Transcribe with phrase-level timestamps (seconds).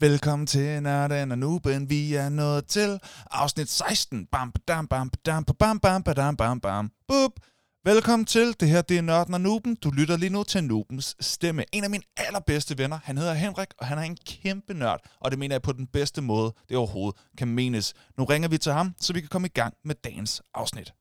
[0.00, 3.00] Velkommen til Natten og Nuben, vi er nået til
[3.30, 4.26] afsnit 16.
[4.26, 7.32] Bam, bam, bam, bam, bam, bam, badam, bam, bam, Bup.
[7.84, 9.76] Velkommen til, det her det er Nørden og Nuben.
[9.84, 11.64] Du lytter lige nu til Nubens stemme.
[11.72, 15.00] En af mine allerbedste venner, han hedder Henrik, og han er en kæmpe nørd.
[15.20, 17.94] Og det mener jeg på den bedste måde, det overhovedet kan menes.
[18.18, 20.92] Nu ringer vi til ham, så vi kan komme i gang med dagens afsnit.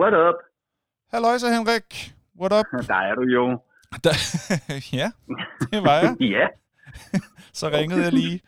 [0.00, 0.38] What up?
[1.12, 2.14] Halløj så Henrik.
[2.40, 2.66] What up?
[2.92, 3.60] Der er du jo.
[4.04, 4.10] Da,
[4.98, 5.10] ja,
[5.72, 6.16] det var jeg.
[6.36, 6.46] ja.
[7.52, 8.40] Så ringede jeg lige.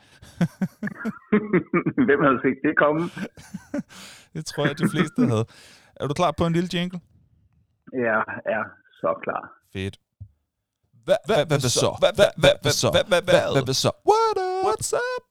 [2.07, 3.11] Hvem havde set det komme?
[4.35, 5.47] det tror jeg, de fleste havde.
[5.97, 7.01] Er du klar på en lille jingle?
[7.93, 8.65] Jeg er
[9.01, 9.53] så klar.
[9.73, 9.99] Fedt.
[11.05, 11.97] Hvad hvad så?
[12.01, 12.13] Hvad
[12.63, 12.91] hvad så?
[12.91, 13.23] Hvad
[13.65, 13.91] hvad så?
[14.11, 14.67] What up?
[14.67, 15.25] What's up?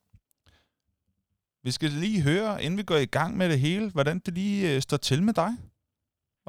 [1.64, 4.76] Vi skal lige høre, inden vi går i gang med det hele, hvordan det lige
[4.76, 5.50] øh, står til med dig.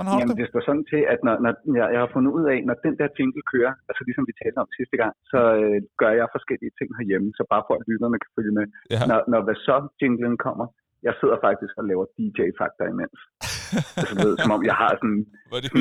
[0.00, 0.42] Hvordan har Jamen, det?
[0.42, 2.94] det står sådan til, at når, når jeg, jeg har fundet ud af, når den
[3.00, 6.72] der jingle kører, altså ligesom vi talte om sidste gang, så øh, gør jeg forskellige
[6.78, 8.66] ting herhjemme, så bare for at lytterne kan følge med.
[8.94, 9.00] Ja.
[9.10, 10.66] Når, når hvad så jinglen kommer,
[11.06, 13.18] jeg sidder faktisk og laver DJ-faktor imens.
[14.00, 15.20] altså, ved, som om jeg har sådan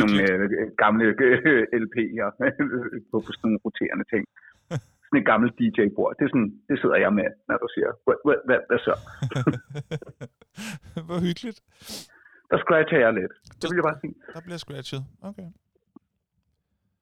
[0.02, 0.44] nogle øh,
[0.83, 2.30] gamle øh, LP'er
[3.09, 4.23] på, på sådan nogle roterende ting.
[5.06, 6.11] Sådan et gammelt DJ-bord.
[6.17, 8.95] Det, er sådan, det sidder jeg med, når du siger, hvad, hvad, hvad, hvad så?
[11.08, 11.59] Hvor hyggeligt.
[12.52, 13.33] Der scratcher jeg lidt.
[13.59, 14.16] Det vil jeg bare sige.
[14.36, 15.02] Der bliver scratchet.
[15.30, 15.47] Okay.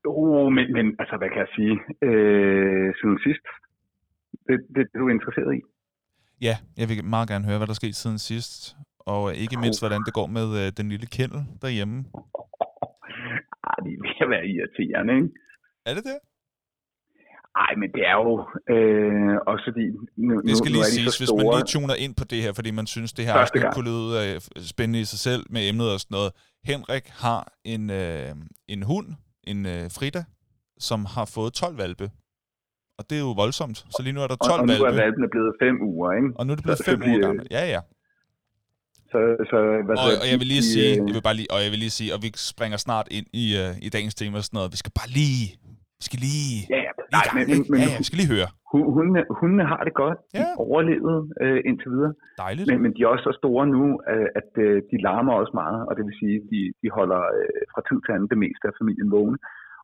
[0.05, 1.75] Oh, men, men altså, hvad kan jeg sige?
[2.07, 3.45] Øh, siden sidst,
[4.47, 5.61] det, det, det er du interesseret i.
[6.47, 8.75] Ja, jeg vil meget gerne høre, hvad der er sket siden sidst.
[9.13, 11.97] Og øh, ikke mindst, hvordan det går med øh, den lille kendel derhjemme.
[13.69, 15.29] Ej, det er ved at være irriterende, ikke?
[15.85, 16.17] Er det det?
[17.65, 18.33] Ej, men det er jo
[18.75, 19.85] øh, også fordi...
[20.27, 22.39] Nu, Det skal nu, nu lige de siges, hvis man lige tuner ind på det
[22.43, 24.35] her, fordi man synes, det her afsnit kunne lyde øh,
[24.73, 26.31] spændende i sig selv med emnet og sådan noget.
[26.71, 27.41] Henrik har
[27.73, 28.31] en, øh,
[28.67, 29.07] en hund,
[29.51, 30.23] en øh, Frida,
[30.79, 32.07] som har fået 12 valpe.
[32.97, 33.77] Og det er jo voldsomt.
[33.77, 36.09] Så lige nu er der 12 og, og nu er valpe, valpene blevet fem uger,
[36.19, 36.29] ikke?
[36.37, 37.47] og nu er det blevet så 5 uger gammel.
[37.51, 37.81] Ja, ja.
[39.11, 39.19] Så,
[39.51, 41.71] så, hvad Og, og jeg vil lige sige, øh, jeg vil bare lige, og jeg
[41.73, 44.57] vil lige sige, og vi springer snart ind i, øh, i dagens tema og sådan
[44.57, 44.71] noget.
[44.75, 45.45] Vi skal bare lige,
[45.99, 46.83] vi skal lige, Ja,
[47.15, 48.49] nej, men, men, men ja, vi skal lige høre.
[48.71, 50.17] hu- hundene, hundene har det godt.
[50.33, 50.47] De Ja.
[50.65, 52.13] overlevet øh, indtil videre.
[52.45, 52.65] Dejligt.
[52.69, 55.79] Men, men de er også så store nu, øh, at øh, de larmer også meget,
[55.87, 58.73] og det vil sige, de, de holder øh, fra tid til anden det meste af
[58.81, 59.37] familien vågen.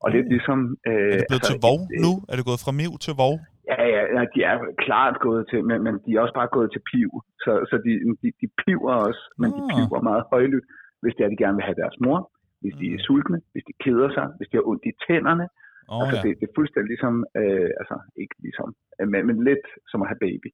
[0.04, 0.34] Og lidt Uh.
[0.36, 0.60] ligesom...
[0.90, 2.12] Øh, Er det blevet til vov nu?
[2.30, 3.36] Er det gået fra miv til vov?
[3.72, 4.56] Ja, ja, ja, de er
[4.86, 7.10] klart gået til, men, men de er også bare gået til piv.
[7.44, 7.92] Så, så de,
[8.22, 9.70] de, de piver også, men de Ah.
[9.72, 10.68] piver meget højlydt,
[11.02, 12.20] hvis det er, de gerne vil have deres mor,
[12.62, 13.06] hvis de er Mm.
[13.08, 15.46] sultne, hvis de keder sig, hvis de har ondt i tænderne.
[15.92, 16.24] Åh, oh, altså, ja.
[16.26, 18.68] det, det er fuldstændig ligesom, øh, altså ikke ligesom,
[19.00, 20.50] øh, men, men lidt som at have baby.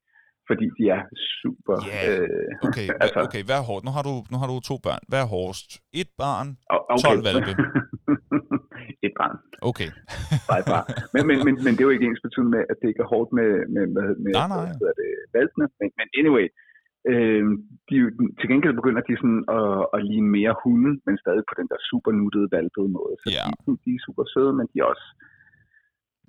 [0.49, 1.01] Fordi de er
[1.41, 1.75] super...
[1.91, 3.83] Ja, øh, Okay, altså- okay, hvad er hårdt?
[3.87, 5.01] Nu har, du, nu har du to børn.
[5.11, 5.69] Hvad er hårdest?
[6.01, 6.47] Et barn?
[6.73, 7.51] o- 12 hvalpe.
[9.07, 9.37] Et barn.
[9.69, 9.89] Okay.
[10.49, 10.85] Bare et barn.
[11.13, 13.09] Men, men, men, men det er jo ikke ens betydende med, at det ikke er
[13.13, 14.67] hårdt med, med, med, med Nej, nej.
[14.81, 15.65] hvad det, valpene.
[15.79, 16.45] Men, men anyway,
[17.13, 17.43] øh,
[17.89, 17.95] de,
[18.39, 21.79] til gengæld begynder de sådan at, at ligne mere hunde, men stadig på den der
[21.89, 23.13] super nuttede valpede måde.
[23.23, 23.45] Så Ja.
[23.65, 25.07] de, de er super søde, men de er også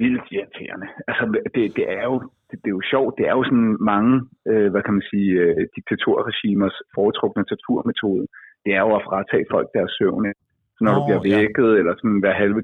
[0.02, 0.88] vildt irriterende.
[1.08, 2.16] Altså, det, det er jo
[2.48, 3.12] det, det er jo sjovt.
[3.18, 4.12] Det er jo sådan mange,
[4.50, 8.24] øh, hvad kan man sige, øh, diktatorregimers foretrukne torturmetode.
[8.64, 10.24] Det er jo at fratage folk deres søvn.
[10.30, 10.40] ikke?
[10.76, 11.36] Så når Nå, du bliver ja.
[11.40, 12.60] vækket, eller sådan hver halve.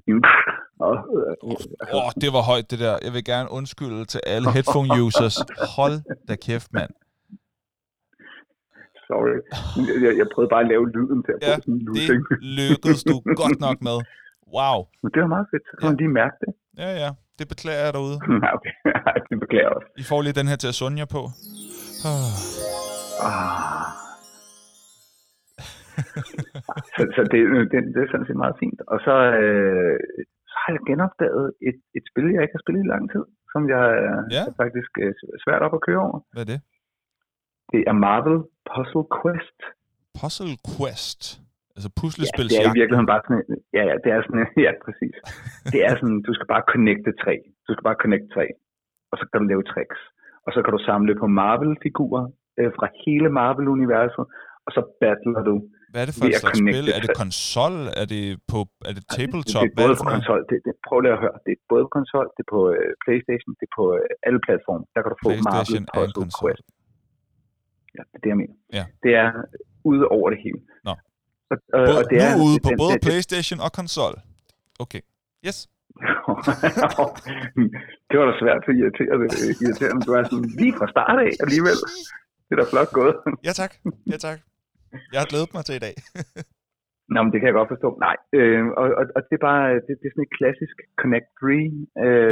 [0.87, 2.95] Og, øh, Åh, oh, det var højt, det der.
[3.07, 5.37] Jeg vil gerne undskylde til alle headphone users.
[5.79, 5.97] Hold
[6.29, 6.91] da kæft, mand.
[9.09, 9.37] Sorry.
[10.05, 12.19] Jeg, jeg prøvede bare at lave lyden til at Ja, sådan en Det
[12.61, 13.99] lykkedes du godt nok med.
[14.57, 14.79] Wow.
[15.03, 15.65] Men det var meget fedt.
[15.71, 16.51] Så kan man lige mærke det.
[16.83, 17.11] Ja, ja.
[17.39, 18.17] Det beklager jeg derude.
[18.45, 18.75] Ja, okay.
[19.31, 19.89] det beklager jeg også.
[20.03, 21.23] I får lige den her til at sunde jer på.
[22.11, 22.33] Ah.
[23.29, 23.89] Ah.
[26.97, 27.41] så så det,
[27.73, 28.81] det, det er sådan set meget fint.
[28.93, 29.97] Og så, øh,
[30.51, 33.61] så har jeg genopdaget et, et spil, jeg ikke har spillet i lang tid, som
[33.75, 33.85] jeg
[34.37, 34.43] Ja.
[34.51, 35.13] er faktisk øh,
[35.45, 36.19] svært op at køre over.
[36.35, 36.61] Hvad er det?
[37.73, 38.39] Det er Marvel
[38.71, 39.59] Puzzle Quest.
[40.19, 41.23] Puzzle Quest.
[41.77, 43.45] Altså Ja, det er i virkeligheden bare sådan,
[43.77, 45.17] ja, ja, det er sådan, ja, præcis.
[45.73, 47.35] Det er sådan, du skal bare connecte tre.
[47.67, 48.47] Du skal bare connecte tre.
[49.11, 50.01] Og så kan du lave tricks.
[50.47, 52.25] Og så kan du samle på Marvel-figurer
[52.61, 54.25] øh, fra hele Marvel-universet,
[54.67, 55.55] og så battler du.
[55.93, 56.87] Hvad er det for et slags spil?
[56.97, 57.77] Er det konsol?
[58.01, 58.59] Er det på
[58.89, 59.63] er det Det, tabletop?
[59.65, 61.53] det er Hvad er både det på konsol, det, det, prøv lige at høre, det
[61.57, 64.85] er både på konsol, det er på øh, Playstation, det er på øh, alle platforme.
[64.95, 66.29] Der kan du få Marvel Puzzle.
[66.41, 66.67] Quest.
[67.99, 68.57] Ja, det er det, jeg mener.
[68.79, 68.85] Ja.
[69.05, 69.29] Det er
[69.91, 70.61] ude over det hele.
[70.89, 70.93] Nå.
[71.53, 74.15] Og, og, Både, og det nu er, ude på den- både den- PlayStation og konsol.
[74.85, 75.03] Okay.
[75.47, 75.59] Yes.
[78.09, 79.27] det var da svært for irriterende,
[79.65, 80.01] irriterende.
[80.07, 81.79] Du er sådan lige fra start af alligevel.
[82.47, 83.15] Det er da flot gået.
[83.49, 83.73] Ja tak.
[84.13, 84.39] Ja tak.
[85.13, 85.95] Jeg har glædet mig til i dag.
[87.15, 87.89] Nå, men det kan jeg godt forstå.
[88.07, 91.29] Nej, øh, og, og, og det er bare det, det er sådan et klassisk Connect
[91.41, 91.49] 3.
[91.49, 91.57] Øh,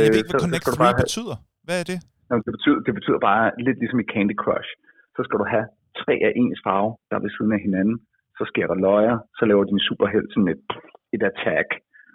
[0.05, 1.37] Jeg ved ikke, hvad Connect 3 betyder.
[1.67, 1.99] Hvad er det?
[2.29, 4.71] Nå, det, betyder, det betyder bare lidt ligesom i Candy Crush.
[5.17, 5.67] Så skal du have
[6.03, 7.97] tre af ens farve, der er ved siden af hinanden.
[8.39, 10.67] Så sker der løjer, så laver din superhelt sådan et,
[11.15, 11.69] et attack.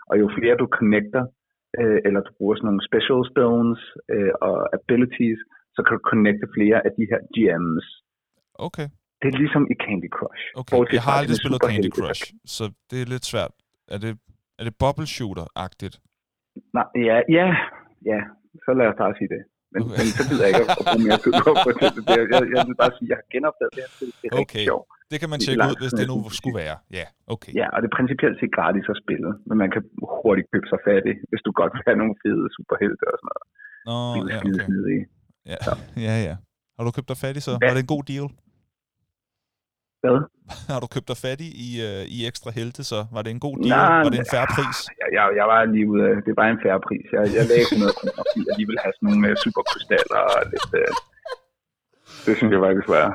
[0.09, 1.23] Og jo flere du connecter,
[1.79, 3.81] øh, eller du bruger sådan nogle special stones
[4.13, 5.39] øh, og abilities,
[5.75, 7.85] så kan du connecte flere af de her gems.
[8.67, 8.87] Okay.
[9.21, 10.43] Det er ligesom i Candy Crush.
[10.61, 12.23] Okay, Bortset jeg har aldrig spillet Candy Crush,
[12.55, 13.53] så det er lidt svært.
[13.93, 14.11] Er det,
[14.59, 15.95] er det bubble shooter-agtigt?
[16.77, 17.47] Nej, ja, ja,
[18.11, 18.19] ja,
[18.63, 19.41] så lad os bare sige det.
[19.73, 19.97] Men, Okay.
[19.99, 21.91] men så gider jeg ikke at bruge mere tid på det.
[22.17, 24.09] Jeg, jeg, jeg vil bare sige, at jeg har genopdaget det her spil.
[24.21, 24.63] Det er Okay.
[24.69, 24.87] sjovt.
[25.11, 26.77] Det kan man tjekke ud, hvis det nu skulle være.
[26.99, 27.51] Ja, okay.
[27.61, 29.81] Ja, og det er principielt set gratis at spille, men man kan
[30.23, 33.29] hurtigt købe sig fat i, hvis du godt vil have nogle fede superhelte og sådan
[33.31, 33.45] noget.
[33.89, 33.95] Nå,
[34.31, 34.99] ja, okay.
[35.53, 35.57] Ja,
[36.07, 36.35] ja, ja.
[36.75, 37.51] Har du købt dig fat i så?
[37.61, 37.67] Ja.
[37.69, 38.25] Var det en god deal?
[40.03, 40.17] Hvad?
[40.73, 42.99] Har du købt dig fat i, i, øh, i ekstra helte, så?
[43.15, 43.69] Var det en god deal?
[43.77, 44.77] Nej, var det en færre pris?
[45.01, 47.05] Jeg, jeg, jeg var lige ude af, det var en færre pris.
[47.15, 50.39] Jeg, jeg lagde 100 kroner, fordi jeg lige ville have sådan nogle øh, superkrystaller og
[50.53, 50.69] lidt...
[50.81, 50.91] Øh,
[52.27, 53.05] det synes jeg faktisk var...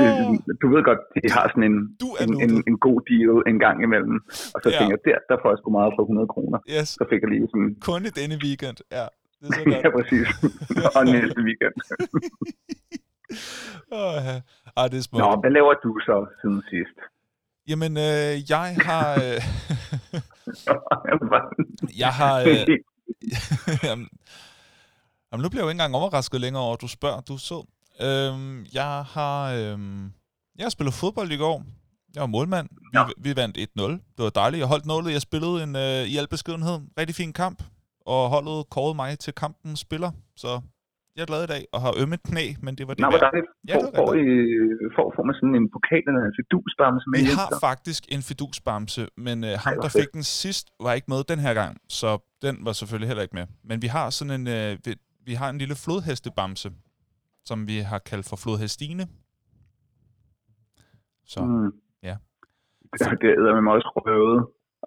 [0.00, 0.14] Øh,
[0.62, 1.76] Du ved godt, de har sådan en,
[2.24, 4.16] en, en, en god deal en gang imellem.
[4.54, 4.76] Og så Ja.
[4.78, 6.58] tænkte jeg, der, der får jeg sgu meget for 100 kroner.
[6.76, 7.70] Yes, Så fik jeg lige sådan...
[7.88, 8.78] kun i denne weekend.
[8.98, 9.06] Ja,
[9.40, 9.94] det er så ja, godt.
[9.98, 10.26] præcis.
[10.98, 11.74] og næste weekend.
[13.92, 14.40] Åh, ja.
[14.76, 15.24] Ej, det er smukt.
[15.24, 16.98] Nå, hvad laver du så siden sidst?
[17.68, 19.14] Jamen, øh, jeg har...
[19.14, 19.40] Øh,
[22.02, 22.40] jeg har...
[22.40, 22.46] Øh,
[23.88, 24.08] jamen,
[25.32, 27.20] jamen, nu bliver jeg jo ikke engang overrasket længere over, at du spørger.
[27.20, 27.64] Du sød.
[28.00, 29.52] Øhm, jeg har...
[29.52, 30.12] Øhm,
[30.58, 31.64] jeg har spillet fodbold i går.
[32.14, 32.68] Jeg var målmand.
[32.70, 33.00] Vi, Nå.
[33.18, 33.62] vi vandt 1-0.
[34.16, 34.60] Det var dejligt.
[34.60, 35.12] Jeg holdt nålet.
[35.12, 37.62] Jeg spillede en, øh, i al beskedenhed, rigtig fin kamp.
[38.06, 40.10] Og holdet kårede mig til kampens spiller.
[40.36, 40.60] Så
[41.16, 43.22] jeg er glad i dag og har ømmet knæ, men det var det Nå, hvor
[43.28, 43.46] dejligt.
[43.68, 44.26] Ja, Får, var får, I,
[44.96, 47.58] får, får man sådan en pokal eller en fidusbamse med Vi har så?
[47.68, 51.54] faktisk en fidusbamse, men øh, ham, der fik den sidst, var ikke med den her
[51.60, 52.08] gang, så
[52.44, 53.46] den var selvfølgelig heller ikke med.
[53.68, 54.90] Men vi har sådan en, øh, vi,
[55.28, 56.68] vi har en lille flodhestebamse,
[57.48, 59.04] som vi har kaldt for flodhestine.
[61.32, 61.70] Så Mm.
[62.08, 62.16] ja.
[62.92, 64.40] Det, det er med også røvet.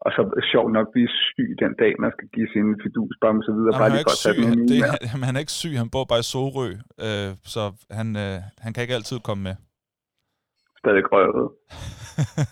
[0.05, 3.73] Og så sjovt nok blive syg den dag, man skal give sin fidusbamse videre.
[3.73, 4.79] Nå, Bare han, er lige tage syg, den det,
[5.11, 6.69] han, han er ikke syg, han bor bare i Sorø,
[7.05, 7.61] øh, så
[7.99, 9.55] han, øh, han kan ikke altid komme med.
[10.81, 11.47] Stadig røvet.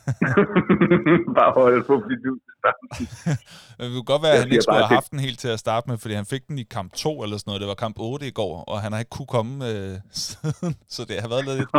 [1.40, 3.06] Bare holde på fidusbamsen.
[3.78, 5.40] Men det kunne godt være, at han ikke skulle bare, have det- haft den helt
[5.40, 7.62] til at starte med, fordi han fik den i kamp 2 eller sådan noget.
[7.62, 9.94] Det var kamp 8 i går, og han har ikke kunne komme øh,
[10.26, 10.72] siden.
[10.96, 11.70] Så det har været lidt...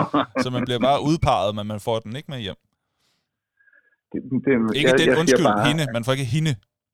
[0.45, 2.61] Så man bliver bare udpeget, men man får den ikke med hjem.
[4.13, 5.85] Det, det, Ikke den, siger undskyld, bare, hende.
[5.97, 6.53] Man får ikke hende.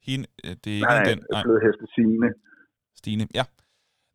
[0.09, 1.19] hende øh, det er ikke Nej, den.
[1.33, 2.29] Nej, flodheste Signe.
[3.01, 3.25] Stine.
[3.39, 3.45] Ja.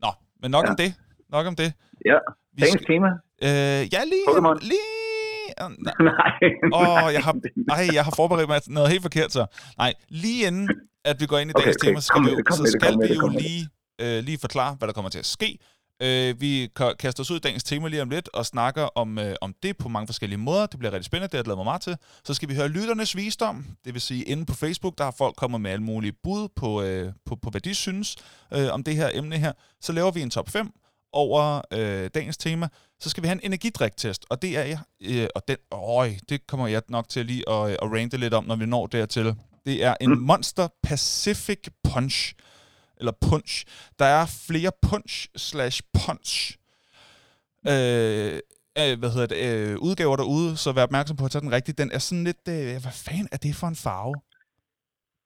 [0.04, 0.12] Nå,
[0.42, 0.70] men nok Ja.
[0.72, 0.90] om det.
[1.36, 1.70] Nok om det.
[2.12, 2.18] Ja,
[2.56, 3.10] Vi dagens skal, tema.
[3.48, 4.26] øh, ja, lige...
[4.30, 4.58] Pokémon.
[4.72, 4.88] Lige...
[5.88, 5.96] nej.
[6.12, 6.34] Nej.
[6.80, 7.34] Åh, jeg har,
[7.76, 9.44] ej, jeg har forberedt mig noget helt forkert, så.
[9.78, 9.92] Nej,
[10.24, 10.66] lige inden,
[11.10, 11.88] at vi går ind i Okay, dagens okay.
[11.88, 13.62] tema, så skal, vi, så skal vi jo lige,
[14.04, 15.50] øh, lige forklare, hvad der kommer til at ske.
[16.02, 19.18] Øh, vi ka- kaster os ud i dagens tema lige om lidt, og snakker om,
[19.20, 20.66] øh, om det på mange forskellige måder.
[20.66, 21.98] Det bliver rigtig spændende, det har jeg glædet mig meget til.
[22.26, 25.36] Så skal vi høre lytternes visdom, det vil sige inde på Facebook, der har folk
[25.36, 28.16] kommet med alle mulige bud på, øh, på, på hvad de synes
[28.54, 29.52] øh, om det her emne her.
[29.82, 30.72] Så laver vi en top 5
[31.14, 32.68] over øh, dagens tema.
[33.00, 36.48] Så skal vi have en energidriktest, og det er jeg, øh, og den, øj, det
[36.48, 39.36] kommer jeg nok til lige at, at rante lidt om, når vi når dertil.
[39.66, 42.34] Det er en Monster Pacific Punch,
[43.00, 43.66] eller punch.
[44.00, 46.58] Der er flere punch slash punch
[47.68, 48.40] øh,
[48.80, 51.76] øh, hvad hedder det, øh, udgaver derude, så vær opmærksom på at tage den rigtige.
[51.78, 54.16] Den er sådan lidt, øh, hvad fanden er det for en farve?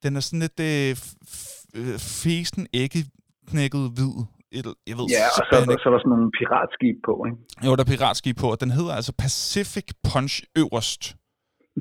[0.04, 0.96] Den er sådan lidt øh,
[1.76, 3.06] øh, fesen, ikke
[3.48, 4.14] knækket hvid.
[4.52, 5.82] Jeg ved Ja, og så, simpelthen ikke.
[5.84, 7.38] så er der sådan nogle piratskib på, ikke?
[7.66, 11.16] Jo, der er piratskib på, og den hedder altså Pacific Punch øverst.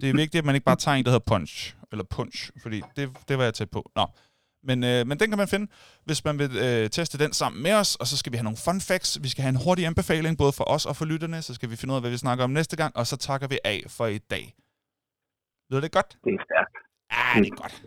[0.00, 2.83] Det er vigtigt, at man ikke bare tager en, der hedder Punch, eller Punch, fordi
[2.97, 3.90] det, det var jeg tæt på.
[3.97, 4.07] Nå.
[4.64, 5.66] Men, øh, men den kan man finde,
[6.04, 8.59] hvis man vil øh, teste den sammen med os, og så skal vi have nogle
[8.64, 9.19] fun facts.
[9.23, 11.76] Vi skal have en hurtig anbefaling, både for os og for lytterne, så skal vi
[11.76, 14.07] finde ud af, hvad vi snakker om næste gang, og så takker vi af for
[14.07, 14.54] i dag.
[15.71, 16.16] Lyder det godt?
[16.25, 16.76] Det er stærkt.
[17.12, 17.83] Ja, det er godt.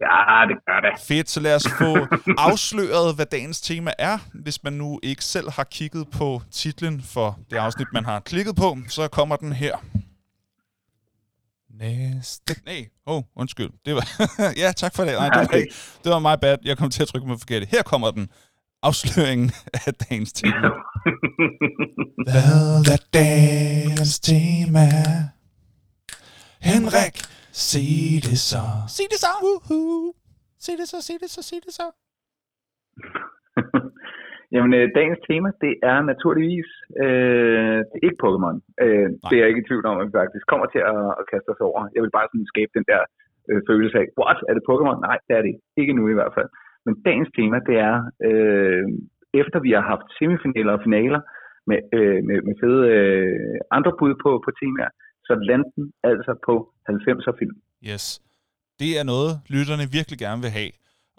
[0.00, 1.00] Ja, det gør det.
[1.08, 2.06] Fedt, så lad os få
[2.38, 4.18] afsløret, hvad dagens tema er.
[4.34, 8.56] Hvis man nu ikke selv har kigget på titlen for det afsnit, man har klikket
[8.56, 9.76] på, så kommer den her.
[11.82, 12.54] Næste...
[12.66, 13.70] Nej, oh, undskyld.
[13.86, 14.06] Det var...
[14.62, 15.12] ja, tak for det.
[15.12, 15.74] Nej, det var, ikke...
[16.04, 16.56] det var my bad.
[16.64, 17.66] Jeg kom til at trykke mig forkert.
[17.68, 18.30] Her kommer den.
[18.82, 19.50] Afsløringen
[19.86, 20.56] af dagens tema.
[22.26, 24.86] Hvad er dagens tema?
[26.60, 27.22] Henrik,
[27.52, 28.62] sig det så.
[28.88, 29.26] Sig det så.
[29.42, 30.14] Woohoo.
[30.60, 31.90] Sig det så, sig det så, sig det så.
[34.54, 36.70] Jamen, øh, dagens tema, det er naturligvis
[37.04, 38.56] øh, det er ikke Pokémon.
[38.84, 41.24] Øh, det er jeg ikke i tvivl om, at vi faktisk kommer til at, at
[41.32, 41.80] kaste os over.
[41.94, 43.02] Jeg vil bare sådan skabe den der
[43.50, 44.98] øh, følelse af, what, er det Pokémon?
[45.08, 45.64] Nej, det er det ikke.
[45.80, 46.50] Ikke nu i hvert fald.
[46.86, 47.96] Men dagens tema, det er,
[48.28, 48.84] øh,
[49.42, 51.20] efter vi har haft semifinaler og finaler
[51.70, 54.92] med, øh, med, med fede øh, andre bud på, på temaer,
[55.26, 56.54] så lander den altså på
[56.90, 57.56] 90'er film.
[57.90, 58.04] Yes.
[58.82, 60.72] Det er noget, lytterne virkelig gerne vil have.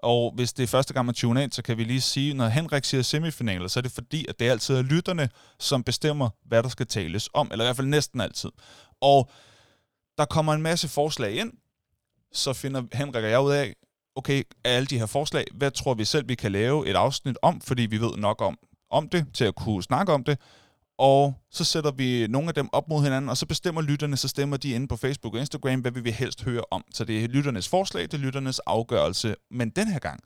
[0.04, 2.48] Og hvis det er første gang, man tuner ind, så kan vi lige sige, når
[2.48, 5.30] Henrik siger semifinaler, så er det fordi, at det altid er lytterne,
[5.60, 7.50] som bestemmer, hvad der skal tales om.
[7.52, 8.50] Eller i hvert fald næsten altid.
[9.02, 9.30] Og
[10.18, 11.54] der kommer en masse forslag ind,
[12.34, 13.76] så finder Henrik og jeg ud af,
[14.16, 17.38] okay, af alle de her forslag, hvad tror vi selv, vi kan lave et afsnit
[17.42, 18.58] om, fordi vi ved nok om,
[18.90, 20.40] om det, til at kunne snakke om det
[20.98, 24.28] og så sætter vi nogle af dem op mod hinanden, og så bestemmer lytterne, så
[24.28, 26.84] stemmer de inde på Facebook og Instagram, hvad vi vil helst høre om.
[26.94, 29.36] Så det er lytternes forslag, det er lytternes afgørelse.
[29.52, 30.20] Men den her gang,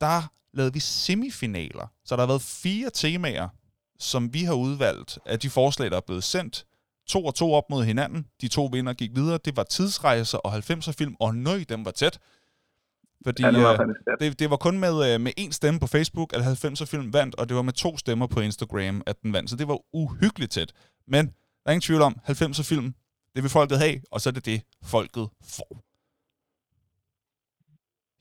[0.00, 0.22] der
[0.52, 1.86] lavede vi semifinaler.
[2.04, 3.48] Så der har været fire temaer,
[3.98, 6.66] som vi har udvalgt af de forslag, der er blevet sendt.
[7.06, 8.26] To og to op mod hinanden.
[8.40, 9.38] De to vinder gik videre.
[9.44, 12.18] Det var tidsrejser og 90'er film, og nøj, dem var tæt.
[13.26, 15.86] Fordi ja, det, var øh, det, det var kun med, øh, med én stemme på
[15.86, 19.32] Facebook, at 90'er film vandt, og det var med to stemmer på Instagram, at den
[19.32, 19.50] vandt.
[19.50, 20.70] Så det var uhyggeligt tæt.
[21.12, 21.24] Men
[21.60, 22.88] der er ingen tvivl om, 90'er film,
[23.34, 24.58] det vil folket have, og så er det det,
[24.92, 25.72] folket får.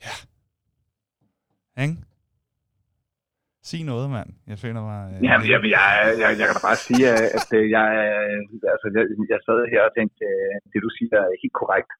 [0.05, 0.15] Ja.
[1.83, 1.95] Ikke?
[3.69, 4.29] Sig noget, mand.
[4.51, 4.99] Jeg finder mig...
[5.11, 5.85] Øh, Jamen, jeg, jeg,
[6.21, 7.19] jeg, jeg kan da bare sige, at
[7.75, 7.87] jeg,
[8.71, 9.03] altså, jeg,
[9.33, 10.25] jeg sad her og tænkte,
[10.71, 11.91] det du siger er helt korrekt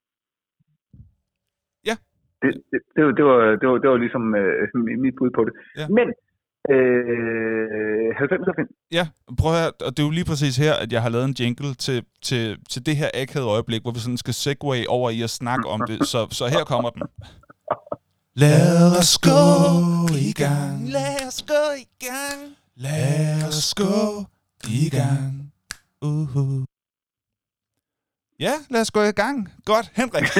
[2.42, 5.44] det, det, det, var, det, var, det, var, det var ligesom øh, mit bud på
[5.44, 5.52] det.
[5.80, 5.86] Ja.
[5.98, 6.06] Men
[6.74, 8.70] øh, 90'er film.
[8.98, 9.04] Ja,
[9.38, 11.74] prøv at og det er jo lige præcis her, at jeg har lavet en jingle
[11.74, 15.30] til, til, til det her akavede øjeblik, hvor vi sådan skal segue over i at
[15.30, 15.98] snakke om det.
[16.12, 17.02] Så, så her kommer den.
[18.34, 19.42] Lad os gå
[20.28, 20.88] i gang.
[20.96, 22.40] Lad os gå i gang.
[22.76, 23.94] Lad os gå
[24.68, 25.52] i gang.
[26.04, 26.64] Uh-huh.
[28.40, 29.48] Ja, lad os gå i gang.
[29.64, 30.24] Godt, Henrik.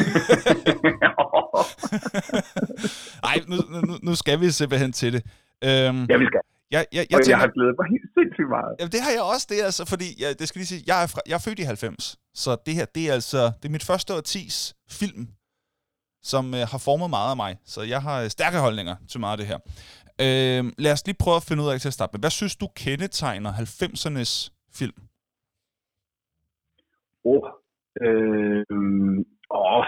[3.27, 3.57] Nej, nu,
[3.89, 5.23] nu, nu skal vi simpelthen til det.
[5.65, 6.41] Øhm, ja, vi skal.
[6.71, 8.73] Jeg, jeg, jeg, tænker, jeg har glædet mig helt sindssygt meget.
[8.79, 9.47] Jamen, det har jeg også.
[9.51, 11.59] Det er altså, fordi, jeg, det skal lige sige, jeg er, fra, jeg er født
[11.59, 15.23] i 90, så det her, det er altså, det er mit første årtis film,
[16.23, 17.53] som øh, har formet meget af mig.
[17.65, 19.59] Så jeg har øh, stærke holdninger til meget af det her.
[20.25, 22.21] Øh, lad os lige prøve at finde ud af til at starte med.
[22.21, 24.33] Hvad synes du kendetegner 90'ernes
[24.79, 24.99] film?
[27.25, 27.45] Åh, oh,
[28.05, 28.65] øh,
[29.51, 29.87] åh,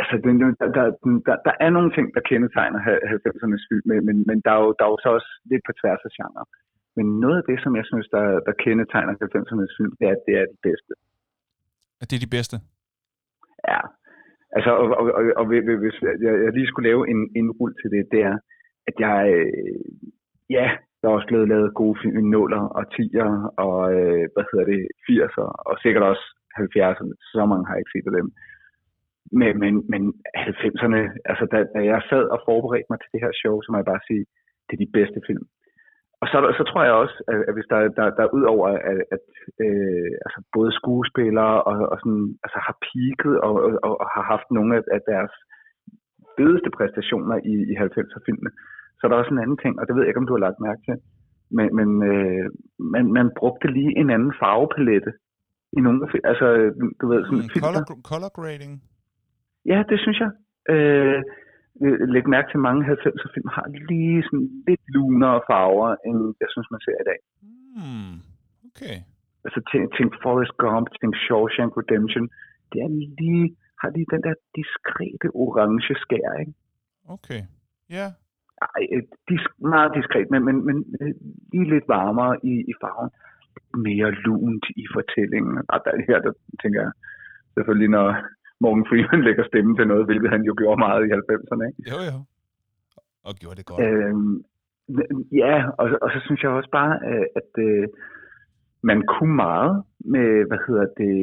[0.00, 0.84] altså, den, der, der,
[1.26, 2.80] der, der er nogle ting, der kendetegner
[3.24, 6.02] 90'ernes film, men, men, der, er jo, der er jo så også lidt på tværs
[6.08, 6.44] af genre.
[6.96, 10.24] Men noget af det, som jeg synes, der, der kendetegner 90'ernes film, det er, at
[10.26, 10.92] det er det bedste.
[12.00, 12.56] At det er de bedste?
[13.70, 13.80] Ja.
[14.56, 15.44] Altså, og, og, og, og
[15.82, 18.36] hvis jeg, jeg lige skulle lave en indrull til det, det er,
[18.88, 19.84] at jeg, øh,
[20.56, 20.66] ja,
[20.98, 23.32] der er også blevet lavet gode film i nuller og 10'er
[23.66, 26.24] og, øh, hvad hedder det, 80'er, og sikkert også
[26.60, 27.12] 70'erne.
[27.32, 28.28] Så mange har jeg ikke set af dem.
[29.40, 30.02] Men, men, men
[30.36, 33.76] 90'erne, altså da, da jeg sad og forberedte mig til det her show, så må
[33.78, 34.24] jeg bare sige,
[34.66, 35.44] det er de bedste film.
[36.22, 39.24] Og så, så tror jeg også, at, hvis der, der, der ud over, at, at
[39.66, 43.54] øh, altså både skuespillere og, og sådan, altså har peaked og,
[43.86, 45.34] og, og har haft nogle af, af deres
[46.36, 48.52] fedeste præstationer i, i 90'er-filmene,
[48.96, 50.46] så er der også en anden ting, og det ved jeg ikke, om du har
[50.46, 50.96] lagt mærke til,
[51.56, 52.46] men, men øh,
[52.94, 55.12] man, man brugte lige en anden farvepalette
[55.76, 56.46] i nogle af altså
[57.00, 58.72] du ved sådan mm, color, color grading
[59.72, 60.30] Ja, det synes jeg.
[60.72, 61.22] Øh,
[62.14, 66.48] læg mærke til, at mange 90'er film har lige sådan lidt lunere farver, end jeg
[66.52, 67.20] synes, man ser i dag.
[67.76, 68.14] Hmm.
[68.68, 68.96] Okay.
[69.44, 72.26] Altså tænk, tænk Forrest Gump, tænk Shawshank Redemption.
[72.70, 73.46] Det er lige,
[73.80, 76.54] har lige den der diskrete orange skær, ikke?
[77.14, 77.42] Okay,
[77.96, 78.06] ja.
[78.06, 78.10] Yeah.
[78.76, 78.82] Ej,
[79.28, 81.14] disk, meget diskret, men, men, men øh,
[81.52, 83.10] lige lidt varmere i, i farven.
[83.86, 85.54] Mere lunt i fortællingen.
[85.72, 86.32] Og der, her, der
[86.62, 86.92] tænker jeg
[87.54, 88.08] selvfølgelig, når,
[88.62, 91.64] Morgan Freeman lægger stemme til noget, hvilket han jo gjorde meget i 90'erne.
[91.68, 91.80] Ikke?
[91.92, 92.18] Jo, jo.
[93.28, 93.80] Og gjorde det godt.
[93.84, 94.34] Øhm,
[95.42, 97.88] ja, og, og så synes jeg også bare, at, at øh,
[98.90, 99.72] man kunne meget
[100.14, 101.16] med, hvad hedder det,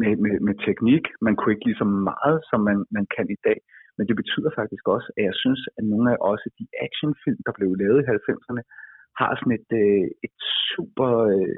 [0.00, 1.04] med, med, med teknik.
[1.26, 3.58] Man kunne ikke lige så meget, som man, man kan i dag.
[3.96, 7.52] Men det betyder faktisk også, at jeg synes, at nogle af også de actionfilm, der
[7.58, 8.62] blev lavet i 90'erne,
[9.20, 10.36] har sådan et, øh, et
[10.70, 11.56] super øh,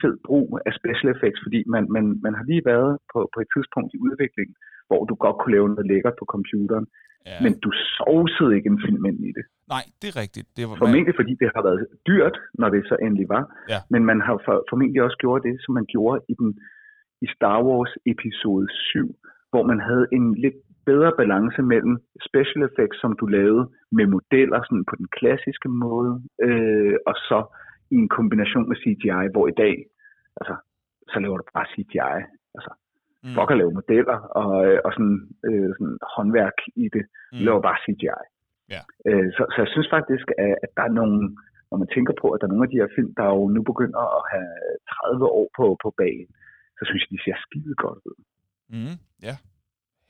[0.00, 3.48] fed brug af special effects, fordi man, man, man har lige været på, på et
[3.54, 4.56] tidspunkt i udviklingen,
[4.88, 6.86] hvor du godt kunne lave noget lækkert på computeren,
[7.30, 7.38] ja.
[7.44, 9.44] men du sovsede ikke en film ind i det.
[9.74, 10.46] Nej, det er rigtigt.
[10.56, 11.80] Det var, formentlig fordi det har været
[12.10, 13.80] dyrt, når det så endelig var, ja.
[13.92, 16.50] men man har for, formentlig også gjort det, som man gjorde i, den,
[17.24, 19.16] i Star Wars episode 7,
[19.52, 20.58] hvor man havde en lidt
[20.90, 21.94] bedre balance mellem
[22.28, 23.64] special effects, som du lavede
[23.96, 26.12] med modeller sådan på den klassiske måde,
[26.46, 27.38] øh, og så
[27.94, 29.74] i en kombination med CGI, hvor i dag,
[30.40, 30.54] altså,
[31.12, 32.18] så laver du bare CGI.
[32.56, 32.72] Altså,
[33.24, 33.34] mm.
[33.36, 35.18] fuck at lave modeller og, øh, og sådan,
[35.48, 37.04] øh, sådan håndværk i det.
[37.32, 37.38] Mm.
[37.46, 38.22] laver bare CGI.
[38.74, 38.82] Ja.
[39.08, 41.16] Øh, så, så jeg synes faktisk, at, at der er nogle,
[41.70, 43.60] når man tænker på, at der er nogle af de her film, der jo nu
[43.70, 44.52] begynder at have
[45.20, 46.28] 30 år på, på bagen,
[46.78, 48.18] så synes jeg, de ser skide godt ud.
[48.74, 48.96] Mm.
[49.26, 49.34] Ja,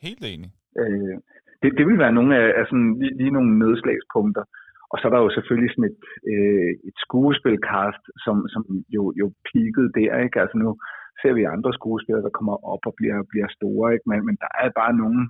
[0.06, 0.50] helt enig.
[0.80, 1.16] Øh,
[1.62, 4.44] det, det vil være nogle af, af sådan, lige, lige nogle nedslagspunkter.
[4.92, 5.98] Og så er der jo selvfølgelig sådan et,
[6.32, 8.62] øh, et skuespilcast, som, som
[8.96, 10.40] jo, jo peakede der, ikke?
[10.42, 10.70] Altså nu
[11.20, 14.06] ser vi andre skuespillere, der kommer op og bliver, bliver store, ikke?
[14.10, 15.20] Men, men der er bare nogle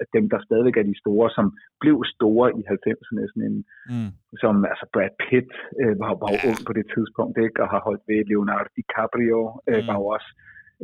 [0.00, 1.46] af dem, der stadigvæk er de store, som
[1.82, 3.58] blev store i 90'erne, sådan en,
[3.92, 4.10] mm.
[4.42, 6.40] som altså Brad Pitt øh, var, var ja.
[6.48, 7.62] ung på det tidspunkt, ikke?
[7.62, 9.40] Og har holdt ved Leonardo DiCaprio,
[9.70, 9.86] øh, mm.
[9.88, 10.30] var jo også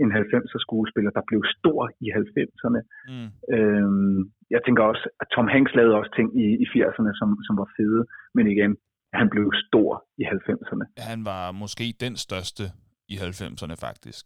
[0.03, 2.81] en 90'er skuespiller, der blev stor i 90'erne.
[3.13, 3.29] Mm.
[3.55, 4.21] Øhm,
[4.55, 7.69] jeg tænker også, at Tom Hanks lavede også ting i, i 80'erne, som, som var
[7.77, 8.03] fede,
[8.37, 8.73] men igen,
[9.21, 9.91] han blev stor
[10.23, 10.85] i 90'erne.
[11.11, 12.65] Han var måske den største
[13.13, 14.25] i 90'erne, faktisk.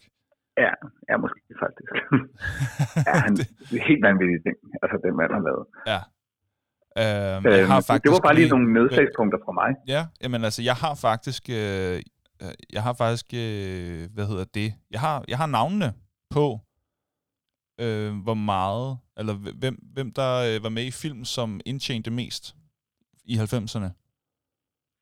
[0.65, 0.73] Ja,
[1.11, 1.93] ja måske faktisk.
[3.09, 3.33] ja, han,
[3.71, 5.67] det helt vanvittige ting, altså den mand har lavet.
[5.93, 6.01] Ja.
[7.03, 9.71] Øhm, jeg har faktisk det var bare lige nogle nedslagspunkter fra mig.
[9.95, 11.97] Ja, jamen altså, jeg har faktisk, øh,
[12.73, 15.93] jeg har faktisk, øh, hvad hedder det, jeg har, jeg har navnene
[16.31, 16.61] på,
[17.81, 22.57] øh, hvor meget, eller hvem, hvem der øh, var med i film, som indtjente mest
[23.25, 23.91] i 90'erne.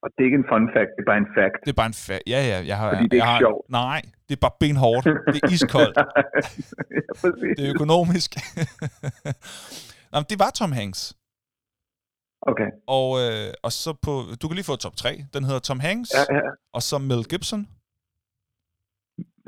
[0.02, 1.58] Og det er ikke en fun fact, det er bare en fact.
[1.64, 2.22] Det er bare en fact.
[2.26, 2.58] Ja, ja.
[2.66, 3.70] Jeg har, Fordi det er jeg ikke har, sjovt.
[3.70, 5.04] Nej, det er bare benhårdt.
[5.34, 5.96] Det er iskoldt.
[6.96, 8.30] ja, det er økonomisk.
[10.12, 11.00] Jamen, det var Tom Hanks.
[12.42, 12.70] Okay.
[12.86, 15.24] Og, øh, og så på, du kan lige få top 3.
[15.34, 16.40] Den hedder Tom Hanks, ja, ja.
[16.72, 17.68] og så Mel Gibson.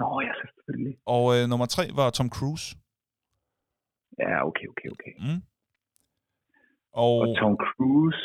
[0.00, 0.96] Nå, ja, selvfølgelig.
[1.06, 2.76] Og øh, nummer 3 var Tom Cruise.
[4.18, 5.12] Ja, okay, okay, okay.
[5.18, 5.42] Mm.
[6.92, 8.22] Og, og Tom Cruise,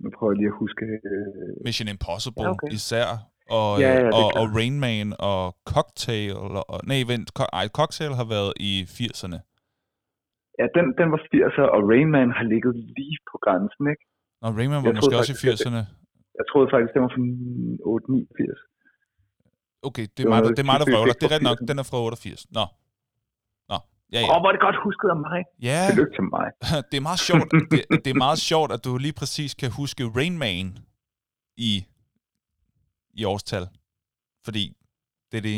[0.00, 0.84] nu prøver jeg lige at huske...
[0.84, 1.64] Øh...
[1.64, 2.68] Mission Impossible ja, okay.
[2.72, 3.06] især,
[3.50, 6.36] og, ja, ja, og, og Rain Man og Cocktail,
[6.68, 9.38] og, nej, vent, co- ej, Cocktail har været i 80'erne.
[10.58, 14.04] Ja, den, den var 80'er, og Rain Man har ligget lige på grænsen, ikke?
[14.44, 15.82] Og Rain Man var jeg måske også i 80'erne.
[16.38, 18.76] Jeg troede faktisk, den var fra 8-89.
[19.88, 21.14] Okay, det er mig, der, det er mig, der vrøvler.
[21.20, 22.46] Det er ret nok, den er fra 88.
[22.58, 22.64] Nå.
[23.70, 23.78] Nå,
[24.14, 24.28] ja, ja.
[24.30, 25.40] Åh, oh, hvor er det godt husket af mig.
[25.68, 25.80] Ja.
[25.90, 26.46] Tillykke til mig.
[26.90, 30.02] det er meget sjovt, det, det er meget sjovt, at du lige præcis kan huske
[30.16, 30.66] Rain Man
[31.68, 31.72] i,
[33.20, 33.64] i årstal.
[34.46, 34.64] Fordi
[35.30, 35.56] det er det,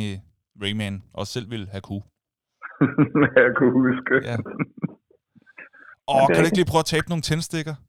[0.62, 2.04] Rain Man også selv ville have kunne.
[3.42, 4.14] jeg kunne huske.
[4.30, 4.36] Ja.
[6.10, 7.74] Åh, kan du ikke lige prøve at tabe nogle tændstikker?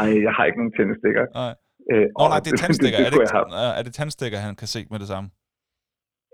[0.00, 1.24] Ej, jeg har ikke nogen tændstikker.
[1.40, 1.52] Nej.
[1.92, 2.98] Øh, Nå, nej, det er tandstikker.
[2.98, 5.30] det, det, er, det, er det tandstikker, han kan se med det samme?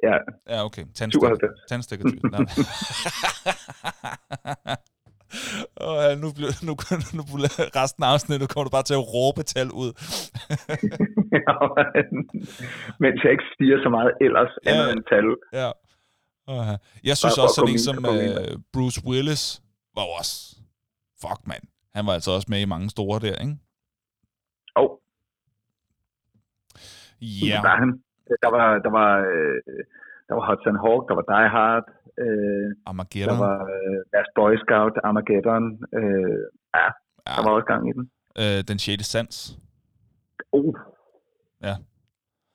[0.02, 0.16] Ja.
[0.52, 0.84] Ja, okay.
[0.94, 1.48] Tandstikker.
[1.68, 2.04] Tandstikker.
[5.76, 6.72] Og oh, nu, bliver, nu,
[7.16, 7.22] nu, nu
[7.80, 9.90] resten af afsnittet kommer du bare til at råbe tal ud.
[11.44, 11.54] ja,
[13.04, 15.26] mens jeg ikke stiger så meget ellers ja, andet end tal.
[15.60, 15.70] Ja.
[16.48, 19.62] Uh, jeg synes også, sådan en som uh, Bruce Willis
[19.94, 20.56] var også...
[21.22, 21.64] Fuck, mand.
[21.94, 23.56] Han var altså også med i mange store der, ikke?
[24.76, 24.84] Åh.
[24.84, 24.90] Oh.
[27.20, 27.60] Ja.
[27.66, 27.90] Der, han,
[28.44, 29.58] der var, der var, øh,
[30.28, 31.84] der var Hudson Hawk, der var Die Hard,
[32.24, 33.34] øh, Armageddon.
[33.34, 35.64] der var øh, Last Boy Scout, Armageddon,
[35.98, 36.40] øh,
[36.78, 36.88] ja,
[37.26, 38.04] ja, der var også gang i den.
[38.40, 39.06] Øh, den 6.
[39.12, 39.58] Sans.
[40.52, 40.74] Oh.
[41.62, 41.74] Ja.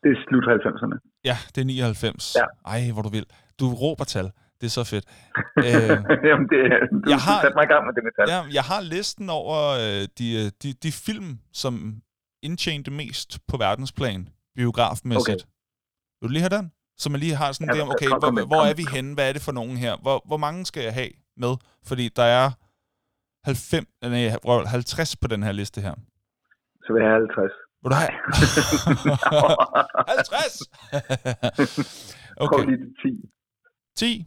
[0.04, 0.98] Det er slut 90'erne.
[1.30, 2.36] Ja, det er 99.
[2.36, 2.46] Ja.
[2.74, 3.26] Ej, hvor du vil.
[3.60, 4.32] Du råber tal.
[4.60, 5.06] Det er så fedt.
[5.68, 5.96] øh,
[6.30, 6.60] Jamen, det,
[7.06, 8.26] du jeg har, mig i gang med det med tal.
[8.34, 11.74] Ja, jeg har listen over øh, de, de, de film, som
[12.44, 15.42] indtjente mest på verdensplan, biografmæssigt.
[15.44, 16.20] Okay.
[16.20, 16.72] Vil du lige have den?
[16.98, 19.14] Så man lige har sådan ja, der, okay, hvor, hvor er vi henne?
[19.14, 19.94] Hvad er det for nogen her?
[20.02, 21.54] Hvor, hvor mange skal jeg have med?
[21.90, 22.48] Fordi der er
[23.44, 25.96] 90, nej, 50 på den her liste her.
[26.84, 27.52] Så vil jeg have 50.
[27.82, 28.14] Vil du have?
[30.08, 30.62] 50!
[32.44, 32.64] okay.
[32.70, 33.30] lige til 10.
[34.00, 34.26] 10?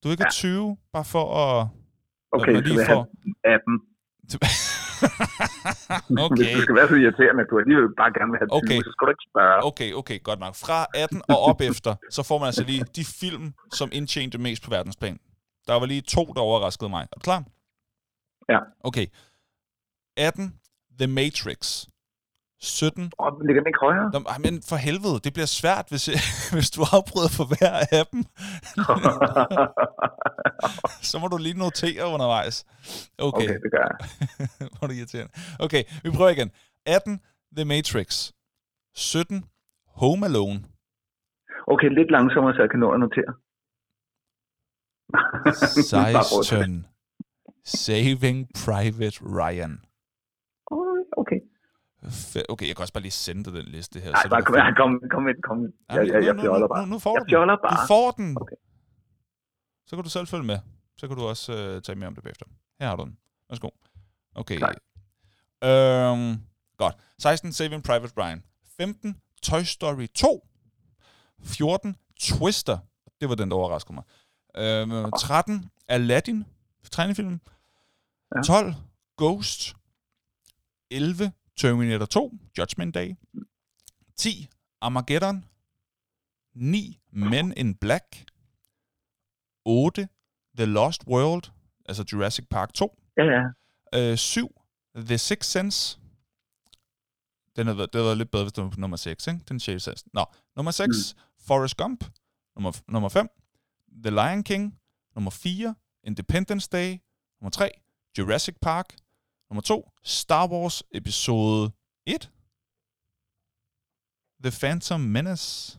[0.00, 0.30] Du vil ikke ja.
[0.30, 1.68] 20, bare for at...
[2.36, 3.06] Okay, så vil jeg have
[3.44, 3.80] 18.
[6.24, 6.36] okay.
[6.36, 8.78] Hvis du skal være så irriterende, at du alligevel bare gerne vil have 20, okay.
[8.86, 9.58] så skal du ikke spørge.
[9.70, 10.54] Okay, okay, godt nok.
[10.64, 13.46] Fra 18 og op efter, så får man altså lige de film,
[13.78, 15.18] som indtjente mest på verdensplan.
[15.66, 17.02] Der var lige to, der overraskede mig.
[17.12, 17.40] Er du klar?
[18.52, 18.60] Ja.
[18.88, 19.06] Okay.
[20.16, 20.60] 18,
[21.00, 21.86] The Matrix.
[22.60, 23.12] 17.
[23.18, 24.10] Åh, oh, ligger den ikke højere?
[24.12, 26.04] Nå, men for helvede, det bliver svært, hvis,
[26.54, 28.20] hvis du afbryder for hver af dem.
[31.10, 32.56] så må du lige notere undervejs.
[33.18, 33.96] Okay, okay det gør jeg.
[34.74, 35.32] Hvor det irriterende.
[35.60, 36.50] Okay, vi prøver igen.
[36.86, 37.20] 18,
[37.56, 38.32] The Matrix.
[38.94, 39.44] 17,
[40.00, 40.58] Home Alone.
[41.66, 43.32] Okay, lidt langsommere, så jeg kan nå at notere.
[46.42, 46.86] 16.
[47.64, 49.80] Saving Private Ryan.
[52.48, 52.66] Okay.
[52.68, 54.10] Jeg kan også bare lige sende dig den liste her.
[54.12, 55.58] Nej, så bare kom, kom, kom kom.
[55.90, 56.86] Ja, Jeg, jeg, jeg nu- fjoller bare.
[56.86, 57.30] Nu, nu får Jeg du den.
[57.30, 57.86] fjoller Du bare.
[57.88, 58.36] får den.
[58.40, 58.56] Okay.
[59.86, 60.58] Så kan du selv følge med.
[60.96, 62.46] Så kan du også øh, tage med om det bagefter.
[62.80, 63.18] Her har du den.
[63.50, 63.68] Værsgo.
[64.34, 64.58] Okay.
[64.60, 64.76] Tak.
[65.64, 66.40] Øhm,
[66.76, 66.94] godt.
[67.18, 67.52] 16.
[67.52, 68.42] Saving Private Ryan.
[68.76, 69.20] 15.
[69.42, 70.46] Toy Story 2.
[71.42, 71.96] 14.
[72.20, 72.78] Twister.
[73.20, 74.04] Det var den, der overraskede mig.
[74.56, 75.70] Øhm, 13.
[75.88, 76.44] Aladdin.
[76.90, 77.40] Tegnefilm.
[78.36, 78.42] Ja.
[78.42, 78.74] 12.
[79.16, 79.76] Ghost.
[80.90, 81.32] 11.
[81.56, 82.38] Terminator 2.
[82.58, 83.16] Judgment Day.
[84.16, 84.48] 10.
[84.80, 85.44] Armageddon.
[86.54, 87.00] 9.
[87.10, 88.24] Men in Black.
[89.64, 90.08] 8.
[90.56, 91.50] The Lost World,
[91.86, 92.98] altså Jurassic Park 2.
[93.16, 94.10] Ja, ja.
[94.12, 94.60] Øh, 7.
[94.96, 95.98] The Sixth Sense.
[97.56, 99.40] Den havde det havde været lidt bedre, hvis det var på nummer 6, ikke?
[99.48, 99.82] Den 6.
[99.82, 100.04] sense.
[100.12, 100.24] Nå,
[100.56, 100.86] nummer 6.
[100.88, 101.20] Mm.
[101.46, 102.04] Forrest Gump.
[102.56, 103.28] Nummer, nummer 5.
[104.04, 104.78] The Lion King.
[105.14, 105.74] Nummer 4.
[106.04, 106.98] Independence Day.
[107.40, 107.70] Nummer 3.
[108.18, 108.96] Jurassic Park.
[109.50, 109.90] Nummer 2.
[110.02, 111.70] Star Wars episode
[112.06, 112.30] 1.
[114.42, 115.78] The Phantom Menace.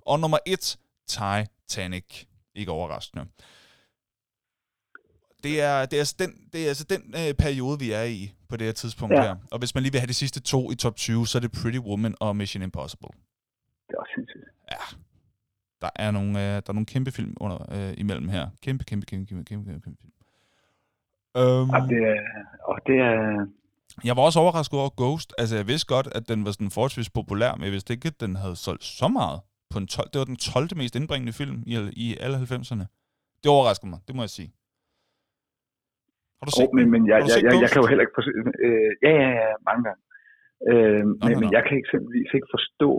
[0.00, 0.78] Og nummer 1.
[1.08, 2.26] Titanic.
[2.54, 3.24] Ikke overraskende.
[5.42, 8.32] Det er, det er altså den, det er altså den øh, periode, vi er i
[8.48, 9.22] på det her tidspunkt ja.
[9.22, 9.26] Ja.
[9.26, 9.36] her.
[9.50, 11.52] Og hvis man lige vil have de sidste to i top 20, så er det
[11.52, 13.08] Pretty Woman og Mission Impossible.
[13.88, 14.44] Det er også sindssygt.
[15.80, 18.48] Der er nogle, øh, der er nogle kæmpe film under, øh, imellem her.
[18.62, 20.12] Kæmpe, kæmpe, kæmpe, kæmpe, kæmpe, kæmpe, kæmpe film.
[21.38, 22.22] Um, Og det er,
[22.70, 23.46] og det er,
[24.08, 25.30] jeg var også overrasket over Ghost.
[25.40, 28.20] Altså, jeg vidste godt, at den var sådan forholdsvis populær, men jeg vidste ikke, at
[28.24, 29.38] den havde solgt så meget.
[29.72, 30.80] På en 12, det var den 12.
[30.80, 32.86] mest indbringende film i, i alle 90'erne.
[33.42, 34.50] Det overraskede mig, det må jeg sige.
[36.38, 38.30] Har du set oh, men, men jeg, jeg, jeg, jeg kan jo heller ikke forstå,
[38.66, 40.02] øh, ja, ja, ja, mange gange.
[40.70, 41.54] Øh, Nå, men, nå, men nå.
[41.56, 42.90] jeg kan eksempelvis ikke forstå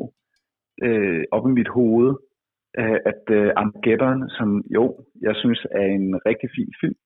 [0.86, 2.10] øh, op i mit hoved,
[2.80, 4.84] øh, at øh, Armageddon, som jo,
[5.28, 7.00] jeg synes er en rigtig fin film,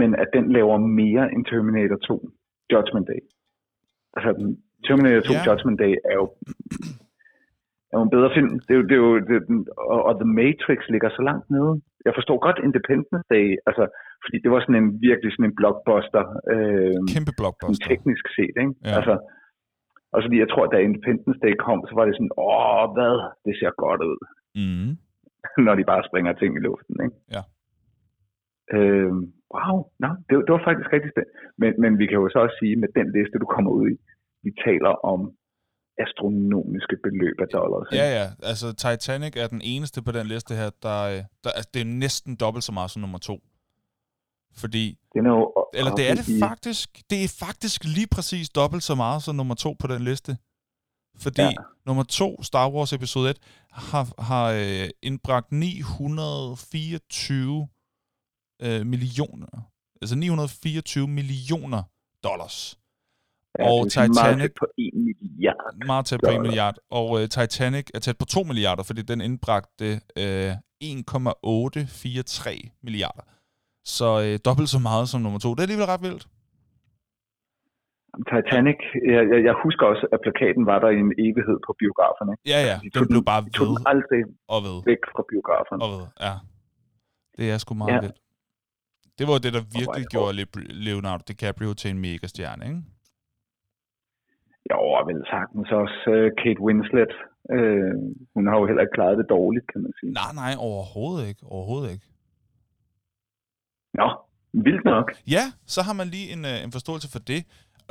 [0.00, 2.28] men at den laver mere end Terminator 2
[2.72, 3.20] Judgment Day.
[4.16, 4.30] Altså,
[4.86, 5.42] Terminator 2 Ja.
[5.48, 6.26] Judgment Day er jo,
[7.92, 8.50] er jo en bedre film.
[8.66, 9.38] Det er jo, det er jo, det,
[9.92, 11.72] og, og The Matrix ligger så langt nede.
[12.06, 13.84] Jeg forstår godt Independence Day, altså,
[14.24, 16.22] fordi det var sådan en virkelig sådan en blockbuster,
[16.54, 17.86] øh, Kæmpe blockbuster.
[17.90, 18.74] teknisk set, ikke?
[18.84, 18.92] Ja.
[18.98, 19.14] Altså,
[20.14, 23.14] og fordi jeg tror, da Independence Day kom, så var det sådan, åh, hvad,
[23.46, 24.20] det ser godt ud,
[24.62, 24.90] Mm.
[25.66, 27.16] når de bare springer ting i luften, ikke?
[27.34, 27.42] Ja.
[28.76, 29.12] Øh,
[29.54, 31.34] wow, no, det, det var faktisk rigtig spændende.
[31.60, 33.96] Men, men vi kan jo så også sige, med den liste, du kommer ud i,
[34.44, 35.20] vi taler om
[36.04, 37.88] astronomiske beløb af dollars.
[38.00, 38.26] Ja, ja.
[38.50, 40.98] Altså, Titanic er den eneste på den liste her, der,
[41.44, 43.36] der altså, det er næsten dobbelt så meget som nummer to.
[44.62, 48.48] Fordi, Den er jo eller det er det i- faktisk, det er faktisk lige præcis
[48.50, 50.36] dobbelt så meget som nummer to på den liste.
[51.24, 51.46] Fordi ja.
[51.48, 51.52] Ja.
[51.86, 53.38] nummer to, Star Wars episode 1,
[53.72, 57.68] har, har øh, indbragt 924
[58.62, 59.46] øh, millioner,
[60.02, 61.82] altså 924 millioner
[62.24, 62.78] dollars.
[63.58, 65.86] Ja, og meget Titanic- på 1 milliard.
[65.86, 66.42] Meget tæt på 1 Dollar.
[66.42, 66.76] milliard.
[66.90, 69.88] Og øh, Titanic er tæt på 2 milliarder, fordi den indbragte
[70.22, 73.22] øh, 1,843 milliarder.
[73.84, 75.48] Så øh, dobbelt så meget som nummer to.
[75.54, 76.24] Det er alligevel ret vildt.
[78.32, 78.80] Titanic,
[79.14, 82.32] jeg, jeg, jeg husker også, at plakaten var der i en evighed på biograferne.
[82.52, 82.76] Ja, ja.
[82.84, 84.22] De Den blev bare de tog ved den aldrig
[84.54, 85.78] og ved væk fra biograferne.
[85.84, 86.02] og ved.
[86.26, 86.34] Ja.
[87.38, 88.00] Det er sgu meget Ja.
[88.04, 88.18] vildt.
[89.18, 92.82] Det var det, der virkelig hvor- gjorde Le- Leonardo DiCaprio til en megastjerne, ikke?
[94.70, 97.12] Jo, og vel sagtens også uh, Kate Winslet.
[97.56, 97.92] Uh,
[98.34, 100.12] hun har jo heller ikke klaret det dårligt, kan man sige.
[100.20, 101.42] Nej, nej, overhovedet ikke.
[101.56, 102.06] Overhovedet ikke.
[104.00, 104.08] Nå,
[104.66, 105.06] vildt nok.
[105.36, 107.40] Ja, så har man lige en, øh, en forståelse for det.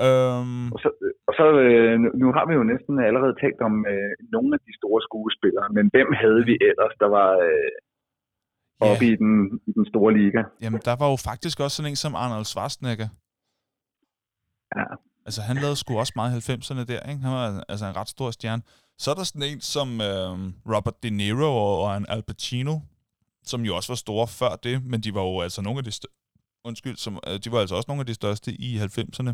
[0.05, 0.89] Øhm, Og så,
[1.29, 4.61] og så øh, nu- nu har vi jo næsten allerede talt om øh, nogle af
[4.67, 7.71] de store skuespillere, men hvem havde vi ellers, der var øh,
[8.81, 8.91] ja.
[8.91, 10.43] oppe i, den, i den store liga?
[10.61, 13.07] Jamen, der var jo faktisk også sådan en som Arnold Schwarzenegger.
[14.75, 14.85] Ja.
[15.25, 17.21] Altså, han lavede sgu også meget i 90'erne der, ikke?
[17.21, 18.61] Han var altså en ret stor stjerne.
[18.97, 20.33] Så er der sådan en som øh,
[20.75, 22.79] Robert De Niro og, og en Al Pacino,
[23.43, 25.91] som jo også var store før det, men de var jo altså nogle af de
[25.91, 26.15] største,
[26.65, 29.33] undskyld, som, øh, de var altså også nogle af de største i 90'erne.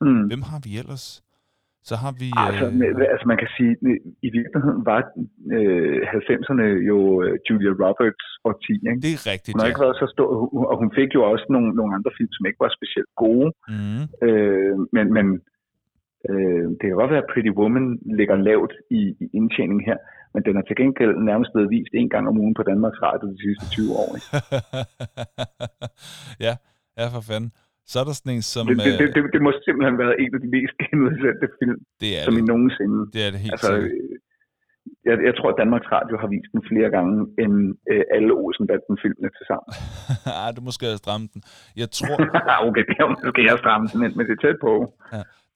[0.00, 0.26] Mm.
[0.26, 1.22] Hvem har vi ellers?
[1.88, 2.28] Så har vi...
[2.46, 3.72] Altså, Øh, altså man kan sige,
[4.26, 5.00] i virkeligheden var
[5.56, 9.00] øh, 90'erne jo øh, Julia Roberts og 10, ikke?
[9.04, 9.72] det er rigtigt, Hun har ja.
[9.72, 10.28] ikke været så stor,
[10.70, 13.48] og hun fik jo også nogle, nogle andre film, som ikke var specielt gode.
[13.72, 14.02] Mm.
[14.26, 15.26] Øh, men men
[16.30, 17.86] øh, det kan godt være, at Pretty Woman
[18.18, 19.98] ligger lavt i, i indtjening her,
[20.34, 23.26] men den er til gengæld nærmest blevet vist en gang om ugen på Danmarks Radio
[23.34, 24.08] de sidste 20 år.
[24.18, 24.28] Ikke?
[26.46, 26.54] ja,
[26.98, 27.52] ja, for fanden.
[27.90, 28.64] Så er der sådan en som...
[28.70, 31.78] Det, det, det, øh, det, det må simpelthen være en af de mest genudsendte film,
[32.02, 32.48] det er som i det.
[32.52, 32.98] nogensinde.
[33.14, 33.92] Det er det helt Altså, sikkert.
[33.92, 37.54] øh, jeg, jeg tror, at Danmarks Radio har vist den flere gange end
[37.92, 39.70] øh, alle Olsen-banden-filmene til sammen.
[40.42, 41.40] ah, du måske have strammet den.
[41.82, 42.16] Jeg tror,
[42.68, 44.72] okay, det er måske jeg stramme den, men, det er tæt på.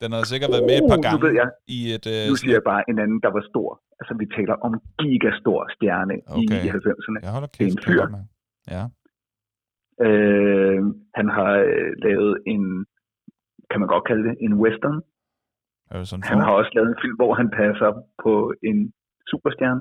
[0.02, 1.48] den har sikkert været med et par Uh, nu gange ved jeg.
[1.76, 2.04] i et...
[2.14, 3.68] Øh, Nu siger jeg bare en anden, der var stor.
[4.00, 6.60] Altså, vi taler om gigastor stjerne Okay.
[6.66, 7.18] i 90'erne.
[7.26, 7.78] Jeg holder Det er kæft.
[7.78, 8.02] en fyr.
[8.76, 8.82] Ja.
[10.08, 10.78] Øh,
[11.18, 12.86] han har øh, lavet en,
[13.70, 14.98] kan man godt kalde det, en western.
[15.90, 17.90] Er det sådan Han har også lavet en film, hvor han passer
[18.24, 18.32] på
[18.68, 18.92] en
[19.30, 19.80] superstjerne.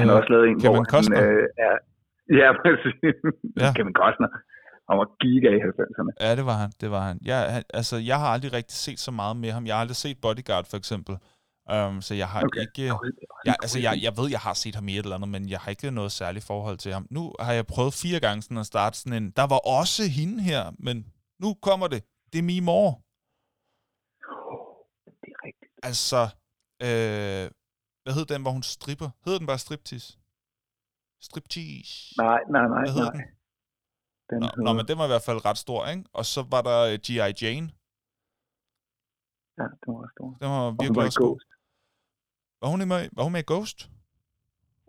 [0.00, 1.16] Han har også lavet en, Øh, Kevin hvor Costner?
[1.16, 1.74] han øh, er...
[2.40, 3.16] Ja, præcis.
[3.62, 3.70] Ja.
[3.76, 4.28] Kevin Costner.
[4.88, 6.10] Han var giga i 90'erne.
[6.24, 6.70] Ja, det var han.
[6.80, 7.16] Det var han.
[7.30, 9.66] Jeg, han, altså, jeg har aldrig rigtig set så meget med ham.
[9.66, 11.14] Jeg har aldrig set Bodyguard, for eksempel.
[11.74, 12.60] Um, så jeg har Okay.
[12.60, 12.94] ikke...
[13.44, 15.60] Jeg, altså, jeg, jeg ved, jeg har set ham i et eller andet, men jeg
[15.60, 17.06] har ikke noget særligt forhold til ham.
[17.10, 19.30] Nu har jeg prøvet fire gange sådan at starte sådan en...
[19.30, 22.04] Der var også hende her, men nu kommer det.
[22.32, 22.90] Det er min mor.
[25.22, 25.72] Det er rigtigt.
[25.82, 26.20] Altså,
[26.86, 27.44] øh,
[28.02, 29.08] hvad hed den, hvor hun stripper?
[29.24, 30.18] Hedder den bare striptease?
[31.28, 31.94] Striptease?
[32.22, 33.22] Nej, nej, nej, Hvad hedder nej.
[33.22, 33.26] den?
[34.30, 36.04] Den Nå, nå, men den var i hvert fald ret stor, ikke?
[36.18, 37.32] Og så var der øh, G.I.
[37.42, 37.68] Jane.
[39.58, 40.28] Ja, den var stor.
[40.42, 41.36] Den var virkelig også god.
[42.60, 43.78] Var hun, med, var hun med i Ghost?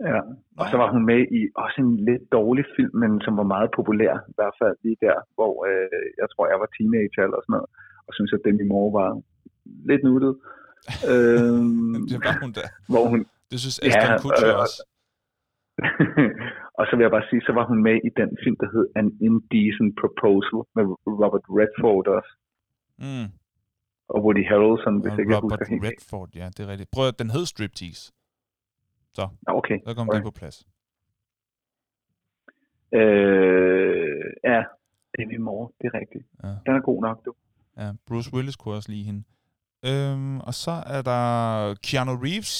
[0.10, 0.20] Ja.
[0.62, 3.70] Og så var hun med i også en lidt dårlig film, men som var meget
[3.78, 7.56] populær, i hvert fald lige der, hvor øh, jeg tror, jeg var teenager eller sådan
[7.58, 7.70] noget,
[8.08, 9.10] og synes at Demi Moore var
[9.90, 10.34] lidt nuttet.
[11.12, 12.66] øhm, Det var hun da.
[12.94, 13.20] hvor hun,
[13.52, 14.78] Det synes Ja, Aston Kutcher øh, også.
[16.80, 18.86] og så vil jeg bare sige, så var hun med i den film, der hed
[19.00, 20.84] An Indecent Proposal med
[21.22, 22.34] Robert Redford også,
[23.06, 23.28] Mm.
[24.14, 25.84] Og Woody Harrelson, hvis Og ikke jeg Robert husker helt.
[25.86, 26.90] Redford, ja, det er rigtigt.
[26.96, 28.04] Prøv at den hed Striptease.
[29.18, 29.26] Nå,
[29.60, 29.78] Okay.
[29.88, 30.18] Så kom Okay.
[30.18, 30.58] den på plads.
[33.00, 34.60] Øh, ja,
[35.18, 36.26] Demi Moore, det er rigtigt.
[36.44, 36.48] Ja.
[36.66, 37.32] Den er god nok, du.
[37.78, 39.24] Ja, Bruce Willis kunne også lide hende.
[39.90, 41.22] Øhm, og så er der
[41.88, 42.54] Keanu Reeves.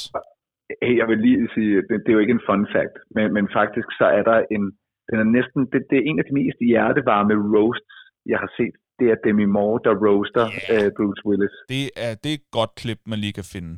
[0.82, 3.46] Hey, jeg vil lige sige, det, det er jo ikke en fun fact, men, men
[3.60, 4.64] faktisk så er der en,
[5.10, 7.94] den er næsten, det, det er en af de mest hjertevarme roasts,
[8.32, 8.76] jeg har set.
[9.00, 10.82] Det er Demi Moore, der roaster Yeah.
[10.82, 10.86] yeah.
[10.88, 11.56] uh, Bruce Willis.
[11.74, 13.72] Det er, det er et godt klip, man lige kan finde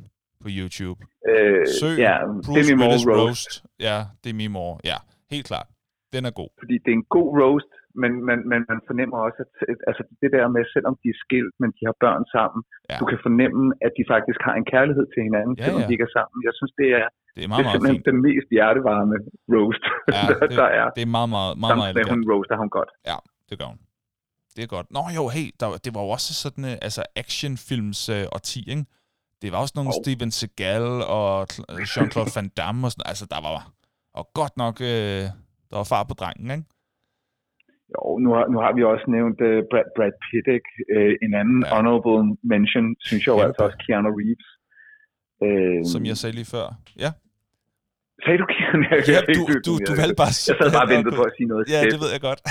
[0.43, 0.99] på YouTube.
[1.33, 3.21] Uh, Søg ja, Bruce Demi Moore Willis roast.
[3.27, 3.51] roast.
[3.87, 4.75] Ja, Demi Moore.
[4.91, 4.97] Ja,
[5.35, 5.67] helt klart.
[6.15, 6.49] Den er god.
[6.61, 10.29] Fordi det er en god roast, men, men, men man fornemmer også, at altså det
[10.35, 12.95] der med, selvom de er skilt, men de har børn sammen, Ja.
[13.01, 15.87] du kan fornemme, at de faktisk har en kærlighed til hinanden, Ja, selvom ja.
[15.87, 16.37] de ikke er sammen.
[16.47, 18.09] Jeg synes, det er, Det er det meget, er meget simpelthen fint.
[18.11, 19.15] den mest hjertevarme
[19.55, 19.83] roast,
[20.15, 20.87] Ja, der, det, der er.
[20.97, 22.11] det er meget, meget, meget, meget elegant.
[22.13, 22.91] hun roaster ham godt.
[23.11, 23.17] Ja,
[23.49, 23.79] det gør hun.
[24.55, 24.87] Det er godt.
[24.91, 28.85] Nå jo, hey, der, det var jo også sådan, uh, altså actionfilms uh, årti, ikke?
[29.41, 30.01] Det var også nogle Jo.
[30.03, 30.85] Steven Seagal
[31.17, 33.71] og øh, Jean-Claude Van Damme og sådan Altså, der var
[34.19, 35.23] og godt nok, uh,
[35.69, 36.65] der var far på drengen, ikke?
[37.93, 40.69] Jo, nu har, nu har vi også nævnt uh, Brad, Brad Pitt, ikke?
[40.95, 41.75] Uh, en anden Ja.
[41.75, 42.21] honorable
[42.53, 44.47] mention, synes jeg jo altså også Keanu Reeves.
[45.45, 46.65] Uh, Som jeg sagde lige før.
[47.03, 47.11] Ja,
[48.25, 48.45] Sagde du?
[48.91, 51.23] Jeg ja du, du, du valgte bare at sige Jeg sad bare og ventede på
[51.29, 51.91] at sige noget Ja, fedt.
[51.93, 52.41] det ved jeg godt.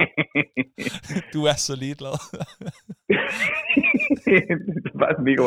[1.34, 2.16] du er så ligeglad.
[4.26, 4.38] det
[5.00, 5.42] var mega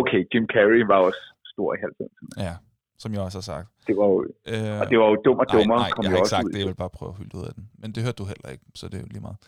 [0.00, 2.44] Okay, Jim Carrey var også stor i 90'erne.
[2.46, 2.54] ja,
[3.02, 3.66] som jeg også har sagt.
[3.86, 4.16] Det var jo,
[4.52, 6.44] Øh, og det var jo dum og nej, dummere, nej, kom jeg har ikke sagt
[6.46, 6.58] ud det.
[6.58, 7.64] Jeg vil bare prøve at hylde ud af den.
[7.80, 9.38] Men det hørte du heller ikke, så det er jo lige meget.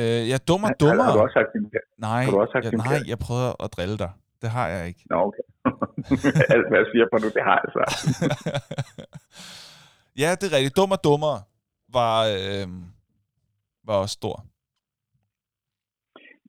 [0.00, 1.04] Øh, ja, dum og Har, dummer.
[1.04, 1.88] har du også sagt Jim Carrey?
[2.08, 3.08] Nej, Har du også sagt ja, Jim nej, Carrey?
[3.12, 4.10] jeg prøver at drille dig.
[4.42, 5.02] Det har jeg ikke.
[5.10, 5.44] Nå, okay.
[6.54, 7.96] Alt, hvad jeg siger på nu, det har jeg sagt.
[10.22, 10.76] ja, det er rigtigt.
[10.78, 11.34] Dum og dummer
[11.98, 12.66] var, øh,
[13.88, 14.36] var også stor.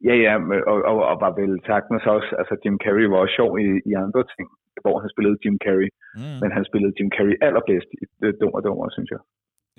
[0.08, 0.34] Ja, ja,
[0.71, 3.91] og, og, og var vel sagtens også, altså Jim Carrey var også sjov i, i
[4.06, 4.47] andre ting,
[4.84, 5.89] hvor han spillede Jim Carrey,
[6.21, 6.38] Mm.
[6.41, 9.21] men han spillede Jim Carrey allerbedst i øh, Dum og Dummer, synes jeg.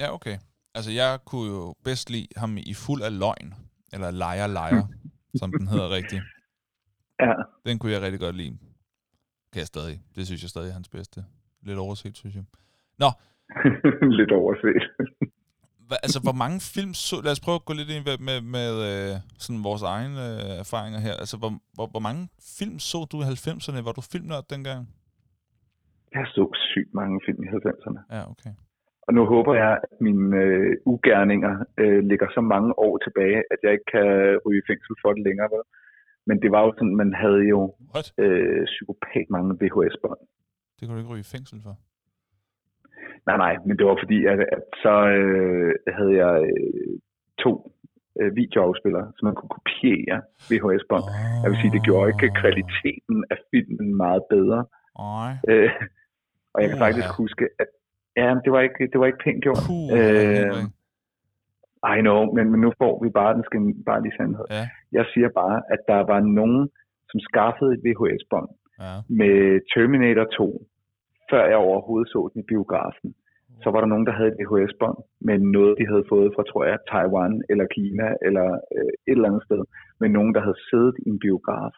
[0.03, 0.37] Ja, okay.
[0.77, 3.49] Altså, jeg kunne jo bedst lide ham i fuld af løgn.
[3.95, 4.83] Eller lejer, lejer,
[5.41, 6.23] som den hedder rigtigt.
[7.25, 7.33] Ja,
[7.67, 8.55] Den kunne jeg rigtig godt lide.
[9.53, 9.97] Kan jeg stadig.
[10.17, 11.19] Det synes jeg stadig er hans bedste.
[11.63, 12.45] Lidt overset, synes jeg.
[13.03, 13.09] Nå,
[14.19, 14.83] lidt overset.
[15.93, 17.17] hva, altså, hvor mange film så...
[17.25, 19.13] Lad os prøve at gå lidt ind med, med, med øh,
[19.45, 21.15] sådan vores egne øh, erfaringer her.
[21.23, 22.23] Altså, hvor, hvor, hvor mange
[22.59, 23.81] film så du i 90'erne?
[23.89, 24.83] Var du filmnørd dengang?
[26.15, 28.01] Jeg så sygt mange film i 90'erne.
[28.17, 28.53] Ja, okay.
[29.07, 33.59] Og nu håber jeg, at mine øh, ugerninger øh, ligger så mange år tilbage, at
[33.65, 34.09] jeg ikke kan
[34.45, 35.49] ryge i fængsel for det længere.
[35.55, 35.63] Vel?
[36.27, 37.61] Men det var jo sådan, man havde jo
[37.95, 38.13] What?
[38.19, 40.21] øh, psykopat mange VHS-bånd.
[40.77, 41.75] Det kan du ikke ryge i fængsel for.
[43.27, 46.99] Nej, nej, men det var fordi, at, at så øh, havde jeg øh,
[47.45, 47.53] to
[48.21, 50.19] øh, videoafspillere, som man kunne kopiere
[50.51, 51.05] VHS-bånd.
[51.43, 54.61] Jeg vil sige, det gjorde ikke kvaliteten af filmen meget bedre.
[54.99, 55.33] Nej.
[55.51, 55.71] Øh,
[56.55, 56.87] og jeg kan Uha.
[56.87, 57.69] faktisk huske, at
[58.17, 59.63] ja, det var ikke, det var ikke pænt gjort.
[59.67, 60.53] Puh, øh,
[61.97, 64.47] I know, men, men nu får vi bare den skal bare lige sandhed.
[64.51, 64.65] Ja.
[64.93, 66.63] Jeg siger bare, at der var nogen,
[67.11, 68.49] som skaffede et VHS-bånd
[68.81, 68.95] ja.
[69.21, 69.37] med
[69.75, 70.67] Terminator 2,
[71.31, 73.15] før jeg overhovedet så den i biografen,
[73.63, 76.65] så var der nogen, der havde et VHS-bånd med noget, de havde fået fra, tror
[76.65, 79.63] jeg, Taiwan eller Kina eller øh, et eller andet sted,
[80.01, 81.75] med nogen, der havde siddet i en biograf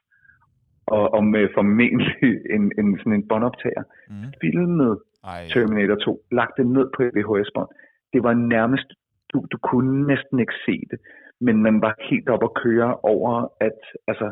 [0.87, 2.14] og, og med formentlig
[2.57, 4.33] en, en, sådan en båndoptager, Mm.
[4.40, 5.46] filmet Ej.
[5.53, 7.70] Terminator 2, lagt det ned på et VHS-bånd.
[8.12, 8.88] Det var nærmest,
[9.33, 10.98] du, du kunne næsten ikke se det,
[11.46, 13.33] men man var helt op at køre over
[13.68, 13.78] at
[14.11, 14.28] altså,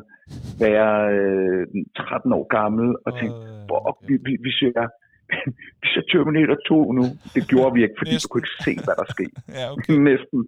[0.65, 4.07] være øh, 13 år gammel og tænke, Øh, hvor okay.
[4.09, 4.85] vi, vi, vi ser
[5.83, 7.05] vi ser Terminator 2 nu.
[7.35, 8.31] Det gjorde vi ikke, fordi du Næsten.
[8.31, 9.37] kunne ikke se, hvad der skete.
[9.59, 9.93] Ja, okay.
[10.11, 10.41] Næsten.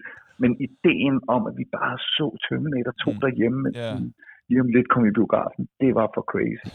[0.42, 3.20] Men ideen om, at vi bare så Terminator 2 Mm.
[3.24, 3.62] derhjemme,
[4.48, 6.66] vi lige om lidt kom i biografen, det var for crazy.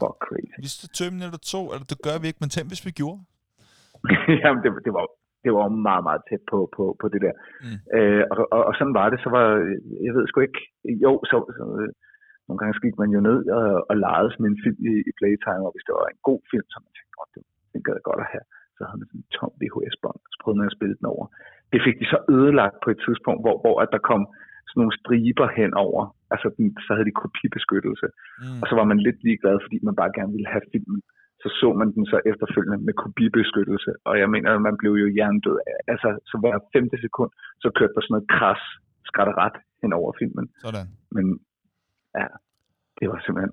[0.00, 0.56] For crazy.
[0.64, 3.20] Hvis det Terminator 2, eller det gør vi ikke, men tænk, hvis vi gjorde.
[4.42, 5.04] Jamen, det, det, var,
[5.44, 7.34] det var meget, meget tæt på, på, på det der.
[7.64, 7.78] Mm.
[7.96, 9.18] Øh, og, og, og sådan var det.
[9.24, 9.46] Så var,
[10.06, 10.62] jeg ved sgu ikke,
[11.04, 11.90] jo, så, så øh,
[12.46, 15.66] nogle gange gik man jo ned og, og legede sådan en film i, i Playtime,
[15.66, 18.08] og hvis det var en god film, så man tænkte, oh, det, den gad jeg
[18.10, 18.46] godt at have.
[18.76, 21.26] Så havde man sådan en tom VHS-bånd, så prøvede man at spille den over.
[21.72, 24.22] Det fik de så ødelagt på et tidspunkt, hvor, hvor at der kom
[24.68, 26.02] sådan nogle striber henover.
[26.34, 28.06] Altså, den, så havde de kopibeskyttelse.
[28.12, 28.60] Mm.
[28.62, 31.00] Og så var man lidt ligeglad, fordi man bare gerne ville have filmen.
[31.42, 33.90] Så så man den så efterfølgende med kopibeskyttelse.
[34.08, 35.58] Og jeg mener, at man blev jo hjernedød.
[35.92, 37.30] Altså, så hver femte sekund,
[37.62, 38.62] så kørte der sådan noget kras,
[39.10, 40.46] skatteret hen over filmen.
[40.64, 40.86] Sådan.
[41.16, 41.24] Men
[42.18, 42.26] ja,
[42.98, 43.52] det var simpelthen...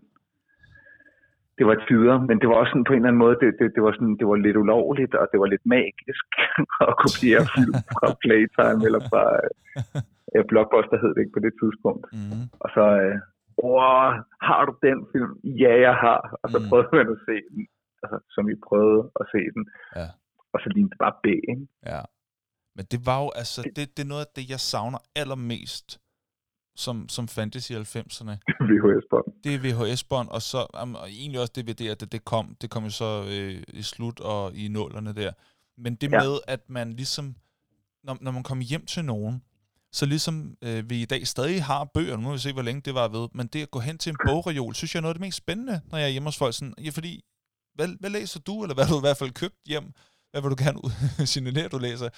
[1.58, 3.67] Det var tider, men det var også sådan på en eller anden måde, det, det,
[3.75, 6.28] det, var, sådan, det var lidt ulovligt, og det var lidt magisk
[6.89, 9.23] at kopiere film fra Playtime eller fra
[10.36, 12.06] øh, Blockbuster, hed det ikke på det tidspunkt.
[12.19, 12.43] Mm.
[12.63, 13.15] Og så, øh,
[13.67, 14.12] åh,
[14.47, 15.34] har du den film?
[15.63, 16.19] Ja, jeg har.
[16.43, 16.65] Og så Mm.
[16.69, 17.62] prøvede man at se den,
[18.03, 19.63] altså, som vi prøvede at se den.
[19.99, 20.07] Ja.
[20.53, 21.67] Og så lignede det bare B, ikke?
[21.85, 22.01] Ja.
[22.75, 25.99] Men det var jo, altså, det, det er noget af det, jeg savner allermest
[26.75, 28.33] som, som fantasy i 90'erne.
[28.69, 29.33] VHS på den.
[29.43, 32.55] Det er VHS-bånd, og så um, og egentlig også DVD'er, det, det kom.
[32.62, 35.31] Det kom jo så øh, i slut og i nullerne der.
[35.77, 36.19] Men det Ja.
[36.19, 37.35] med, at man ligesom,
[38.03, 39.43] når, når man kommer hjem til nogen,
[39.91, 42.81] så ligesom øh, vi i dag stadig har bøger, nu må vi se, hvor længe
[42.81, 45.13] det var ved, men det at gå hen til en bogreol, synes jeg er noget
[45.13, 46.53] af det mest spændende, når jeg er hjemme hos folk.
[46.55, 47.23] Sådan, ja, fordi,
[47.79, 49.93] hvad, hvad læser du, eller hvad har du i hvert fald købt hjem?
[50.31, 50.91] Hvad vil du gerne ud
[51.33, 52.09] signalere, du læser?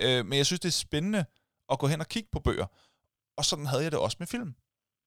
[0.00, 1.24] Øh, men jeg synes, det er spændende
[1.72, 2.66] at gå hen og kigge på bøger.
[3.36, 4.54] Og sådan havde jeg det også med film.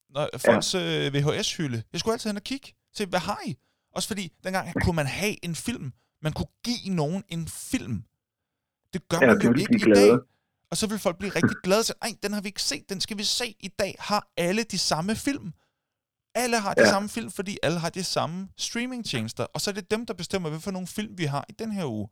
[0.09, 1.83] Når folks øh, VHS-hylde.
[1.93, 2.73] Jeg skulle altid hen og kigge.
[2.93, 3.55] Se, hvad har I?
[3.95, 5.93] Også fordi, dengang kunne man have en film.
[6.21, 8.03] Man kunne give nogen en film.
[8.93, 10.17] Det gør Ja, man jo ikke i dag.
[10.71, 13.01] Og så vil folk blive rigtig glade til, ej, den har vi ikke set, den
[13.01, 13.55] skal vi se.
[13.59, 15.53] I dag har alle de samme film.
[16.35, 16.89] Alle har de Ja.
[16.89, 19.43] samme film, fordi alle har de samme streamingtjenester.
[19.53, 21.71] Og så er det dem, der bestemmer, hvad for nogle film vi har i den
[21.71, 22.09] her uge.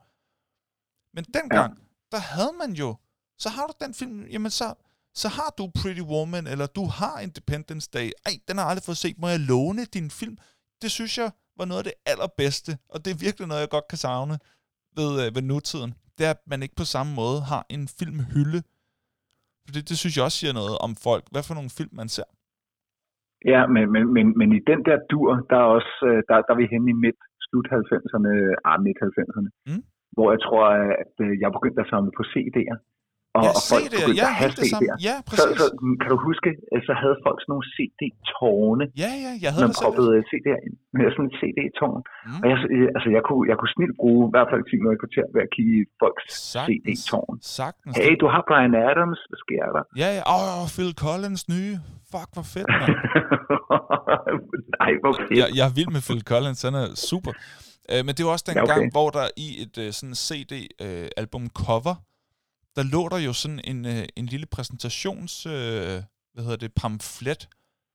[1.13, 1.83] Men dengang, ja.
[2.11, 2.95] der havde man jo,
[3.37, 4.73] så har du den film, jamen så,
[5.15, 8.11] så har du Pretty Woman, eller du har Independence Day.
[8.25, 9.17] Ej, den har jeg aldrig fået set.
[9.19, 10.37] Må jeg låne din film?
[10.81, 13.87] Det synes jeg var noget af det allerbedste, og det er virkelig noget, jeg godt
[13.87, 14.39] kan savne
[14.95, 15.93] ved, øh, ved nutiden.
[16.17, 18.63] Det er, at man ikke på samme måde har en filmhylde.
[19.65, 21.27] For det, det synes jeg også siger noget om folk.
[21.31, 22.23] Hvad for nogle film man ser.
[23.45, 26.53] Ja, men, men, men, men i den der dur, der er, også, øh, der, der
[26.53, 28.31] er vi henne i midt, slut 90'erne,
[28.69, 29.83] ah, midt 90'erne, Mm.
[30.15, 30.63] hvor jeg tror,
[31.03, 32.77] at øh, jeg begyndte at samle på CD'er.
[33.37, 33.91] Og, ja, og folk det.
[33.99, 34.51] begyndte Ja, at have.
[34.71, 34.95] CD'er.
[35.07, 35.53] Ja, Så, præcis.
[35.61, 35.65] så,
[36.01, 39.75] kan du huske, øh, så havde folk sådan nogle CD-tårne, Ja, ja, jeg havde man
[39.81, 40.75] proppede øh, CD'er ind.
[41.05, 42.01] Jeg sådan et CD-tårn.
[42.27, 42.39] Mm.
[42.43, 44.99] Og jeg, øh, altså, jeg, kunne, jeg kunne snilt bruge i hvert fald 10 minutter
[45.03, 46.23] kvarter ved at kigge i folks.
[46.55, 47.35] CD-tårn.
[47.59, 47.93] Sagtens.
[48.03, 49.19] Hey, du har Brian Adams.
[49.29, 49.83] Hvad sker der?
[50.03, 50.21] Ja, ja.
[50.35, 51.75] Åh, oh, Phil Collins nye.
[52.11, 52.95] Fuck, hvor fedt, mand.
[54.81, 55.37] Nej, hvor fedt.
[55.41, 57.31] jeg, jeg er vild med Phil Collins, han er super.
[57.91, 58.73] Øh, men det var også den Ja, okay.
[58.73, 61.95] gang, hvor der i et øh, sådan CD-album cover,
[62.75, 65.97] der lå der jo sådan en, øh, en lille præsentations, øh,
[66.33, 67.41] hvad hedder det, pamflet,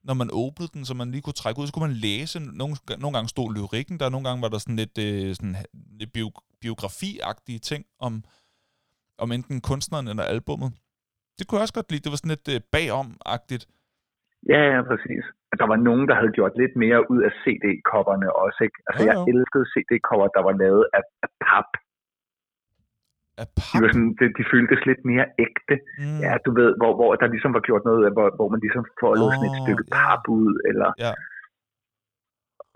[0.08, 2.36] når man åbnede den, så man lige kunne trække ud, så kunne man læse.
[2.60, 5.56] Nogle, nogle gange stod lyrikken der, nogle gange var der sådan lidt, øh, sådan,
[6.00, 6.28] lidt bio,
[6.62, 8.12] biografi-agtige ting om,
[9.22, 10.70] om enten kunstneren eller albummet.
[11.36, 12.04] Det kunne jeg også godt lide.
[12.04, 13.64] Det var sådan lidt øh, bagom-agtigt.
[14.52, 15.24] Ja, ja, præcis.
[15.60, 18.78] Der var nogen, der havde gjort lidt mere ud af CD-coverne også, ikke?
[18.86, 21.70] Altså, Jo, jeg elskede CD-cover, der var lavet af, af pap.
[23.42, 23.80] Af De, pap.
[23.82, 25.74] var sådan, de, de føltes lidt mere ægte.
[26.02, 26.18] Mm.
[26.26, 28.84] Ja, du ved, hvor, hvor der ligesom var gjort noget af, hvor, hvor man ligesom
[29.02, 30.90] foldede sådan et stykke pap ud, eller...
[31.06, 31.12] Ja.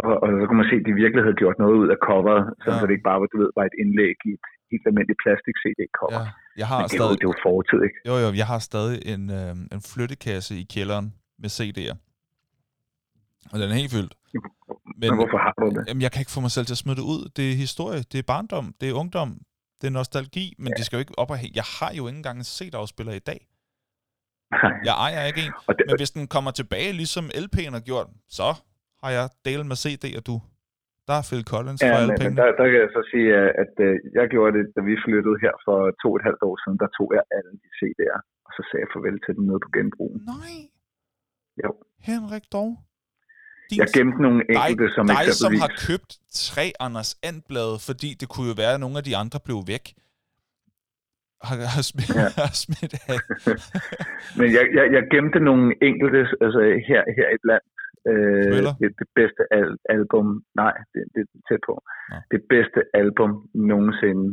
[0.06, 2.42] Og, og, så kunne man se, at de virkelig havde gjort noget ud af coveret,
[2.64, 2.80] så, Ja.
[2.86, 6.20] det ikke bare var, du ved, var et indlæg i et helt almindeligt plastik-CD-cover.
[6.20, 6.24] Ja,
[6.60, 7.98] jeg har Men det, stadig, det var fortid, ikke?
[8.10, 11.06] jo, jo, jeg har stadig en, øh, en flyttekasse i kælderen
[11.42, 11.96] med CD'er.
[13.52, 14.14] Og den er helt fyldt.
[14.34, 14.42] Men,
[15.00, 15.82] Men, Men hvorfor har du det?
[15.88, 17.22] Jamen, jeg kan ikke få mig selv til at smide det ud.
[17.36, 19.30] Det er historie, det er barndom, det er ungdom,
[19.82, 20.74] det er nostalgi, men ja.
[20.78, 23.24] det skal jo ikke op og hæ- Jeg har jo ikke engang en CD-afspiller i
[23.30, 23.40] dag.
[24.88, 25.52] Jeg ejer ikke en.
[25.68, 28.08] Og det, Men hvis den kommer tilbage, ligesom LP'en har gjort,
[28.38, 28.48] så
[29.02, 30.36] har jeg delt med CD'er, du.
[31.08, 32.40] Der er Phil Collins Ja, for alle men, men pengene.
[32.42, 33.28] der, der kan jeg så sige,
[33.62, 36.56] at, øh, jeg gjorde det, da vi flyttede her for to og et halvt år
[36.62, 39.60] siden, der tog jeg alle de CD'er, og så sagde jeg farvel til dem nede
[39.64, 40.18] på genbrugen.
[40.34, 40.54] Nej.
[41.64, 41.70] Jo.
[42.10, 42.70] Henrik dog.
[43.72, 45.60] Din, Jeg gemte nogle dig, enkelte, som dig, som eksempelvis...
[45.64, 46.10] har købt
[46.44, 49.84] tre Anders And-blade, fordi det kunne jo være, at nogle af de andre blev væk.
[51.46, 52.22] Har, har smidt, ja.
[52.22, 52.28] Ja.
[52.50, 53.18] har smidt af.
[54.38, 57.66] Men jeg, jeg, jeg gemte nogle enkelte, altså her, her i blandt.
[58.10, 58.52] Øh,
[58.82, 60.26] det, det bedste al- album,
[60.62, 61.74] nej, det, det er tæt på.
[62.12, 62.16] Nå.
[62.32, 63.30] Det bedste album
[63.72, 64.24] nogensinde.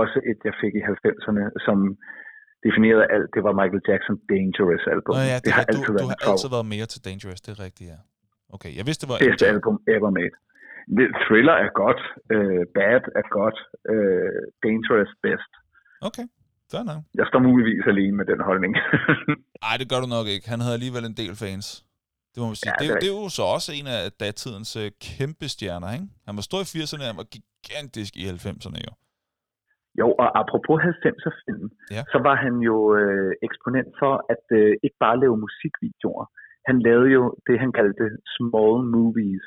[0.00, 1.78] Også et, jeg fik i 90'erne, som
[2.66, 3.28] definerede alt.
[3.34, 5.12] Det var Michael Jackson Dangerous album.
[5.16, 6.86] Nå ja, det, det har har, du, altid du været har mit altid været mere
[6.92, 7.98] til Dangerous, det er rigtigt, ja.
[8.56, 9.18] Okay, jeg vidste, det var...
[9.28, 10.34] bedste album ever made.
[10.96, 12.00] Det, Thriller er godt,
[12.34, 13.58] øh, Bad er godt,
[13.92, 15.52] øh, Dangerous best.
[16.08, 16.26] Okay,
[16.72, 17.00] fair nok.
[17.20, 18.72] Jeg står muligvis alene med den holdning.
[19.64, 20.46] Nej, det gør du nok ikke.
[20.52, 21.66] Han havde alligevel en del fans.
[22.32, 22.70] Det må man sige.
[22.70, 26.06] Ja, det, er det er jo så også en af datidens øh, kæmpe stjerner, ikke?
[26.26, 28.92] Han var stor i 80'erne, han var gigantisk i 90'erne jo.
[30.00, 32.02] Jo, og apropos 90'er film, Ja.
[32.12, 36.26] så var han jo øh, eksponent for at øh, ikke bare lave musikvideoer.
[36.68, 38.06] Han lavede jo det, han kaldte
[38.36, 39.46] small movies.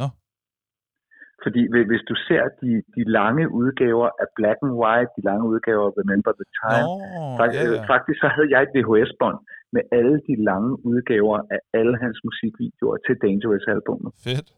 [0.00, 0.06] Nå.
[1.44, 5.44] Fordi hvi- hvis du ser de, de lange udgaver af Black and White, de lange
[5.52, 9.38] udgaver af Remember the Time, Nå, fakt, ja, øh, faktisk så havde jeg et VHS-bånd
[9.74, 14.10] med alle de lange udgaver af alle hans musikvideoer til Dangerous-albumet.
[14.26, 14.48] Fedt.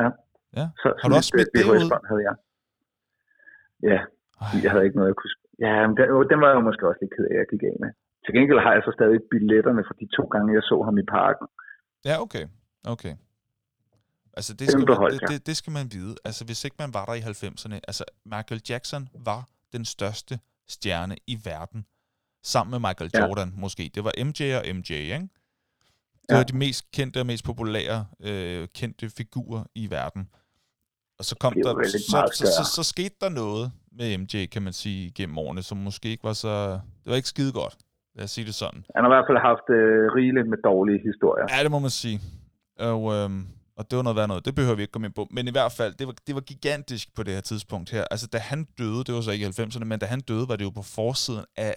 [0.00, 0.08] Ja.
[0.58, 0.66] Ja.
[0.82, 1.80] Så, Har du også smidt det ud?
[2.10, 2.36] Havde jeg.
[3.90, 3.98] Ja,
[4.42, 5.34] Ej, Jeg havde ikke noget, jeg kunne...
[5.66, 7.62] Ja, men den, den var jeg jo måske også lidt ked af, at jeg gik
[7.70, 7.90] af med.
[8.26, 11.06] Til gengæld har jeg så stadig billetterne for de to gange, jeg så ham i
[11.18, 11.46] parken.
[12.04, 12.44] Ja, okay.
[12.84, 13.14] Okay.
[14.38, 16.14] Altså, det skal, man, det, det, det skal man vide.
[16.24, 17.74] Altså, hvis ikke man var der i 90'erne.
[17.88, 21.86] Altså, Michael Jackson var den største stjerne i verden.
[22.42, 23.26] Sammen med Michael Ja.
[23.26, 23.90] Jordan, måske.
[23.94, 25.28] Det var MJ og MJ, ikke?
[26.22, 26.36] Det Ja.
[26.36, 30.28] var de mest kendte og mest populære øh, kendte figurer i verden.
[31.18, 34.72] Og så kom der, så, så, så, så, skete der noget med MJ, kan man
[34.72, 36.72] sige, gennem årene, som måske ikke var så...
[36.72, 37.76] Det var ikke skide godt.
[38.16, 38.84] Lad os sige det sådan.
[38.94, 41.46] Han har i hvert fald haft øh, rigeligt med dårlige historier.
[41.56, 42.18] Ja, det må man sige.
[42.78, 43.40] Og, øhm,
[43.78, 44.44] og det var noget værd noget.
[44.44, 45.26] Det behøver vi ikke komme ind på.
[45.30, 48.04] Men i hvert fald, det var, det var gigantisk på det her tidspunkt her.
[48.10, 50.56] Altså, da han døde, det var så ikke i 90'erne, men da han døde, var
[50.56, 51.74] det jo på forsiden af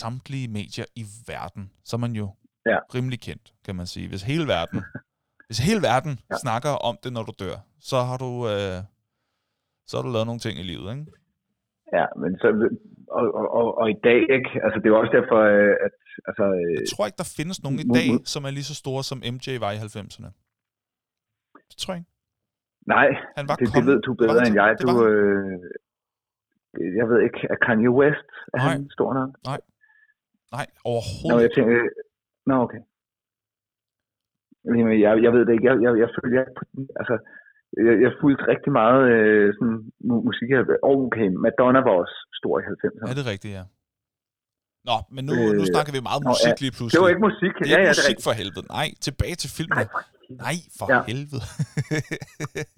[0.00, 1.70] samtlige medier i verden.
[1.84, 2.26] Så man jo
[2.66, 2.78] Ja.
[2.94, 4.08] rimelig kendt, kan man sige.
[4.08, 4.82] Hvis hele verden,
[5.48, 6.18] hvis hele verden.
[6.30, 6.36] Ja.
[6.36, 8.78] snakker om det, når du dør, så har du, øh,
[9.86, 11.06] så har du lavet nogle ting i livet, ikke?
[11.92, 12.48] Ja, men så...
[13.18, 13.24] Og,
[13.58, 14.50] og, og, i dag, ikke?
[14.64, 15.94] Altså, det er jo også derfor, øh, at...
[16.28, 19.02] Altså, øh, Jeg tror ikke, der findes nogen i dag, som er lige så store,
[19.10, 20.30] som MJ var i 90'erne.
[21.70, 22.12] Det tror jeg ikke.
[22.94, 23.08] nej,
[23.38, 24.70] Han var det, det ved du bedre end jeg.
[24.82, 25.58] Du, øh,
[27.00, 28.72] jeg ved ikke, er Kanye West, er Nej.
[28.72, 29.30] han stor nok?
[29.50, 29.60] Nej,
[30.52, 30.58] Nå,
[30.92, 31.76] overhovedet jeg tænker...
[32.50, 32.82] Nå, okay.
[34.64, 35.66] Jamen, jeg, jeg ved det ikke.
[35.70, 36.88] Jeg, jeg, jeg følger ikke på den.
[37.00, 37.14] Altså,
[37.86, 40.48] jeg, jeg fulgte rigtig meget øh, sådan, mu- musik.
[40.86, 43.10] Og okay, Madonna var også stor i 90'erne.
[43.10, 43.64] Er det rigtigt, ja?
[44.90, 46.62] Nå, men nu, Øh, nu snakker vi meget nå, musik ja.
[46.64, 46.94] lige pludselig.
[46.96, 47.52] Det var ikke musik.
[47.58, 48.64] Det er ja, ikke ja, det er musik for helvede.
[48.78, 49.84] Nej, tilbage til filmene.
[49.84, 50.04] Nej, for
[50.46, 50.98] Nej, for Ja.
[51.10, 51.42] helvede.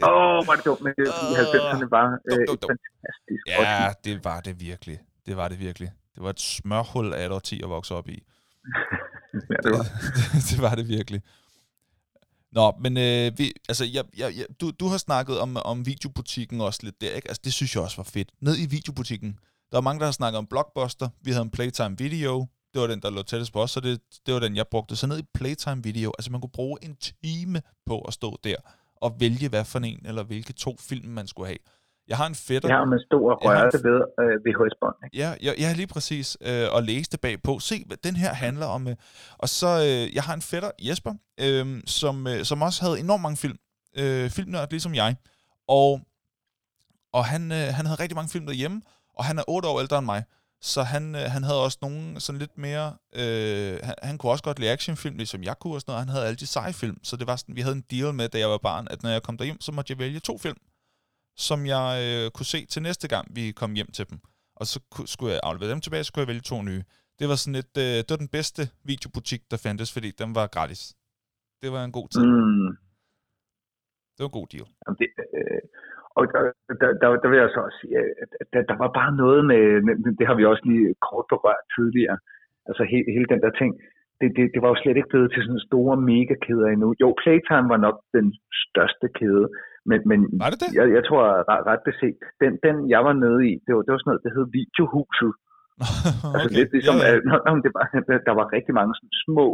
[0.09, 1.53] Åh, oh, var det dumt, men det, Åh.
[1.55, 2.69] 90'erne var øh, Dum, dum, dum.
[2.75, 3.99] fantastisk ja, årti.
[4.07, 4.97] det var det virkelig.
[5.27, 5.91] Det var det virkelig.
[6.15, 8.19] Det var et smørhul af et årti at vokse op i.
[9.53, 9.85] ja, det var.
[10.51, 11.21] det var det virkelig.
[12.53, 16.61] Nå, men øh, vi, altså, jeg, jeg, jeg, du, du har snakket om, om videobutikken
[16.61, 17.29] også lidt der, ikke?
[17.29, 18.31] Altså, det synes jeg også var fedt.
[18.41, 19.39] Ned i videobutikken,
[19.71, 21.09] der var mange, der har snakket om Blockbuster.
[21.23, 22.47] Vi havde en Playtime Video.
[22.75, 24.97] Det var den, der lå tættest på os, så det, det var den, jeg brugte.
[24.97, 28.57] Så ned i Playtime Video, altså man kunne bruge en time på at stå der
[28.97, 31.59] og vælge, hvad for en eller hvilke to film, man skulle have.
[32.09, 34.95] Jeg har en fætter, med stor Jeg har en rørte ved øh, VHS-bånd.
[35.15, 36.39] Ja, ja, ja lige præcis.
[36.49, 37.59] Øh, og læse det bagpå.
[37.59, 38.89] Se, hvad den her handler om.
[38.89, 38.97] Øh.
[39.39, 43.23] Og så, øh, jeg har en fætter, Jesper, øh, som, øh, som også havde enormt
[43.23, 43.59] mange film.
[43.99, 45.17] Øh, filmnørd, ligesom jeg.
[45.69, 46.01] Og,
[47.13, 48.83] og han, øh, han havde rigtig mange film derhjemme,
[49.19, 50.25] og han er otte år ældre end mig.
[50.61, 52.87] Så han, øh, han havde også nogle sådan lidt mere...
[53.15, 56.07] Øh, han, han kunne også godt lide actionfilm, ligesom jeg kunne og sådan noget.
[56.07, 58.29] Han havde alle de seje film, så det var sådan, vi havde en deal med,
[58.29, 60.57] da jeg var barn, at når jeg kom derhjem, så måtte jeg vælge to film,
[61.37, 64.19] som jeg øh, kunne se til næste gang, vi kom hjem til dem.
[64.61, 66.83] Og så ku- skulle jeg aflevere dem tilbage, så kunne jeg vælge to nye.
[67.19, 70.47] Det var sådan et, øh, det var den bedste videobutik, der fandtes, fordi den var
[70.57, 70.83] gratis.
[71.63, 72.23] Det var en god tid.
[72.27, 72.71] Mm.
[74.15, 74.67] Det var en god deal.
[74.83, 75.09] Jamen, det,
[75.39, 75.63] øh,
[76.19, 76.43] og der,
[76.81, 77.95] der, der, der vil jeg så også sige,
[78.43, 81.65] at der, der var bare noget med, med, det har vi også lige kort berørt
[81.77, 82.19] tidligere,
[82.69, 83.71] altså hele, hele den der ting,
[84.21, 86.89] det, det, det var jo slet ikke blevet til sådan store megakæder endnu.
[87.03, 88.27] Jo, Playtime var nok den
[88.65, 89.47] største kæde,
[89.91, 90.71] men, men Var det det?
[90.79, 93.91] jeg, jeg tror ret, ret beset, den, den jeg var nede i, det var, det
[93.93, 95.33] var sådan noget, det hed Videohuset.
[96.35, 96.59] Altså okay.
[96.59, 97.19] lidt ligesom, ja, ja.
[97.31, 97.53] ja, ja.
[97.65, 99.47] det var, der, der var rigtig mange sådan små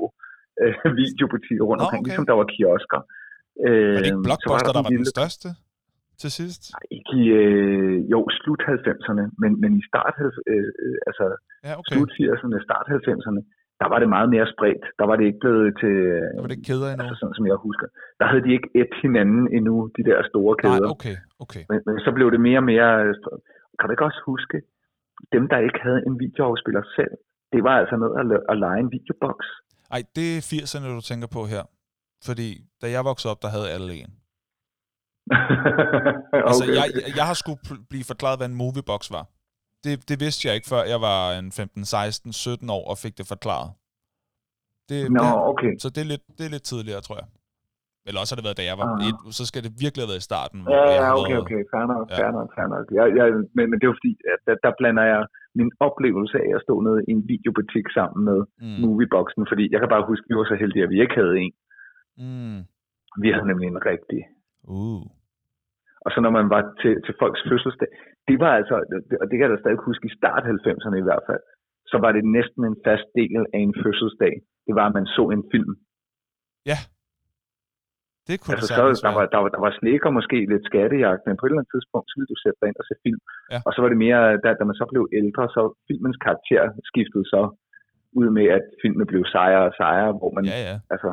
[0.62, 2.09] øh, videobutikker rundt Nå, omkring, okay.
[2.09, 3.01] ligesom der var kiosker.
[3.66, 5.49] Øh, Var det ikke Blockbuster, der var den største
[6.22, 6.62] til sidst?
[6.74, 10.14] Nej, ikke i, øh, jo, slut 90'erne, men, men i start,
[10.53, 11.26] øh, øh, altså
[11.66, 11.93] Ja, okay.
[11.93, 13.41] slut 80'erne, start 90'erne,
[13.81, 14.85] der var det meget mere spredt.
[15.01, 15.95] Der var det ikke blevet til,
[16.37, 17.03] Der var det ikke kæder endnu.
[17.05, 17.87] altså sådan som jeg husker.
[18.20, 20.81] Der havde de ikke et hinanden endnu, de der store kæder.
[20.85, 21.62] Nej, okay, okay.
[21.70, 22.89] Men, men så blev det mere og mere...
[23.07, 23.14] øh,
[23.79, 24.57] Kan du ikke også huske,
[25.35, 27.14] dem der ikke havde en videoafspiller selv,
[27.53, 29.39] det var altså ned at, at lege en videobox.
[29.95, 31.62] Ej, det er 80'erne, du tænker på her.
[32.29, 32.49] Fordi
[32.83, 34.11] da jeg voksede op, der havde alle en.
[35.31, 36.74] okay, Altså, okay.
[36.79, 36.85] jeg,
[37.18, 37.61] jeg har skulle
[37.91, 39.24] blive forklaret, hvad en moviebox var.
[39.85, 43.14] Det, det vidste jeg ikke, før jeg var en 15, 16, 17 år og fik
[43.18, 43.70] det forklaret.
[44.91, 45.72] Det, Nå, okay.
[45.83, 47.29] så det er, lidt, det er lidt tidligere, tror jeg.
[48.07, 49.09] Eller også har det været, da jeg var Ah.
[49.09, 50.59] et, så skal det virkelig have været i starten.
[50.76, 51.61] Ja, ja, okay, okay.
[51.72, 52.16] Fair nok, Ja.
[52.20, 52.85] fair nok, fair nok.
[52.99, 53.26] Jeg, jeg,
[53.57, 55.22] men, men det er jo fordi, at der, der blander jeg
[55.61, 58.39] min oplevelse af at stå nede i en videobutik sammen med.
[58.64, 61.16] Mm, movieboxen, fordi jeg kan bare huske, at vi var så heldige, at vi ikke
[61.20, 61.53] havde en.
[62.22, 62.59] mm,
[63.22, 64.20] Vi havde nemlig en rigtig.
[64.79, 65.03] uh.
[66.05, 67.91] Og så når man var til, til folks fødselsdag,
[68.29, 68.75] det var altså,
[69.23, 71.43] og det kan jeg da stadig huske i start 90'erne i hvert fald,
[71.91, 74.35] så var det næsten en fast del af en fødselsdag.
[74.67, 75.73] Det var, at man så en film.
[76.71, 76.79] Ja.
[78.29, 80.65] Det kunne Altså, det så, der, var, der, var, der var slik og måske lidt
[80.71, 82.95] skattejagt, men på et eller andet tidspunkt, så ville du sætte dig ind og se
[83.07, 83.21] film.
[83.55, 83.59] Ja.
[83.67, 87.27] Og så var det mere, da, da man så blev ældre, så filmens karakter skiftede
[87.35, 87.43] så
[88.21, 90.77] ud med, at filmene blev sejre og sejre, hvor man, Ja, ja.
[90.95, 91.09] altså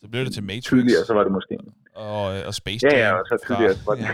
[0.00, 0.70] Så blev det til Matrix.
[0.74, 1.54] tidligere, så var det måske...
[1.94, 3.04] Og, øh, og Space Ja, Jam.
[3.04, 4.04] ja, og så tidligere, var det...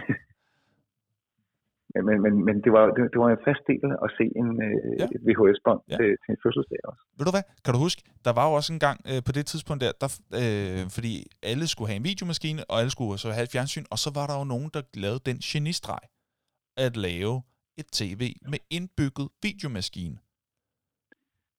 [1.94, 2.00] ja.
[2.08, 4.76] Men, men, men, det, var, det, det var en fast del at se en øh,
[5.00, 5.06] Ja.
[5.26, 5.96] VHS-bånd Ja.
[5.98, 7.02] til, til en fødselsdag også.
[7.18, 7.44] Ved du hvad?
[7.64, 10.08] Kan du huske, der var jo også en gang øh, på det tidspunkt der, der
[10.40, 11.12] øh, fordi
[11.50, 14.26] alle skulle have en videomaskine, og alle skulle så have et fjernsyn, og så var
[14.26, 16.02] der jo nogen, der lavede den genistreg
[16.76, 17.42] at lave
[17.80, 18.22] et tv
[18.52, 20.16] med indbygget videomaskine.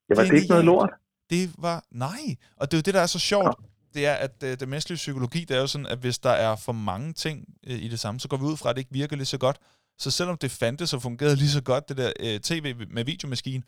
[0.09, 0.89] Ja, var det ikke noget lort?
[1.29, 2.23] Det var, nej,
[2.59, 3.55] og det er jo det, der er så sjovt,
[3.93, 6.55] det er, at øh, det menneskelige psykologi, det er jo sådan, at hvis der er
[6.55, 8.93] for mange ting øh, i det samme, så går vi ud fra, at det ikke
[8.93, 9.57] virker lige så godt.
[9.97, 13.63] Så selvom det fandtes og fungerede lige så godt, det der øh, tv med videomaskine,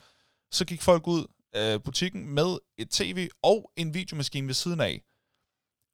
[0.52, 5.02] så gik folk ud af butikken med et tv og en videomaskine ved siden af.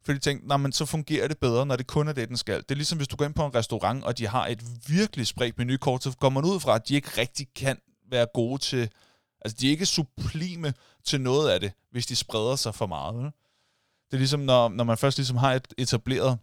[0.05, 2.37] Fordi de tænkte, nej, men så fungerer det bedre, når det kun er det, den
[2.37, 2.57] skal.
[2.57, 5.27] Det er ligesom, hvis du går ind på en restaurant, og de har et virkelig
[5.27, 7.77] spredt menukort, så går man ud fra, at de ikke rigtig kan
[8.11, 8.89] være gode til...
[9.41, 10.73] Altså, de er ikke sublime
[11.03, 13.25] til noget af det, hvis de spreder sig for meget.
[13.25, 13.37] Ikke?
[14.11, 16.39] Det er ligesom, når, når man først ligesom har et etableret...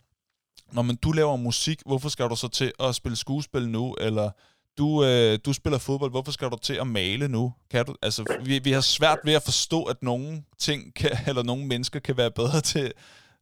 [0.73, 3.95] Når man, du laver musik, hvorfor skal du så til at spille skuespil nu?
[4.01, 4.31] Eller
[4.79, 7.53] du, øh, du spiller fodbold, hvorfor skal du til at male nu?
[7.71, 11.43] Kan du, altså, vi, vi har svært ved at forstå, at nogle ting kan, eller
[11.43, 12.93] nogle mennesker kan være bedre til,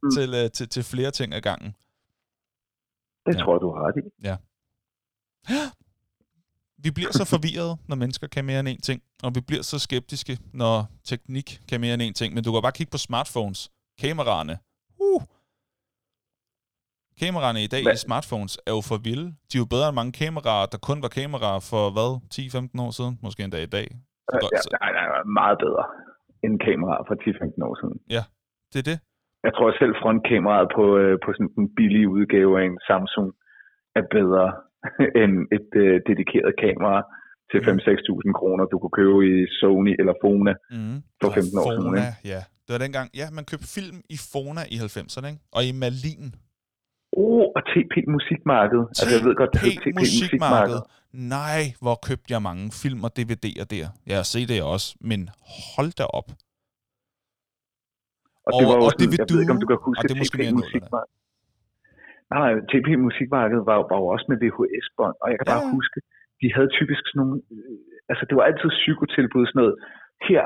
[0.03, 0.11] mm.
[0.11, 1.75] Til, øh, til, til flere ting ad gangen.
[3.25, 3.43] Det Ja.
[3.43, 4.01] tror jeg, du har ret i.
[6.83, 9.79] Vi bliver så forvirrede, når mennesker kan mere end én ting, og vi bliver så
[9.79, 12.33] skeptiske, når teknik kan mere end én ting.
[12.33, 13.71] Men du kan bare kigge på smartphones.
[14.01, 14.55] Kameraerne.
[15.07, 15.21] Uh.
[17.21, 17.97] Kameraerne i dag Hvad?
[17.97, 19.27] i smartphones er jo for vilde.
[19.49, 22.09] De er jo bedre end mange kameraer, der kun var kameraer for, hvad,
[22.79, 23.13] 10-15 år siden?
[23.25, 23.87] Måske endda i dag.
[24.31, 25.85] Så godt, Ja, nej, nej, meget bedre
[26.45, 27.97] end kameraer fra 10-15 år siden.
[28.73, 28.97] det er det.
[29.47, 33.27] Jeg tror selv frontkameraet på, øh, på sådan en billig udgave af en Samsung
[33.99, 34.45] er bedre
[35.21, 36.97] end et øh, dedikeret kamera
[37.51, 37.67] til Mm.
[37.69, 40.53] 5-6.000 kroner, du kunne købe i Sony eller Fona.
[40.75, 40.97] Mm.
[41.21, 41.93] For 15 år siden,
[42.33, 42.41] ja.
[42.65, 45.41] Det var dengang, ja, man købte film i Fona i 90'erne, ikke?
[45.57, 46.25] Og i Malin.
[47.23, 48.81] Oh, og TP Musikmarked.
[48.91, 50.75] Altså, jeg ved godt, det TP TP Musikmarked.
[50.75, 50.79] Musikmarked.
[51.37, 53.87] Nej, hvor købte jeg mange film og DVD'er der.
[54.09, 55.19] Jeg har set det også, men
[55.75, 56.29] hold da op.
[58.47, 59.99] Og, det Og- var jo og sådan, det jeg ved ikke, om du kan huske
[59.99, 61.13] Og det TP Musikmarked.
[62.35, 65.75] Nej, TP Musikmarked var, var jo også med VHS-bånd, og jeg kan Ja, bare ja.
[65.77, 65.97] huske,
[66.41, 69.75] de havde typisk sådan nogle, øh, altså det var altid psykotilbud, sådan noget,
[70.29, 70.43] her,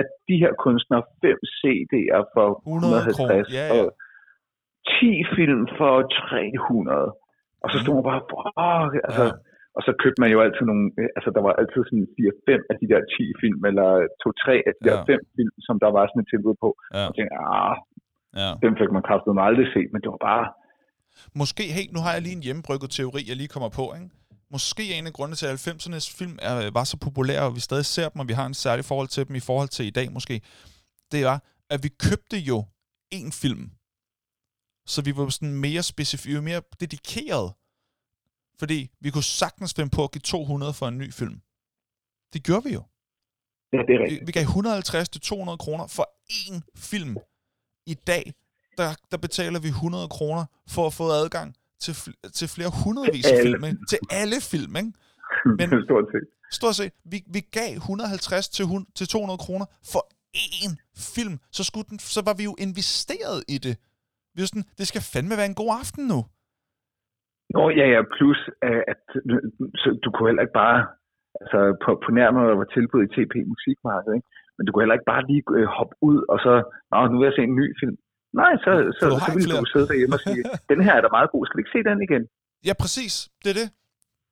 [0.00, 3.42] at de her kunstnere, fem CD'er for 100 kroner.
[3.42, 3.72] 150, Ja, ja.
[3.76, 3.84] og
[5.00, 5.94] 10 film for
[6.30, 7.06] 300.
[7.64, 9.32] Og så stod man bare, fuck, altså, Ja.
[9.76, 10.84] og så købte man jo altid nogle,
[11.16, 13.88] altså der var altid sådan 4-5 af de der 10 film, eller
[14.22, 15.12] 2-3 af de der Ja.
[15.12, 16.68] 5 film, som der var sådan et tilbud på.
[16.96, 17.74] Ja, Og tænkte, ah,
[18.42, 18.50] ja.
[18.64, 20.46] dem fik man kraftedeme aldrig set, men det var bare,
[21.40, 24.08] Måske, hey, nu har jeg lige en hjemmebrygget teori, jeg lige kommer på, ikke?
[24.50, 27.86] Måske en af grundene til, at 90'ernes film er, var så populære, og vi stadig
[27.86, 30.12] ser dem, og vi har en særlig forhold til dem i forhold til i dag
[30.12, 30.40] måske,
[31.12, 32.64] det var, at vi købte jo
[33.10, 33.70] en film.
[34.86, 37.52] Så vi var sådan mere specifikke, mere dedikeret.
[38.58, 41.40] Fordi vi kunne sagtens finde på at give 200 for en ny film.
[42.32, 42.82] Det gjorde vi jo.
[43.72, 44.26] ja, det er Vi, rigtigt.
[44.26, 47.16] vi gav 150-200 kroner for én film.
[47.86, 48.34] I dag,
[48.78, 53.26] der, der betaler vi 100 kroner for at få adgang til, fl- til flere hundredvis
[53.32, 53.62] af film.
[53.68, 53.78] Ikke?
[53.92, 54.92] Til alle film, ikke?
[55.58, 55.84] Men-.
[55.88, 56.26] Stort set.
[56.58, 60.02] Stort set, vi, vi gav 150 til, hun, til 200 kroner for
[60.60, 60.72] én
[61.14, 61.34] film.
[61.56, 63.74] Så, skulle den, så var vi jo investeret i det.
[64.34, 66.20] Vi var sådan, det skal fandme være en god aften nu.
[67.54, 69.02] Nå, ja, ja, plus øh, at
[69.80, 70.78] så du kunne heller ikke bare,
[71.40, 74.28] altså på, på nærmere var tilbud i TP Musikmarked, ikke?
[74.54, 76.52] men du kunne heller ikke bare lige øh, hoppe ud, og så,
[76.90, 77.96] nå, nu vil jeg se en ny film.
[78.42, 81.10] Nej, så, så, så ikke ville du sidde derhjemme og sige, den her er da
[81.18, 82.22] meget god, skal vi ikke se den igen?
[82.68, 83.14] Ja, præcis.
[83.44, 83.68] Det er det.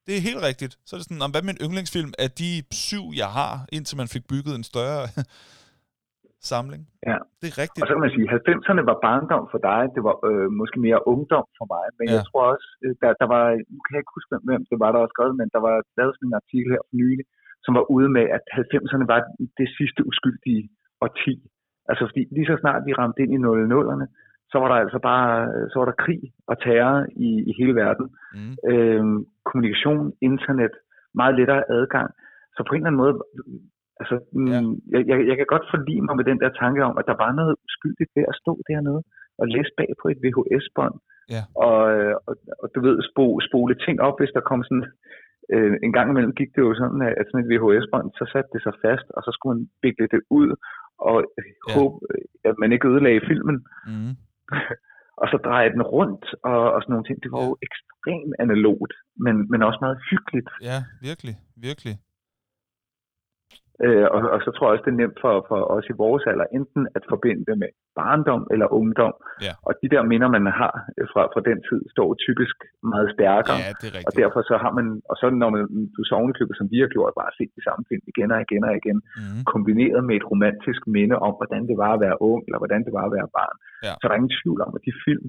[0.07, 0.73] Det er helt rigtigt.
[0.87, 2.51] Så er det sådan, om hvad er min yndlingsfilm af de
[2.89, 5.03] syv, jeg har, indtil man fik bygget en større
[6.53, 6.83] samling.
[7.11, 7.19] Ja.
[7.41, 7.83] Det er rigtigt.
[7.83, 10.79] Og så kan man sige, at 90'erne var barndom for dig, det var øh, måske
[10.87, 12.13] mere ungdom for mig, men Ja.
[12.13, 12.17] ja.
[12.17, 13.45] jeg tror også, øh, der, der var,
[13.75, 16.13] nu kan jeg ikke huske, hvem det var, der var skrevet, men der var lavet
[16.15, 17.25] sådan en artikel her for nylig,
[17.65, 19.21] som var ude med, at 90'erne var
[19.61, 20.63] det sidste uskyldige
[21.07, 21.35] årti.
[21.89, 24.07] Altså fordi lige så snart vi ramte ind i 00'erne,
[24.51, 25.29] så var der altså bare
[25.71, 28.07] så var der krig og terror i, i hele verden.
[28.37, 28.55] Mm.
[28.71, 29.05] Øh,
[29.49, 30.75] kommunikation, internet,
[31.21, 32.09] meget lettere adgang.
[32.57, 33.15] Så på en eller anden måde,
[34.01, 34.53] altså, Ja.
[34.53, 34.61] ja.
[34.93, 37.33] jeg, jeg, jeg kan godt forlige mig med den der tanke om, at der var
[37.41, 39.03] noget uskyldigt ved at stå dernede
[39.41, 40.97] og læse bag på et VHS-bånd.
[41.35, 41.43] Ja.
[41.67, 44.87] Og, øh, og, og, du ved, spo, spole ting op, hvis der kom sådan...
[45.53, 48.63] Øh, en gang imellem gik det jo sådan, at sådan et VHS-bånd, så satte det
[48.63, 50.49] sig fast, og så skulle man vikle det ud,
[51.09, 51.43] og Ja.
[51.69, 51.75] ja.
[51.77, 51.97] håbe,
[52.51, 53.57] at man ikke ødelagde filmen
[53.91, 54.13] Mm.
[55.21, 57.19] og så dreje den rundt og, og sådan nogle ting.
[57.23, 58.93] Det var jo ekstremt analogt,
[59.25, 60.51] men, men også meget hyggeligt.
[60.69, 60.79] Ja,
[61.09, 61.35] virkelig.
[61.69, 61.95] Virkelig.
[63.87, 66.23] Øh, og, og så tror jeg også, det er nemt for, for os i vores
[66.31, 67.71] alder, enten at forbinde det med
[68.01, 69.15] barndom eller ungdom.
[69.47, 69.53] Ja.
[69.69, 70.73] Og de der minder, man har
[71.13, 72.57] fra, fra den tid, står typisk
[72.93, 73.59] meget stærkere.
[73.67, 74.21] Ja, det er Og rigtigt.
[74.23, 75.63] derfor så har man, og så når man,
[75.97, 78.63] du så ovenikøbet, som vi har gjort, bare set de samme film igen og igen
[78.69, 79.43] og igen, Mm.
[79.55, 82.93] kombineret med et romantisk minde om, hvordan det var at være ung, eller hvordan det
[82.99, 83.57] var at være barn.
[83.87, 83.93] Ja.
[83.99, 85.27] Så der er ingen tvivl om, at de film,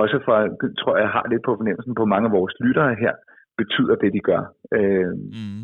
[0.00, 0.34] også for,
[0.80, 3.14] tror jeg, jeg har lidt på fornemmelsen på mange af vores lyttere her,
[3.60, 4.42] betyder det, de gør.
[4.78, 5.62] Øh, Mm.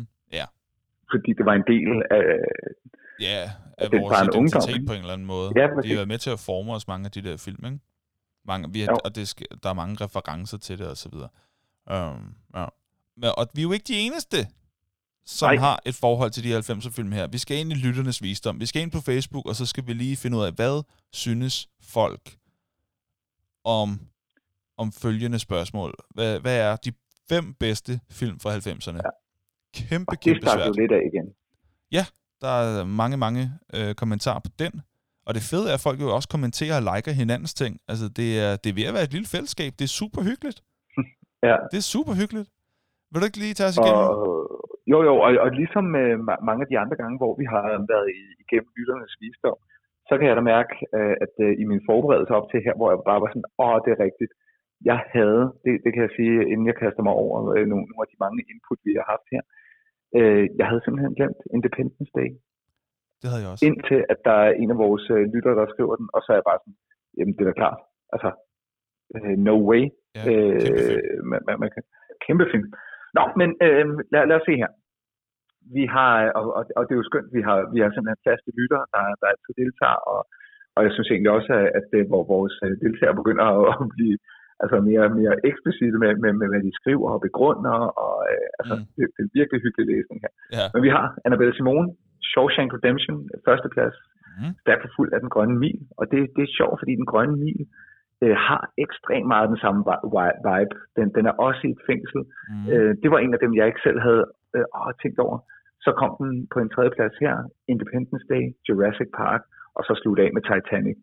[1.11, 2.23] Fordi det var en del af,
[3.19, 4.85] Ja, af vores barn- ungdom, identitet ikke?
[4.85, 5.51] på en eller anden måde.
[5.55, 7.79] Ja, de har været med til at forme os mange af de der film, ikke?
[8.45, 8.97] Mange, vi har, Jo.
[9.05, 11.29] og det der er mange referencer til det, og så videre.
[12.15, 12.65] Um, ja.
[13.17, 14.37] Men, og vi er jo ikke de eneste,
[15.25, 15.55] som Nej.
[15.57, 17.27] har et forhold til de 90'er film her.
[17.27, 18.59] Vi skal ind i lytternes visdom.
[18.59, 20.83] Vi skal ind på Facebook, og så skal vi lige finde ud af, hvad
[21.13, 22.37] synes folk
[23.63, 23.99] om,
[24.77, 25.93] om følgende spørgsmål.
[26.15, 26.91] Hvad, hvad er de
[27.29, 28.95] fem bedste film fra 90'erne?
[28.95, 29.09] Ja.
[29.79, 30.77] Kæmpe, og det kæmpe starter svært.
[30.77, 31.27] jo lidt af igen.
[32.43, 32.69] Der er
[33.01, 33.41] mange, mange
[33.77, 34.73] øh, kommentarer på den.
[35.27, 37.73] Og det fede er, at folk jo også kommenterer og liker hinandens ting.
[37.91, 39.71] Altså, det er, det er ved at være et lille fællesskab.
[39.79, 40.59] Det er super hyggeligt.
[41.49, 41.57] Ja.
[41.71, 42.49] Det er super hyggeligt.
[43.09, 44.05] Vil du ikke lige tage os igennem?
[44.07, 44.17] Og,
[44.91, 47.63] jo, jo, og, og ligesom øh, ma- mange af de andre gange, hvor vi har
[47.91, 49.59] været i, igennem lytternes visdom,
[50.07, 52.89] så kan jeg da mærke, øh, at øh, i min forberedelse op til her, hvor
[52.91, 54.31] jeg bare var sådan, åh, det er rigtigt.
[54.89, 58.05] Jeg havde, det, det kan jeg sige, inden jeg kaster mig over øh, nogle, nogle
[58.05, 59.66] af de mange input, vi har haft her, øh,
[60.59, 62.29] jeg havde simpelthen glemt Independence Day,
[63.21, 63.65] Det havde jeg også.
[63.67, 66.37] indtil at der er en af vores øh, lyttere, der skriver den, og så er
[66.39, 66.77] jeg bare sådan,
[67.17, 67.79] jamen det er da klart.
[68.13, 68.29] Altså,
[69.15, 69.83] øh, no way.
[70.15, 70.37] Ja, kæmpe.
[70.93, 71.83] Øh, man, man, man kan,
[72.25, 72.67] kæmpe film.
[73.17, 74.71] Nå, men øh, lad, lad os se her.
[75.77, 78.49] Vi har, og, og, og det er jo skønt, vi har, vi har simpelthen faste
[78.59, 80.19] lyttere, der, der altid deltager, og,
[80.75, 84.17] og jeg synes egentlig også, at, at hvor vores øh, deltagere begynder at, at blive
[84.63, 88.75] altså mere, mere eksplicite med, med, med, hvad de skriver og begrunder, og øh, altså,
[88.77, 88.85] Mm.
[88.95, 90.31] det, det er virkelig hyggelig læsning her.
[90.57, 90.65] Ja.
[90.73, 91.87] Men vi har Annabelle Simone,
[92.31, 93.97] Shawshank Redemption, førsteplads,
[94.41, 94.53] Mm.
[94.63, 95.79] stærkt fuld af den grønne mil.
[95.99, 97.61] Og det, det er sjovt, fordi den grønne mil
[98.23, 100.75] øh, har ekstremt meget den samme vi- vi- vibe.
[100.97, 102.21] Den, den er også i et fængsel.
[102.51, 102.65] Mm.
[102.73, 104.23] Øh, det var en af dem, jeg ikke selv havde
[104.55, 105.37] øh, åh, tænkt over.
[105.85, 107.33] Så kom den på en tredje plads her,
[107.73, 109.41] Independence Day, Jurassic Park,
[109.77, 110.97] og så slutte af med Titanic.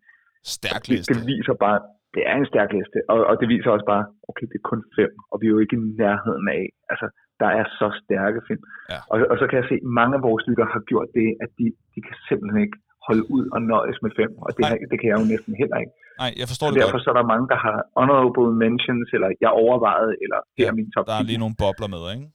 [0.57, 1.09] Stærk Det, liste.
[1.15, 1.79] det viser bare,
[2.15, 4.83] det er en stærk liste, og, og det viser også bare, okay, det er kun
[4.99, 6.65] fem, og vi er jo ikke i nærheden af.
[6.93, 7.07] Altså,
[7.43, 8.65] der er så stærke film.
[8.93, 8.99] Ja.
[9.13, 11.51] Og, og så kan jeg se, at mange af vores lyttere har gjort det, at
[11.59, 15.09] de, de kan simpelthen ikke holde ud og nøjes med fem, og det, det kan
[15.11, 15.95] jeg jo næsten heller ikke.
[16.23, 17.05] Nej, jeg forstår Så det derfor godt.
[17.07, 20.77] så er der mange, der har honorable mentions, eller jeg overvejede, eller her Ja, er
[20.81, 21.31] min top Der er 10.
[21.31, 22.27] lige nogle bobler med, ikke?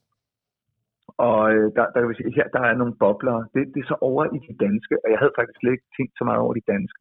[1.27, 3.37] Og øh, der, der, kan vi sige, her der er nogle bobler.
[3.53, 6.13] Det, det er så over i de danske, og jeg havde faktisk slet ikke tænkt
[6.19, 6.99] så meget over de danske.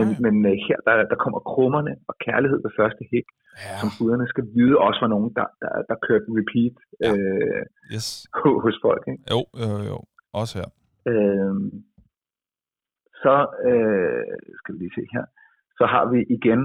[0.00, 3.28] Men, men øh, her der, der kommer krummerne og kærlighed ved første hik,
[3.64, 7.10] Ja, som guderne skal vide også var nogen, der, der, der kørte repeat Ja.
[7.12, 7.62] øh,
[7.94, 8.06] yes.
[8.64, 9.02] hos folk.
[9.12, 9.22] Ikke?
[9.34, 9.98] Jo, jo, jo.
[10.40, 10.68] Også her.
[11.10, 11.54] Øh,
[13.22, 13.34] så
[13.70, 15.24] øh, skal vi lige se her.
[15.78, 16.60] Så har vi igen,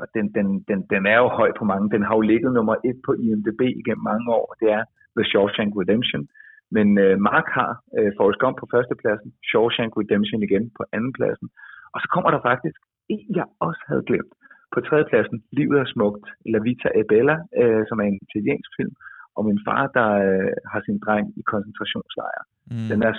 [0.00, 2.76] og den, den, den, den er jo høj på mange, den har jo ligget nummer
[2.90, 4.84] et på IMDb igennem mange år, det er
[5.16, 6.22] The Shawshank Redemption.
[6.76, 11.48] Men øh, Mark har øh, Forrest Gump på førstepladsen, Shawshank Redemption igen på andenpladsen.
[11.94, 12.78] Og så kommer der faktisk
[13.14, 14.32] en, jeg også havde glemt.
[14.74, 18.94] På tredjepladsen, Livet er smukt, La Vita e Bella, øh, som er en italiensk film,
[19.38, 22.42] om en far, der øh, har sin dreng i koncentrationslejr.
[22.70, 22.88] Mm.
[22.90, 23.14] Den er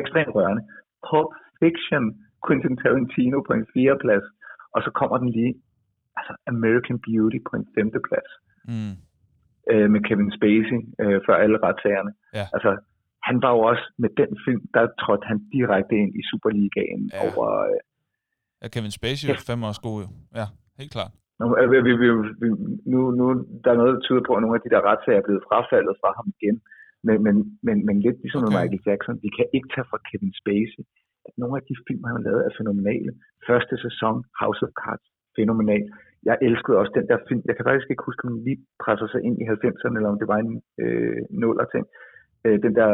[0.00, 0.62] ekstremt rørende.
[1.06, 2.04] Pulp Fiction,
[2.44, 4.26] Quentin Tarantino på en fjerdeplads,
[4.74, 5.54] og så kommer den lige
[6.18, 8.32] altså American Beauty på en femteplads
[8.72, 8.94] Mm.
[9.72, 12.12] øh, med Kevin Spacey øh, for alle retssagerne.
[12.38, 12.44] Ja.
[12.54, 12.70] Altså,
[13.28, 17.16] han var jo også med den film, der trådte han direkte ind i Superligaen Ja.
[17.16, 17.28] ja.
[17.28, 17.46] over...
[17.70, 17.80] Øh,
[18.62, 20.08] Ja, Kevin Spacey er fandme også god, jo.
[20.38, 20.46] Ja,
[20.80, 21.12] helt klart.
[21.40, 22.08] nu, øh, vi, vi, vi,
[22.42, 22.48] vi,
[22.92, 23.24] nu, nu
[23.62, 25.94] der er noget, der tyder på, at nogle af de der retssager er blevet frafaldet
[26.00, 26.56] fra ham igen.
[27.06, 27.34] Men, men,
[27.66, 28.48] men, men lidt ligesom okay.
[28.48, 28.56] med.
[28.58, 30.82] Michael Jackson, vi kan ikke tage fra Kevin Spacey,
[31.28, 33.10] at nogle af de film, han har lavet, er fænomenale.
[33.48, 35.06] Første sæson, House of Cards,
[35.38, 35.84] fænomenal.
[36.28, 37.42] Jeg elskede også den der film.
[37.48, 40.18] Jeg kan faktisk ikke huske, om den lige presser sig ind i 90'erne, eller om
[40.22, 40.52] det var en
[40.82, 41.84] øh, nuller ting.
[42.44, 42.88] Øh, den der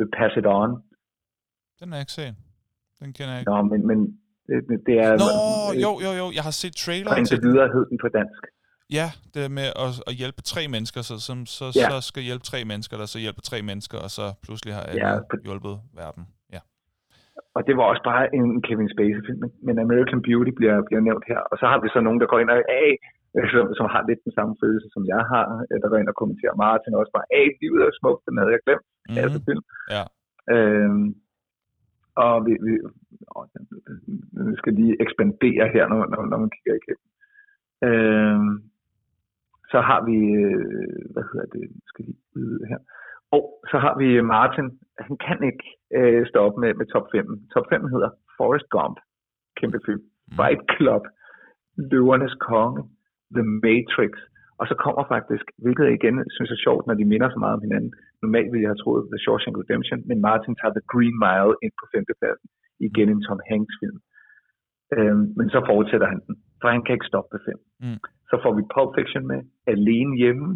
[0.00, 0.70] øh, Pass It On.
[1.80, 2.34] Den er jeg ikke set.
[3.00, 3.50] Den kender jeg ikke.
[3.52, 3.98] Nå, men, men
[4.48, 5.12] det, det er...
[5.22, 5.28] Nå,
[5.74, 6.26] øh, jo, jo, jo.
[6.38, 7.44] Jeg har set traileren til den.
[7.48, 8.42] videre hed den på dansk.
[8.98, 11.86] Ja, det med at, at hjælpe tre mennesker, så, som så, Ja.
[11.92, 15.00] så skal hjælpe tre mennesker, der så hjælper tre mennesker, og så pludselig har alle
[15.06, 16.24] Ja, på- hjulpet verden.
[16.54, 16.60] Ja.
[17.56, 21.40] Og det var også bare en Kevin Spacey-film, men American Beauty bliver, bliver nævnt her.
[21.50, 22.96] Og så har vi så nogen, der går ind og, hey, øh,
[23.54, 26.18] som, som har lidt den samme følelse, som jeg har, øh, der går ind og
[26.20, 28.86] kommenterer Martin også bare, hey, livet er smukt, den havde jeg glemt.
[28.88, 29.12] Mm.
[29.12, 29.18] Mhm.
[29.22, 29.62] Altså, film.
[29.94, 30.04] Ja.
[30.54, 31.08] Øhm,
[32.24, 32.72] og vi, vi
[33.36, 33.44] åh,
[34.36, 37.06] den skal lige ekspandere her, når, når, når man kigger igennem.
[37.88, 38.52] Øhm,
[39.72, 40.16] så har vi,
[40.46, 42.78] øh, hvad hedder det, skal lige ud her.
[43.30, 44.68] Og så har vi Martin.
[44.98, 45.66] Han kan ikke
[45.98, 47.48] øh, stå op med, med top 5.
[47.54, 48.96] Top 5 hedder Forrest Gump.
[49.56, 50.02] Kæmpe film.
[50.36, 51.02] Fight Club.
[51.76, 52.82] Løvernes Konge.
[53.36, 54.12] The Matrix.
[54.60, 57.56] Og så kommer faktisk, hvilket jeg igen synes er sjovt, når de minder så meget
[57.58, 57.92] om hinanden.
[58.22, 61.74] Normalt ville jeg have troet The Shawshank Redemption, men Martin tager The Green Mile ind
[61.80, 62.48] på femtepladsen.
[62.86, 63.98] Igen en Tom Hanks film.
[64.96, 67.58] Øhm, men så fortsætter han den, for han kan ikke stoppe ved fem.
[67.84, 68.00] Mm.
[68.30, 69.40] Så får vi Pulp Fiction med,
[69.72, 70.48] Alene Hjemme,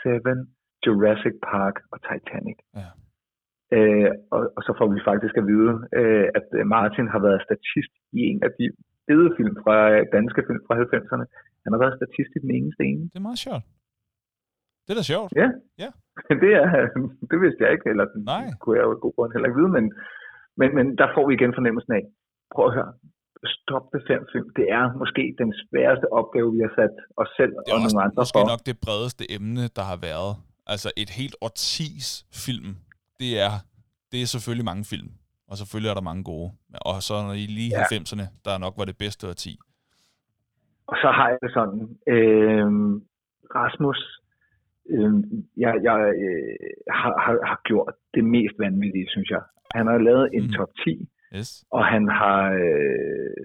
[0.00, 0.38] Seven,
[0.84, 2.58] Jurassic Park og Titanic.
[2.80, 2.90] Ja.
[3.76, 7.92] Øh, og, og så får vi faktisk at vide, øh, at Martin har været statist
[8.16, 8.66] i en af de
[9.08, 9.76] fede film fra
[10.16, 11.24] danske film fra 90'erne.
[11.64, 13.02] Han har været statist i den eneste ene.
[13.12, 13.64] Det er meget sjovt.
[14.84, 15.30] Det er da sjovt.
[15.42, 15.48] Ja.
[15.84, 15.90] Ja.
[16.42, 16.66] det, er,
[17.30, 18.44] det vidste jeg ikke, eller Nej.
[18.50, 19.86] det kunne jeg jo god grund heller ikke vide, men,
[20.60, 22.04] men, men der får vi igen fornemmelsen af,
[22.54, 22.90] prøv at høre,
[23.58, 24.48] stop det fem film.
[24.58, 27.96] Det er måske den sværeste opgave, vi har sat os selv Det og er også
[27.96, 28.50] nogle andre måske for.
[28.52, 30.32] nok det bredeste emne, der har været.
[30.74, 32.06] Altså et helt årtis
[32.46, 32.70] film,
[33.20, 33.52] det er,
[34.12, 35.10] det er selvfølgelig mange film.
[35.50, 36.48] Og selvfølgelig er der mange gode.
[36.90, 37.82] Og så når I lige Ja.
[37.82, 39.52] 90'erne, der nok var det bedste årti.
[40.90, 41.80] Og så har jeg det sådan,
[42.14, 42.66] øh,
[43.60, 44.00] Rasmus,
[44.94, 45.12] øh,
[45.64, 46.56] jeg, jeg øh,
[47.00, 49.42] har, har, har gjort det mest vanvittige, synes jeg.
[49.74, 50.52] Han har lavet en Mhm.
[50.52, 51.64] top 10, Yes.
[51.70, 53.42] og han har, øh,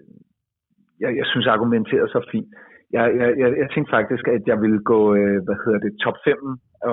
[0.99, 2.49] jeg, jeg synes, argumenteret så fint.
[2.97, 6.17] Jeg, jeg, jeg, jeg tænkte faktisk, at jeg ville gå, øh, hvad hedder det, top
[6.25, 6.37] 5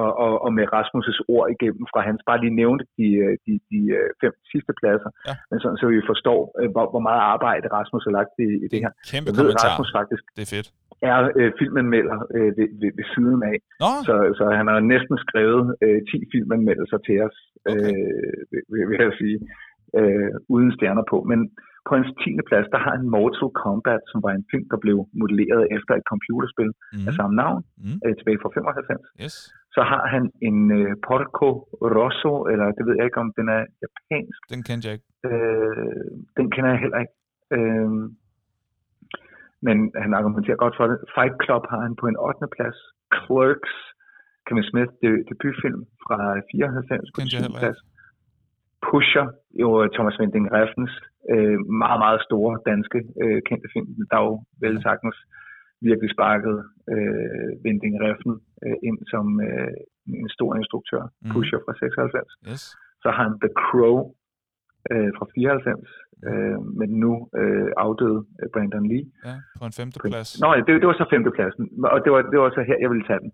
[0.01, 3.53] og, og, og med Rasmus' ord igennem fra hans, bare lige nævnte de, øh, de,
[3.73, 5.35] de øh, fem sidste pladser, Ja.
[5.51, 8.67] men sådan, så vi forstår, øh, hvor, hvor meget arbejde Rasmus har lagt i, i
[8.73, 8.93] det her.
[9.13, 9.69] Kæmpe Jeg ved, kommentar.
[9.69, 10.69] Rasmus faktisk Det er fedt.
[11.11, 15.17] er øh, filmanmelder øh, ved, ved, ved siden af, Nå, så, så han har næsten
[15.27, 17.37] skrevet øh, 10 filmanmeldelser til os,
[17.73, 17.93] Okay.
[17.93, 18.41] øh,
[18.73, 19.39] vil, vil jeg sige,
[19.99, 21.19] øh, uden stjerner på.
[21.31, 21.41] Men
[21.89, 22.49] på hans 10.
[22.49, 26.05] plads, der har han Mortal Kombat, som var en film, der blev modelleret efter et
[26.13, 27.07] computerspil mm.
[27.09, 27.19] af mm.
[27.19, 27.99] samme navn, Mm.
[28.05, 29.03] øh, tilbage fra 95.
[29.25, 29.35] yes.
[29.77, 31.49] Så har han en øh, Porco
[31.97, 34.39] Rosso, eller det ved jeg ikke, om den er japansk.
[34.55, 35.09] Den kendte jeg ikke.
[35.29, 37.17] Øh, den kender jeg heller ikke.
[37.57, 37.91] Øh,
[39.67, 40.99] men han argumenterer godt for det.
[41.15, 42.47] Fight Club har han på en 8.
[42.57, 42.79] plads.
[43.19, 43.75] Clerks,
[44.47, 46.19] Kevin Smith, det, debutfilm fra
[46.51, 47.79] 94 på Kendte jeg en heller plads.
[48.91, 49.27] Pusher,
[49.63, 50.93] jo Thomas Winding Refns
[51.33, 54.35] øh, meget, meget store danske øh, kendte film, der er jo
[54.65, 55.17] vel sagtens
[55.89, 56.57] virkelig sparket
[56.93, 58.31] øh, Winding Refn
[58.65, 59.73] øh, ind som øh,
[60.23, 61.03] en stor instruktør.
[61.23, 61.33] Mhm.
[61.33, 62.63] Pusher fra 96 Yes.
[63.03, 63.97] så har han The Crow
[64.93, 65.89] øh, fra 94,
[66.29, 69.05] øh, med den nu øh, afdøde øh, Brandon Lee.
[69.29, 70.31] Ja, på en femte plads.
[70.43, 71.65] Nå ja, det, det var så femtepladsen,
[71.95, 73.33] og det var, det var så her, jeg ville tage den.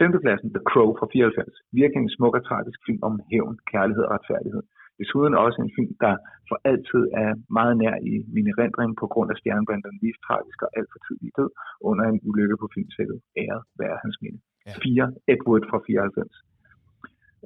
[0.00, 1.54] Femtepladsen, The Crow fra 94.
[1.80, 4.62] Virkelig en smuk og tragisk film om hævn, kærlighed og retfærdighed.
[5.00, 6.14] Desuden også en film, der
[6.48, 10.64] for altid er meget nær i min erindring på grund af stjernen Brandon Lees tragiske
[10.66, 11.50] og alt for tidlige død
[11.88, 13.18] under en ulykke på filmsættet.
[13.42, 14.40] Æret være hans minde.
[14.66, 14.72] Ja.
[14.82, 15.12] 4.
[15.32, 16.36] Ed Wood fra 94.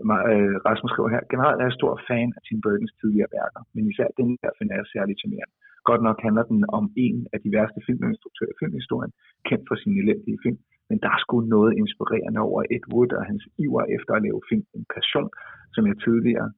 [0.09, 3.61] Ma- øh, Rasmus skriver her, generelt er jeg stor fan af Tim Burtons tidligere værker,
[3.75, 5.55] men især den her finder jeg særligt charmerende.
[5.91, 9.13] Godt nok handler den om en af de værste filminstruktører i filmhistorien,
[9.49, 13.25] kendt for sine elendige film, men der er sgu noget inspirerende over Ed Wood og
[13.31, 15.31] hans iver efter at lave film, en passion,
[15.75, 16.49] som jeg tidligere,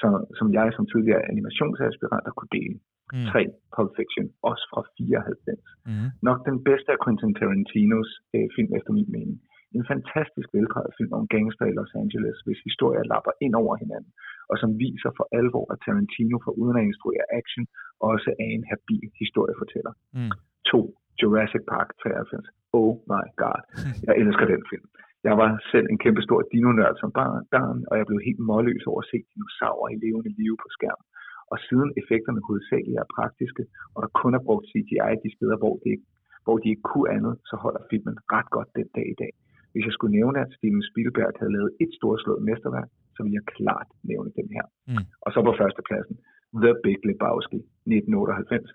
[0.00, 2.76] som, som jeg som tidligere animationsaspirant kunne dele.
[3.14, 3.26] Mm.
[3.32, 3.40] 3.
[3.74, 6.08] Pulp Fiction, også fra 94 Mm.
[6.28, 9.38] nok den bedste af Quentin Tarantinos øh, film efter min mening.
[9.76, 14.12] En fantastisk veldrejet film om gangster i Los Angeles, hvis historier lapper ind over hinanden,
[14.50, 17.64] og som viser for alvor, at Tarantino for uden at instruere action,
[18.12, 19.92] også er en habil historiefortæller.
[20.16, 20.32] Mm.
[20.72, 20.80] 2.
[21.22, 22.46] Jurassic Park 93.
[22.80, 23.60] Oh my god.
[24.08, 24.86] Jeg elsker den film.
[25.28, 27.10] Jeg var selv en kæmpe stor dinonørd som
[27.52, 31.06] barn, og jeg blev helt målløs over at se dinosaurer i levende live på skærmen.
[31.52, 33.62] Og siden effekterne hovedsageligt er praktiske,
[33.94, 36.08] og der kun er brugt CGI de steder, hvor, det ikke,
[36.44, 39.32] hvor de ikke kunne andet, så holder filmen ret godt den dag i dag.
[39.72, 43.46] Hvis jeg skulle nævne, at Steven Spielberg havde lavet et storslået mesterværk, så ville jeg
[43.56, 44.64] klart nævne den her.
[44.90, 45.04] Mm.
[45.24, 46.16] Og så på førstepladsen,
[46.62, 48.70] The Big Lebowski, 1998.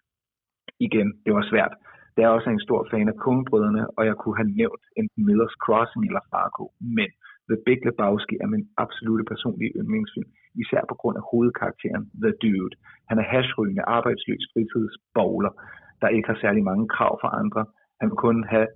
[0.87, 1.73] Igen, det var svært.
[2.15, 5.57] Det er også en stor fan af Coen-brødrene, og jeg kunne have nævnt enten Miller's
[5.63, 6.65] Crossing eller Fargo.
[6.97, 7.09] Men
[7.49, 10.29] The Big Lebowski er min absolute personlige yndlingsfilm,
[10.63, 12.75] især på grund af hovedkarakteren The Dude.
[13.09, 15.51] Han er hashrygende, arbejdsløs fritidsbowler,
[16.01, 17.61] der ikke har særlig mange krav for andre.
[17.99, 18.67] Han vil kun have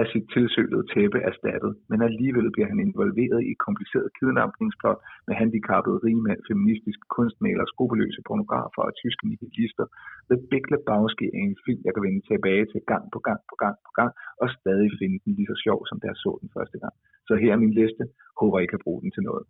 [0.00, 5.34] af sit tilsølede tæppe erstattet, men alligevel bliver han involveret i et kompliceret kidnapningsplot med
[5.40, 9.86] handicappede rigmænd, feministiske kunstmalere, skrupelløse pornografer og tyske nihilister.
[10.30, 13.56] The Big Lebowski er en film, jeg kan vende tilbage til gang på gang på
[13.62, 14.10] gang på gang,
[14.42, 16.94] og stadig finde den lige så sjov, som da jeg så den første gang.
[17.28, 18.04] Så her er min liste.
[18.40, 19.44] Håber, I kan bruge den til noget.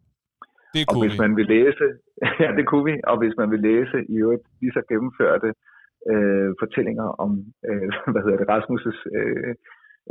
[0.74, 1.22] Det og hvis vi.
[1.24, 1.86] man vil læse,
[2.44, 5.48] ja, det kunne vi, og hvis man vil læse i øvrigt lige så gennemførte
[6.12, 7.30] øh, fortællinger om,
[7.68, 9.54] øh, hvad hedder det, Rasmus' øh,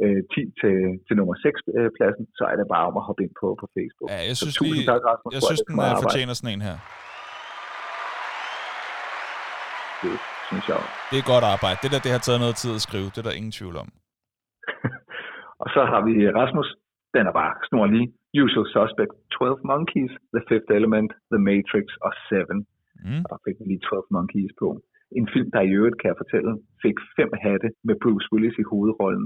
[0.03, 0.75] øh, 10 til,
[1.05, 3.65] til nummer 6 øh, pladsen, så er det bare om at hoppe ind på, på
[3.75, 4.07] Facebook.
[4.13, 6.77] Ja, jeg synes, så lige, tak, Rasmus, jeg synes den er fortjener sådan en her.
[10.03, 10.15] Det
[10.47, 10.79] synes jeg
[11.11, 11.77] Det er godt arbejde.
[11.83, 13.07] Det der, det har taget noget tid at skrive.
[13.13, 13.89] Det er der ingen tvivl om.
[15.63, 16.69] og så har vi Rasmus.
[17.15, 18.07] Den er bare snor lige.
[18.43, 22.59] Usual Suspect, 12 Monkeys, The Fifth Element, The Matrix og Seven.
[23.05, 23.21] Mm.
[23.23, 24.67] Og der fik vi lige 12 Monkeys på.
[25.19, 26.51] En film, der i øvrigt, kan jeg fortælle,
[26.83, 29.25] fik fem hatte med Bruce Willis i hovedrollen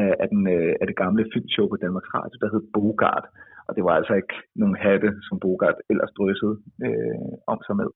[0.00, 3.26] af, af, den, øh, af det gamle filmshow på Danmarks Radio, der hed Bogart.
[3.66, 7.90] Og det var altså ikke nogen hatte, som Bogart ellers drøssede øh, om sig med.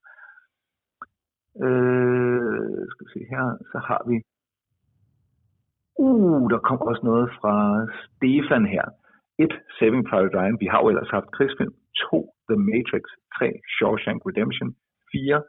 [1.67, 4.17] Øh, skal vi se her, så har vi...
[5.99, 7.55] Uh, der kom også noget fra
[8.03, 8.87] Stefan her.
[9.39, 9.53] 1.
[9.79, 10.61] Saving Private Ryan.
[10.61, 11.75] Vi har jo ellers haft krigsfilm.
[12.11, 12.35] 2.
[12.51, 13.05] The Matrix.
[13.39, 13.53] 3.
[13.77, 14.69] Shawshank Redemption.
[15.13, 15.43] 4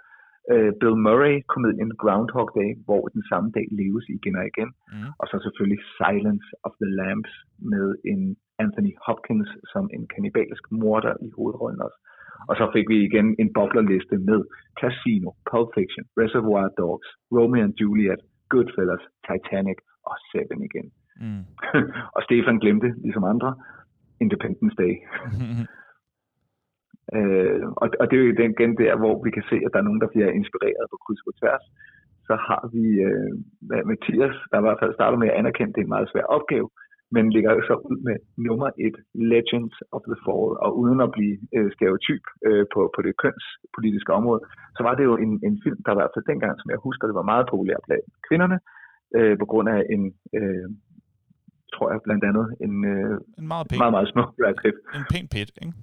[0.53, 4.69] uh, Bill Murray-komedien Groundhog Day, hvor den samme dag leves igen og igen.
[4.93, 5.09] Mm.
[5.19, 7.33] Og så selvfølgelig Silence of the Lambs
[7.71, 8.21] med en
[8.63, 11.99] Anthony Hopkins som en kannibalsk morder i hovedrollen også.
[12.49, 14.39] Og så fik vi igen en boblerliste med
[14.81, 19.79] Casino, Pulp Fiction, Reservoir Dogs, Romeo and Juliet, Goodfellas, Titanic
[20.09, 20.87] og Seven igen.
[21.21, 21.43] Mm.
[22.15, 23.49] og Stefan glemte, ligesom andre,
[24.23, 24.93] Independence Day.
[27.15, 29.79] Øh, og, og det er jo den igen der, hvor vi kan se, at der
[29.79, 31.65] er nogen, der bliver inspireret på kryds og tværs.
[32.27, 33.33] Så har vi øh,
[33.89, 36.25] Mathias, der i hvert fald starter med at anerkende, at det er en meget svær
[36.37, 36.67] opgave,
[37.15, 38.97] men ligger så ud med nummer et,
[39.33, 40.51] Legends of the Fall.
[40.65, 44.41] Og uden at blive øh, stereotyp øh, på, på det kønspolitiske område,
[44.77, 47.03] så var det jo en, en film, der i hvert fald dengang, som jeg husker,
[47.07, 48.57] det var meget populær blandt kvinderne,
[49.17, 50.03] øh, på grund af en,
[50.39, 50.67] øh,
[51.73, 54.29] tror jeg blandt andet, en, øh, en meget, pæn, meget, meget smuk
[54.61, 54.77] Pitt.
[54.97, 55.73] En pæn pit, ikke?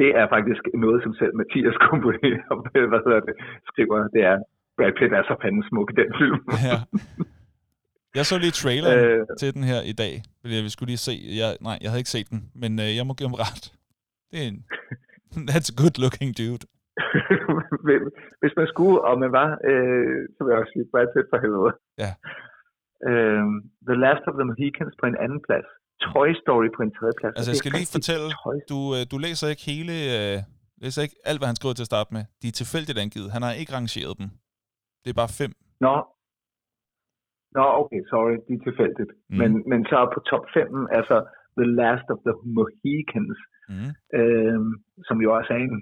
[0.00, 3.34] Det er faktisk noget, som selv Mathias komponerer, hvad hedder det,
[3.70, 4.38] skriver, det er,
[4.76, 6.40] Brad Pitt er så fanden smuk i den film.
[6.70, 6.78] ja.
[8.18, 11.14] Jeg så lige traileren øh, til den her i dag, fordi vi skulle lige se.
[11.40, 13.64] Jeg, nej, jeg havde ikke set den, men øh, jeg må give ham ret.
[14.30, 14.60] Det er en,
[15.50, 16.64] that's a good looking dude.
[18.42, 21.38] Hvis man skulle, og man var, øh, så vil jeg også sige Brad Pitt for
[21.44, 21.72] helvede.
[22.02, 22.10] Ja.
[23.08, 23.44] Øh,
[23.88, 25.68] The Last of the Mohicans på en anden plads.
[26.06, 27.34] Toy Story på en tredje plads.
[27.38, 28.26] Altså, jeg skal lige fortælle,
[28.72, 30.36] du, øh, du læser ikke hele, øh,
[30.82, 32.22] læser ikke alt, hvad han skriver til at starte med.
[32.42, 33.28] De er tilfældigt angivet.
[33.36, 34.28] Han har ikke rangeret dem.
[35.02, 35.52] Det er bare fem.
[35.86, 35.94] Nå,
[37.56, 39.12] Nå, okay, sorry, de er tilfældigt.
[39.16, 39.36] Mm.
[39.40, 41.16] Men, men så på top 5, altså
[41.58, 43.38] The Last of the Mohicans,
[43.72, 43.90] mm.
[44.18, 44.60] øh,
[45.08, 45.78] som jo også er en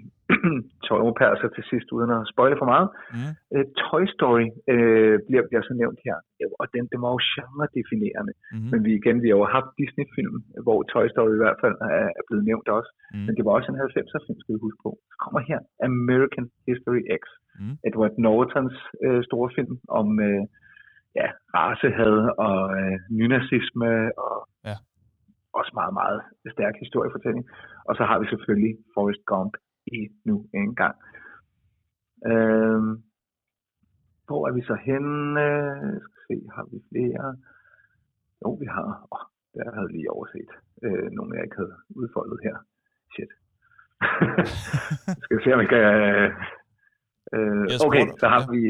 [0.87, 2.87] tøjropærser til sidst, uden at spoile for meget.
[3.15, 3.31] Mm.
[3.53, 6.17] Uh, Toy Story øh, bliver, bliver så nævnt her,
[6.59, 8.33] og den, den var jo genre-definerende.
[8.53, 8.67] Mm.
[8.71, 10.35] Men vi igen, vi har jo haft Disney-film,
[10.65, 12.91] hvor Toy Story i hvert fald er, er blevet nævnt også.
[13.13, 13.23] Mm.
[13.25, 14.91] Men det var også en 90'er film, skal vi huske på.
[15.11, 17.23] Så kommer her American History X.
[17.59, 17.75] Mm.
[17.87, 20.43] Edward Nortons øh, store film om øh,
[21.19, 21.27] ja,
[21.57, 22.17] racehad
[22.47, 23.91] og øh, nynazisme
[24.25, 24.37] og
[24.69, 24.75] ja.
[25.59, 26.19] også meget, meget
[26.55, 27.45] stærk historiefortælling.
[27.89, 29.53] Og så har vi selvfølgelig Forrest Gump
[30.25, 30.95] nu en gang.
[32.31, 32.91] Øhm,
[34.27, 35.43] hvor er vi så henne?
[36.05, 37.25] Skal se, har vi flere?
[38.41, 38.89] Jo, vi har.
[39.11, 39.23] Oh,
[39.53, 40.51] der havde lige overset
[40.85, 42.55] øh, nogle, jeg ikke havde udfoldet her.
[43.13, 43.31] Shit.
[45.23, 45.83] skal vi se, om vi kan...
[47.35, 48.61] Øh, okay, så har vi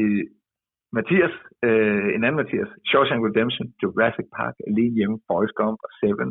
[0.96, 1.34] Mathias,
[1.66, 6.30] øh, en anden Mathias, Shawshank Redemption, Jurassic Park, Alene Hjemme, Forrest Gump og Seven.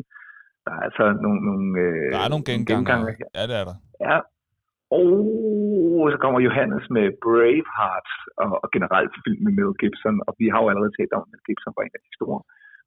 [0.65, 2.95] Der er altså nogle, nogle, øh, der er nogle genganger.
[3.19, 3.27] her.
[3.37, 3.77] Ja, det er der.
[4.07, 4.17] Ja,
[4.99, 5.11] og
[6.11, 8.09] så kommer Johannes med Braveheart
[8.43, 11.39] og, og generelt film med Mel Gibson, og vi har jo allerede talt om, at
[11.47, 12.39] Gibson var en af de store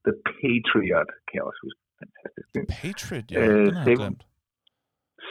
[0.06, 1.80] The Patriot, kan jeg også huske.
[2.02, 2.66] Fantastisk film.
[2.82, 4.22] Patriot, ja, Øh, den har jeg Saving- glemt.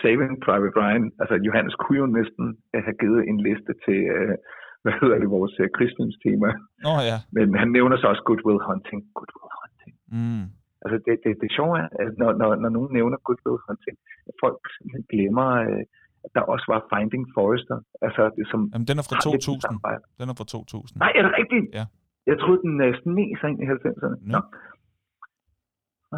[0.01, 1.05] Saving Private Ryan.
[1.21, 4.35] Altså, Johannes kunne jo næsten øh, have givet en liste til, øh,
[4.83, 6.49] hvad hedder det, vores øh, krigsfilmstema.
[6.87, 7.17] Nå ja.
[7.37, 8.99] Men han nævner så også Good Will Hunting.
[9.17, 9.93] Good Will Hunting.
[10.15, 10.45] Mm.
[10.83, 13.95] Altså, det, det, det sjove er, at når, når, når nogen nævner Good Will Hunting,
[14.29, 15.83] at folk simpelthen glemmer, øh,
[16.35, 17.77] der også var Finding Forrester.
[18.05, 19.61] Altså, det som Jamen, den er fra har lidt den 2000.
[19.65, 20.05] samme vibe.
[20.19, 20.99] Den er fra 2000.
[21.03, 21.65] Nej, er det rigtigt?
[21.79, 21.85] Ja.
[22.29, 24.17] Jeg troede, den øh, sneg sig ind i 90'erne.
[24.33, 24.39] Nå.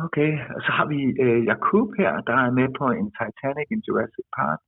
[0.08, 3.82] Okay, og så har vi øh, Jakub her, der er med på en Titanic in
[3.88, 4.60] Jurassic Park.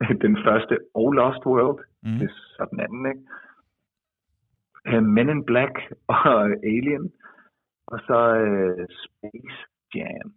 [0.24, 1.80] Den første og Lost World.
[2.02, 2.18] Mm.
[2.18, 3.22] Det er så den anden, ikke?
[4.90, 5.74] Øh, Men in Black
[6.16, 6.42] og
[6.72, 7.12] Alien.
[7.86, 9.60] Og så øh, Space
[9.94, 10.28] Jam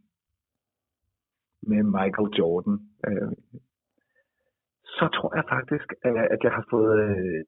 [1.61, 2.79] med Michael Jordan.
[3.07, 3.31] Øh,
[4.97, 5.87] så tror jeg faktisk,
[6.35, 6.93] at jeg har fået...
[7.07, 7.41] Øh,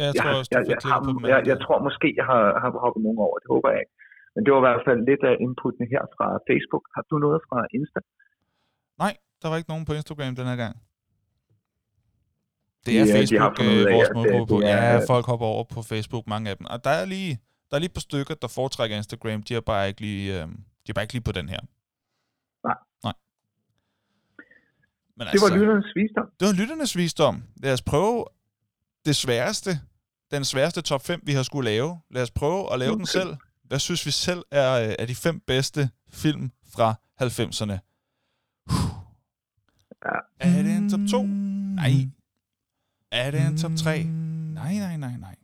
[0.00, 1.46] Ja, jeg jeg, tror også, jeg, jeg, på dem.
[1.52, 3.36] jeg, tror måske, jeg har, har hoppet nogen over.
[3.42, 3.94] Det håber jeg ikke.
[4.34, 6.84] Men det var i hvert fald lidt af inputtene her fra Facebook.
[6.94, 8.00] Har du noget fra Insta?
[9.04, 10.74] Nej, der var ikke nogen på Instagram den her gang.
[12.84, 14.58] Det Ja, er de har Facebook, ud øh, vores målgruppe på.
[14.60, 16.66] øh, er- Ja, folk hopper over på Facebook, mange af dem.
[16.72, 17.32] Og der er lige,
[17.68, 19.40] der er lige et par stykker, der foretrækker Instagram.
[19.48, 20.44] De er bare ikke lige, øh,
[20.84, 21.60] de er bare ikke lige på den her.
[22.68, 22.78] Nej.
[23.06, 23.16] Nej.
[25.18, 26.26] Men Det var lytternes visdom.
[26.40, 27.42] det var lytternes visdom.
[27.56, 28.24] Lad os prøve
[29.04, 29.80] det sværeste,
[30.30, 32.00] den sværeste top 5, vi har skulle lave.
[32.10, 33.10] Lad os prøve at lave den Okay.
[33.20, 33.36] selv.
[33.64, 37.78] Hvad synes vi selv er, øh, er de fem bedste film fra 90'erne?
[40.04, 40.18] Ja.
[40.40, 41.22] Er det en top 2?
[41.26, 41.90] Nej.
[43.12, 44.02] Er det en top 3?
[44.54, 45.36] Nej, nej, nej, nej.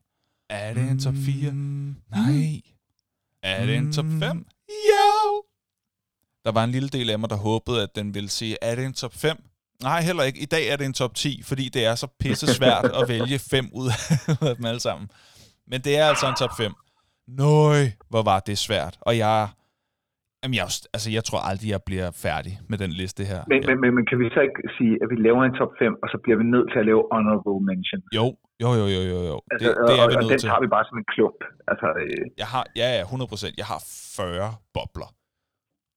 [0.50, 1.52] Er det en top 4?
[1.52, 2.60] Nej.
[3.42, 4.46] Er det en top 5?
[4.68, 5.42] Jo!
[6.44, 8.84] Der var en lille del af mig, der håbede, at den ville sige, er det
[8.84, 9.36] en top 5?
[9.82, 10.38] Nej, heller ikke.
[10.42, 13.38] I dag er det en top 10, fordi det er så pisse svært at vælge
[13.38, 13.88] 5 ud
[14.50, 15.06] af dem alle sammen.
[15.70, 16.72] Men det er altså en top 5.
[17.28, 18.94] Nøj, hvor var det svært.
[19.00, 19.48] Og jeg,
[20.42, 20.66] jamen jeg,
[20.96, 23.40] altså jeg tror aldrig, jeg bliver færdig med den liste her.
[23.50, 23.74] Men, Ja.
[23.82, 26.16] men, men, kan vi så ikke sige, at vi laver en top 5, og så
[26.24, 28.00] bliver vi nødt til at lave honorable mention?
[28.18, 28.26] Jo,
[28.62, 29.36] jo, jo, jo, jo, jo.
[29.52, 30.48] Altså, Det, det er og, vi og nødt den til.
[30.50, 31.40] tager vi bare som en klump.
[31.70, 33.54] Altså, øh, Jeg har, ja, ja, 100%.
[33.60, 33.80] Jeg har
[34.16, 35.08] 40 bobler.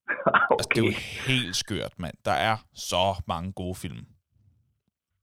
[0.51, 0.93] Altså, det er okay.
[0.93, 0.97] jo
[1.27, 2.15] helt skørt, mand.
[2.25, 4.05] Der er så mange gode film.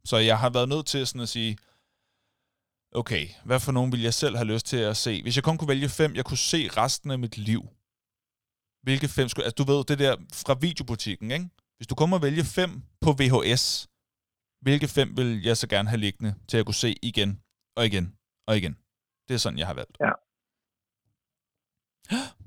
[0.05, 1.59] Så jeg har været nødt til sådan at sige,
[2.93, 5.23] okay, hvad for nogen vil jeg selv have lyst til at se?
[5.23, 7.63] Hvis jeg kun kunne vælge fem, jeg kunne se resten af mit liv.
[8.83, 9.45] Hvilke fem skulle...
[9.45, 11.49] Altså, du ved, det der fra videobutikken, ikke?
[11.77, 13.89] Hvis du kun må vælge fem på VHS,
[14.61, 17.41] hvilke fem vil jeg så gerne have liggende, til at kunne se igen,
[17.77, 18.17] og igen,
[18.47, 18.77] og igen?
[19.29, 19.99] Det er sådan, jeg har valgt.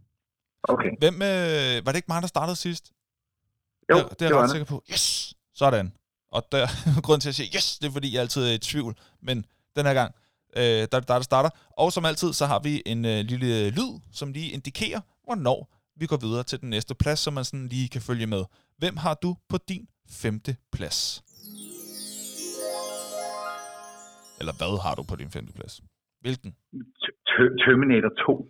[0.67, 0.91] Okay.
[0.99, 2.91] Hvem, øh, var det ikke mig, der startede sidst?
[3.91, 4.83] Jo, det, det er jeg var ret sikker på.
[4.91, 5.33] Yes!
[5.53, 5.93] Sådan.
[6.31, 6.67] Og der,
[7.05, 8.93] grunden til at sige yes, det er fordi, jeg altid er i tvivl.
[9.21, 9.45] Men
[9.75, 10.15] den her gang,
[10.57, 11.49] øh, der, der, der starter.
[11.77, 15.59] Og som altid, så har vi en øh, lille lyd, som lige indikerer, hvornår
[15.99, 18.43] vi går videre til den næste plads, så man sådan lige kan følge med.
[18.77, 19.87] Hvem har du på din
[20.21, 21.23] femte plads?
[24.39, 25.81] Eller hvad har du på din femte plads?
[26.21, 26.55] Hvilken?
[27.63, 28.47] Terminator 2.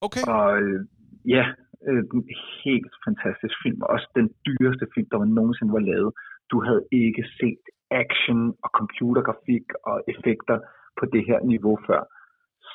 [0.00, 0.24] Okay.
[0.34, 0.80] Og øh,
[1.24, 1.44] ja,
[1.88, 2.24] øh, en
[2.64, 3.82] helt fantastisk film.
[3.82, 6.12] og Også den dyreste film, der var nogensinde var lavet.
[6.50, 10.58] Du havde ikke set action og computergrafik og effekter
[10.98, 12.02] på det her niveau før.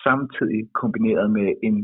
[0.04, 1.78] Samtidig kombineret med en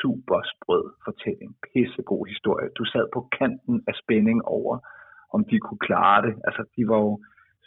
[0.00, 1.50] super sprød fortælling.
[1.66, 2.68] Pissegod historie.
[2.78, 4.74] Du sad på kanten af spænding over,
[5.34, 6.34] om de kunne klare det.
[6.46, 7.12] Altså, de var jo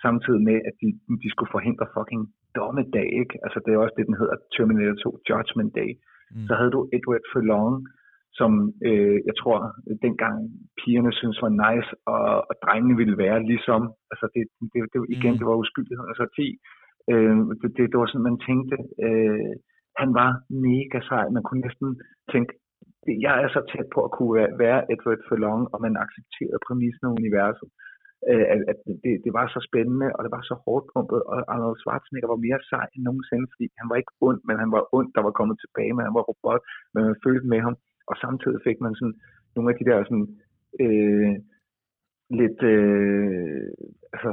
[0.01, 0.87] samtidig med, at de,
[1.23, 2.23] de skulle forhindre fucking
[2.55, 3.35] dommedag, ikke?
[3.45, 5.91] Altså, det er også det, den hedder Terminator 2 Judgment Day
[6.35, 6.45] Mm.
[6.47, 7.75] så havde du Edward Furlong,
[8.39, 8.51] som
[8.87, 9.57] øh, jeg tror
[10.05, 10.35] dengang
[10.81, 13.81] pigerne synes var nice, og, og drengene ville være ligesom.
[14.11, 15.37] Altså det, det, det, igen, Mm.
[15.39, 16.05] det var uskyldighed.
[16.11, 16.47] Altså 10.
[17.11, 18.75] Øh, det, det, det var sådan, man tænkte,
[19.05, 19.51] øh,
[20.01, 20.29] han var
[20.67, 21.25] mega sej.
[21.35, 21.89] Man kunne næsten
[22.33, 22.51] tænke,
[23.25, 27.03] jeg er så tæt på at kunne være- være Edward Furlong, og man accepterede præmissen
[27.07, 27.69] af universet.
[28.31, 31.35] Øh, at, at det, det var så spændende, og det var så hårdt pumpet, og
[31.53, 34.83] Arnold Schwarzenegger var mere sej end nogensinde, fordi han var ikke ond, men han var
[34.97, 36.61] ond, der var kommet tilbage, men han var robot,
[36.93, 37.75] men man følte med ham,
[38.09, 39.15] og samtidig fik man sådan
[39.55, 40.29] nogle af de der sådan,
[40.83, 41.35] øh,
[42.39, 43.67] lidt, øh,
[44.13, 44.31] altså,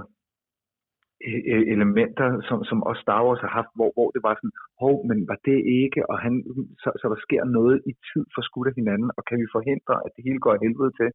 [1.31, 4.57] e- e- elementer, som, som også Star Wars har haft, hvor, hvor det var sådan,
[4.83, 6.35] hov, men var det ikke, og han,
[6.83, 9.95] så, så der sker noget i tid for skudt af hinanden, og kan vi forhindre,
[10.05, 11.11] at det hele går af helvede til?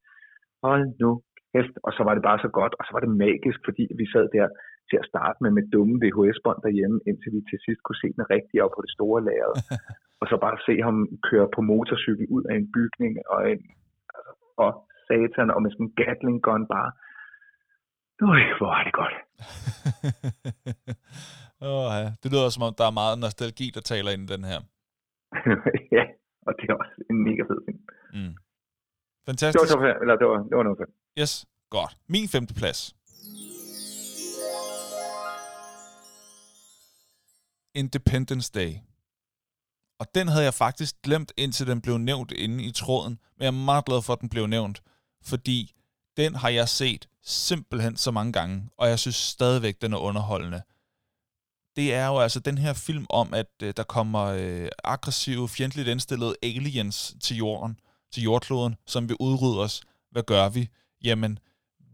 [0.63, 1.11] Hold nu
[1.53, 4.05] kæft, og så var det bare så godt, og så var det magisk, fordi vi
[4.13, 4.47] sad der
[4.89, 8.25] til at starte med med dumme VHS-bånd derhjemme, indtil vi til sidst kunne se den
[8.35, 9.51] rigtige op på det store lager.
[10.21, 10.97] og så bare se ham
[11.29, 13.61] køre på motorcykel ud af en bygning, og, en,
[14.63, 14.71] og
[15.07, 16.89] satan, og med sådan en Gatling gun bare,
[18.21, 19.15] Øj, hvor er det godt.
[21.69, 22.07] oh, ja.
[22.21, 24.59] Det lyder som om, der er meget nostalgi, der taler ind i den her.
[25.97, 26.03] ja,
[26.47, 27.81] og det er også en mega fed film.
[28.17, 28.33] Mm.
[29.23, 29.73] Det var, Fantastisk.
[29.73, 30.91] top eller det var, det var noget fem.
[31.21, 31.33] Yes,
[31.69, 31.93] godt.
[32.13, 32.79] Min femte plads.
[37.75, 38.75] Independence Day.
[39.99, 43.19] Og den havde jeg faktisk glemt, indtil den blev nævnt inde i tråden.
[43.37, 44.81] Men jeg er meget glad for, at den blev nævnt.
[45.23, 45.73] Fordi
[46.17, 48.69] den har jeg set simpelthen så mange gange.
[48.77, 50.61] Og jeg synes stadigvæk, den er underholdende.
[51.75, 55.87] Det er jo altså den her film om, at øh, der kommer øh, aggressive, fjendtligt
[55.87, 57.79] indstillede aliens til jorden,
[58.13, 59.81] til jordkloden, som vil udrydde os.
[60.11, 60.69] Hvad gør vi?
[61.03, 61.39] Jamen,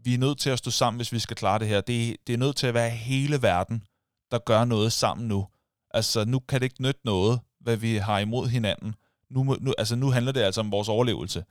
[0.04, 1.80] vi er nødt til at stå sammen, hvis vi skal klare det her.
[1.80, 3.86] Det, det er nødt til at være hele verden,
[4.30, 5.46] der gør noget sammen nu.
[5.94, 8.94] Altså, nu kan det ikke nytte noget, hvad vi har imod hinanden.
[9.30, 11.44] Nu, må- nu, altså, nu handler det altså om vores overlevelse.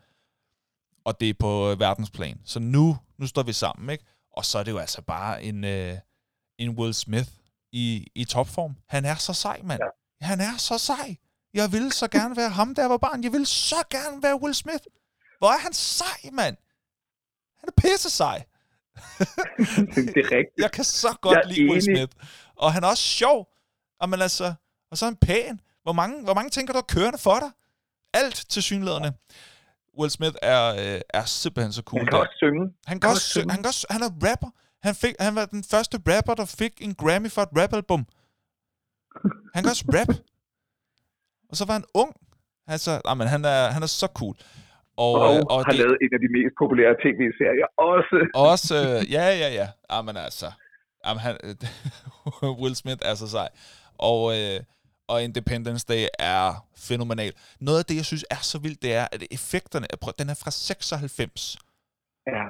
[1.06, 2.42] Og det er på øh, verdensplan.
[2.46, 4.06] Så nu, nu står vi sammen, ikke?
[4.38, 5.98] Og så er det jo altså bare en, øh,
[6.58, 7.30] en Will Smith
[7.72, 8.76] i, i topform.
[8.88, 9.80] Han er så sej, mand.
[10.22, 10.26] Ja.
[10.26, 11.16] Han er så sej.
[11.54, 13.24] Jeg ville så gerne være ham, jeg var barn.
[13.24, 14.84] Jeg ville så gerne være Will Smith.
[15.38, 16.58] Hvor er han sej, mand?
[17.60, 18.44] Han er pisse sej.
[20.16, 20.58] det er rigtigt.
[20.58, 21.98] Jeg kan så godt Jeg lide Will enig.
[21.98, 22.12] Smith.
[22.56, 23.48] Og han er også sjov.
[24.02, 24.54] Og, men altså,
[24.91, 25.60] og så er han pæn.
[25.84, 27.52] Hvor mange, hvor mange tænker du er kørende for dig?
[28.14, 29.10] Alt til synlæderne.
[29.99, 31.99] Will Smith er, øh, er simpelthen så cool.
[31.99, 32.20] Han kan der.
[32.26, 32.64] også synge.
[32.88, 33.52] Han kan også, synge.
[33.54, 34.49] han, kan også, han er rapper.
[34.88, 38.04] Han, fik, han var den første rapper, der fik en Grammy for et rapalbum.
[39.56, 40.10] Han kan også rap.
[41.49, 42.12] Og så var han ung.
[42.68, 44.36] Altså, nej, men han er, han er så cool.
[44.97, 48.18] Og, Og, øh, og og har det, lavet en af de mest populære tv-serier også.
[48.52, 49.68] også, øh, ja, ja, ja.
[49.91, 50.47] Jamen altså,
[51.06, 51.34] jamen, han,
[52.62, 53.49] Will Smith er så sej.
[53.98, 54.60] Og, øh,
[55.08, 57.34] og Independence Day er fænomenal.
[57.60, 60.34] Noget af det, jeg synes er så vildt, det er, at effekterne, prøv- den er
[60.34, 61.58] fra 96.
[62.28, 62.44] Ja.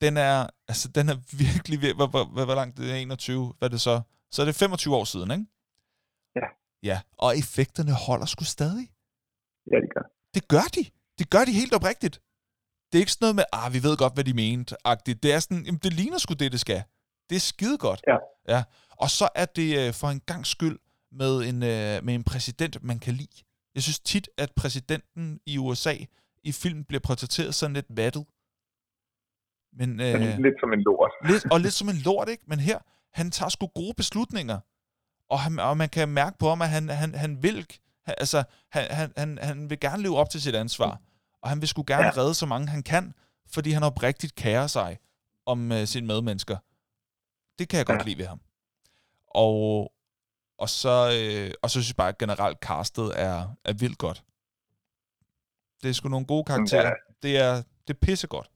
[0.00, 3.54] Den er, altså, den er virkelig, vir- hvor, hvor, hvor, hvor langt det er 21,
[3.58, 4.00] hvad er det så?
[4.30, 5.44] Så er det 25 år siden, ikke?
[6.36, 6.46] Ja.
[6.82, 8.88] Ja, og effekterne holder sgu stadig.
[9.72, 10.02] Ja, det gør.
[10.34, 10.84] Det gør de.
[11.18, 12.20] Det gør de helt oprigtigt.
[12.92, 15.22] Det er ikke sådan noget med, ah, vi ved godt, hvad de mente, agtigt.
[15.22, 16.82] Det er sådan, jamen, det ligner sgu det, det skal.
[17.30, 18.04] Det er skide godt.
[18.08, 18.16] Ja.
[18.56, 18.62] ja.
[18.96, 20.78] Og så er det øh, for en gang skyld
[21.12, 23.42] med en, øh, med en præsident, man kan lide.
[23.74, 25.94] Jeg synes tit, at præsidenten i USA
[26.44, 28.24] i film bliver portrætteret sådan lidt vattet.
[29.72, 31.10] Men, øh, Lidt som en lort.
[31.24, 32.44] lidt, og lidt som en lort, ikke?
[32.46, 32.78] Men her,
[33.12, 34.58] han tager sgu gode beslutninger.
[35.28, 37.66] Og, han, og man kan mærke på ham, at han, han, han vil,
[38.04, 41.00] han, altså, han, han, han, han vil gerne leve op til sit ansvar.
[41.42, 42.10] Og han vil sgu gerne ja.
[42.16, 43.14] Redde så mange han kan,
[43.46, 44.98] fordi han oprigtigt kærer sig
[45.46, 46.56] om øh, sine medmennesker.
[47.58, 48.04] Det kan jeg godt Ja.
[48.04, 48.40] lide ved ham.
[49.34, 49.92] Og,
[50.58, 54.22] og, så, øh, og så synes jeg bare, at generelt castet er, er vildt godt.
[55.82, 56.86] Det er sgu nogle gode karakterer.
[56.86, 56.92] Ja.
[57.22, 57.54] Det er,
[57.86, 58.50] det er pissegodt.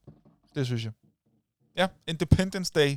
[0.54, 0.92] Det synes jeg.
[1.76, 2.90] Ja, Independence Day,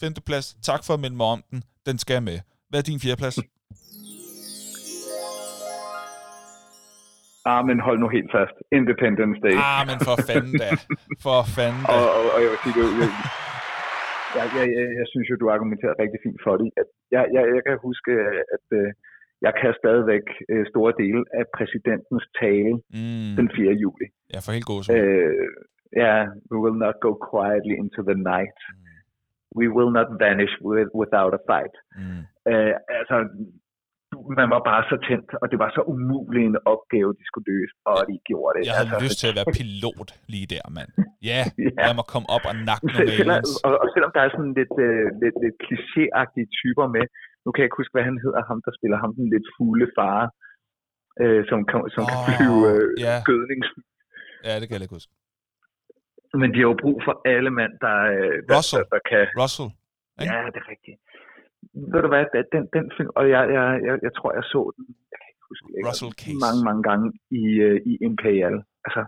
[0.00, 0.56] femteplads.
[0.62, 1.64] Tak for at minde mig om den.
[1.86, 2.40] Den skal jeg med.
[2.68, 3.38] Hvad er din fjerdeplads?
[7.44, 8.54] Ah, men hold nu helt fast.
[8.78, 9.54] Independence Day.
[9.56, 10.70] ah, men for fanden da.
[11.24, 11.92] For fanden da.
[11.92, 12.86] Og, og, og jeg vil sige, det,
[14.38, 16.68] jeg, jeg, jeg, jeg, synes jo, du argumenterer rigtig fint for det.
[16.80, 18.12] At jeg, jeg, jeg kan huske,
[18.56, 18.88] at øh,
[19.46, 23.72] jeg kan stadigvæk øh, store dele af præsidentens tale Mm, den 4.
[23.84, 24.06] juli.
[24.32, 25.48] ja, for helt god Øh,
[26.02, 26.14] ja,
[26.50, 28.58] we will not go quietly into the night.
[29.60, 31.74] We will not vanish with, without a fight.
[32.00, 32.22] Mm.
[32.50, 33.16] Øh, altså,
[34.40, 37.74] man var bare så tændt, og det var så umulig en opgave, de skulle løse,
[37.90, 38.62] og de gjorde det.
[38.68, 40.90] Jeg havde altså, lyst til at være pilot lige der, mand.
[41.30, 41.40] Ja,
[41.78, 41.84] Ja.
[41.86, 44.74] lad mig komme op og nakke nogle selvom, og, og selvom der er sådan lidt,
[44.86, 47.04] øh, lidt, lidt klichéagtige typer med,
[47.42, 49.86] nu kan jeg ikke huske, hvad han hedder, ham der spiller ham den lidt fugle
[49.96, 50.20] far,
[51.22, 53.14] øh, som, kan, som kan Åh, flyve øh, ja.
[53.30, 53.68] gødnings...
[54.46, 55.12] Ja, det kan jeg ikke huske.
[56.40, 58.82] Men de har jo brug for alle mand, der, øh, der, Russell.
[58.82, 59.22] der, der kan...
[59.42, 59.70] Russell.
[60.20, 60.34] Ikke?
[60.34, 60.98] Ja, det er rigtigt.
[61.92, 62.24] Ved du hvad,
[62.54, 65.44] den, den, film, og jeg, jeg, jeg, jeg tror, jeg så den, jeg kan ikke
[65.52, 66.38] huske, jeg, Russell Case.
[66.44, 67.06] mange, mange gange
[67.40, 68.56] i, øh, i Imperial.
[68.86, 69.02] Altså,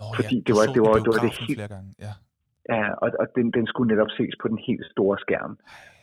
[0.00, 1.90] Nå, fordi ja, det var- det var- det var det helt- flere gange.
[2.06, 2.12] Ja.
[2.74, 5.52] Ja, og, og den, den skulle netop ses på den helt store skærm,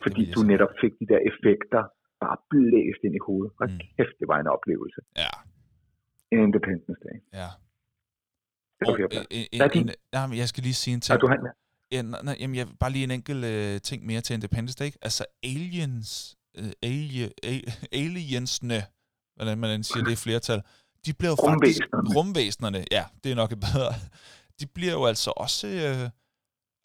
[0.04, 1.82] fordi du netop fik de der effekter
[2.24, 3.50] bare blæst ind i hovedet.
[3.60, 3.78] Og Mm.
[3.96, 5.00] kæft, det var en oplevelse.
[5.22, 5.32] Ja,
[6.44, 7.16] Independence Day.
[7.40, 7.48] ja.
[8.80, 8.98] Var Og,
[9.40, 9.88] en, en,
[10.30, 11.12] men jeg skal lige sige en ting.
[11.14, 11.40] Har du han?
[11.92, 14.90] Ja, nej, nej, jamen, jeg, bare lige en enkelt øh, ting mere til Independence Day.
[15.02, 17.60] Altså, aliens, øh, a,
[18.02, 18.84] aliensne,
[19.36, 20.62] hvordan man siger det i flertal,
[21.06, 21.80] de bliver jo faktisk...
[22.16, 23.94] Rumvæsenerne, ja, det er nok et bedre.
[24.60, 25.66] De bliver jo altså også...
[25.66, 26.10] Øh,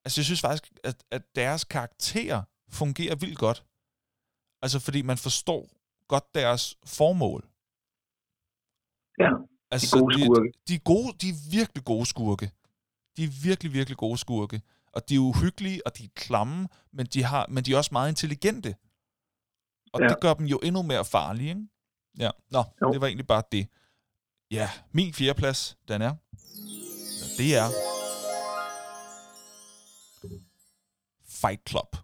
[0.05, 3.65] altså, jeg synes faktisk, at, at deres karakterer fungerer vildt godt.
[4.61, 5.69] Altså, fordi man forstår
[6.07, 7.41] godt deres formål.
[9.19, 9.29] Ja,
[9.71, 10.41] Altså, gode skurke.
[10.41, 12.51] De, de, er gode, de er virkelig gode skurke.
[13.17, 14.61] De er virkelig, virkelig gode skurke.
[14.93, 17.89] Og de er uhyggelige, og de er klamme, men de, har, men de er også
[17.91, 18.75] meget intelligente.
[19.93, 20.07] Og Ja.
[20.07, 21.61] det gør dem jo endnu mere farlige, ikke?
[22.19, 22.91] Ja, nå, Jo.
[22.93, 23.67] det var egentlig bare det.
[24.51, 26.15] Ja, min fjerdeplads, den er...
[27.37, 27.67] Det er...
[31.29, 31.95] Fight Club.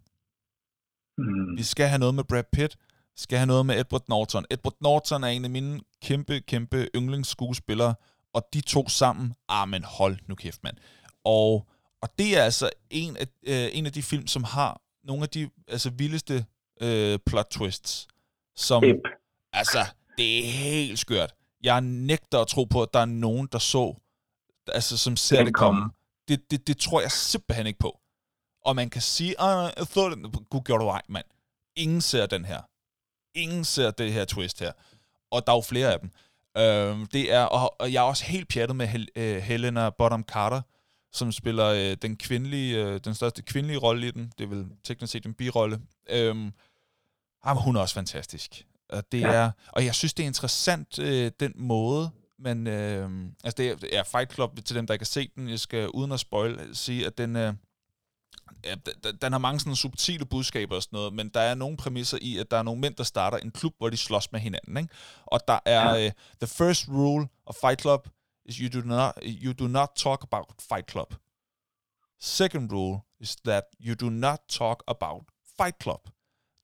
[1.17, 1.57] Mm.
[1.57, 2.77] Vi skal have noget med Brad Pitt.
[3.15, 4.45] Vi skal have noget med Edward Norton.
[4.51, 7.95] Edward Norton er en af mine kæmpe, kæmpe yndlingsskuespillere.
[8.33, 10.77] Og de to sammen, ah, men hold nu kæft, mand.
[11.23, 11.67] Og,
[12.03, 15.29] og det er altså en af, øh, en af de film, som har nogle af
[15.29, 16.45] de altså, vildeste
[16.81, 18.07] øh, plot twists.
[18.55, 18.95] Som, Ep.
[19.53, 19.85] altså,
[20.17, 21.33] det er helt skørt.
[21.63, 23.95] Jeg nægter at tro på, at der er nogen, der så,
[24.67, 25.81] altså, som ser Den det komme.
[25.81, 25.91] komme.
[26.27, 27.99] Det, det, det tror jeg simpelthen ikke på.
[28.65, 31.25] Og man kan sige, jeg thought it, gud gjorde du ej, mand.
[31.75, 32.61] Ingen ser den her.
[33.35, 34.71] Ingen ser det her twist her.
[35.31, 36.11] Og der er jo flere af dem.
[36.57, 40.23] Øhm, det er, og, og jeg er også helt pjattet med Hel, øh, Helena Bonham
[40.23, 40.61] Carter,
[41.13, 44.31] som spiller øh, den kvindelige, øh, den største kvindelige rolle i den.
[44.37, 45.81] Det er vel teknisk set en birolle.
[46.09, 46.51] Øhm,
[47.45, 48.65] jamen, hun er også fantastisk.
[48.89, 49.31] Og, det Ja.
[49.33, 53.09] er, og jeg synes, det er interessant, øh, den måde, men øh,
[53.43, 55.49] altså det er, er Fight Club til dem, der ikke har set den.
[55.49, 57.53] Jeg skal uden at spoil sige, at den, øh,
[58.65, 61.55] ja, d- d- den har mange sådan subtile budskaber og sådan noget, men der er
[61.55, 64.31] nogle præmisser i, at der er nogle mænd, der starter en klub, hvor de slås
[64.31, 64.77] med hinanden.
[64.77, 64.89] Ikke?
[65.25, 66.05] Og der er Ja.
[66.05, 66.11] øh,
[66.41, 68.07] the first rule of Fight Club
[68.45, 71.13] is you do not you do not talk about Fight Club.
[72.19, 75.23] Second rule is that you do not talk about
[75.57, 76.09] Fight Club.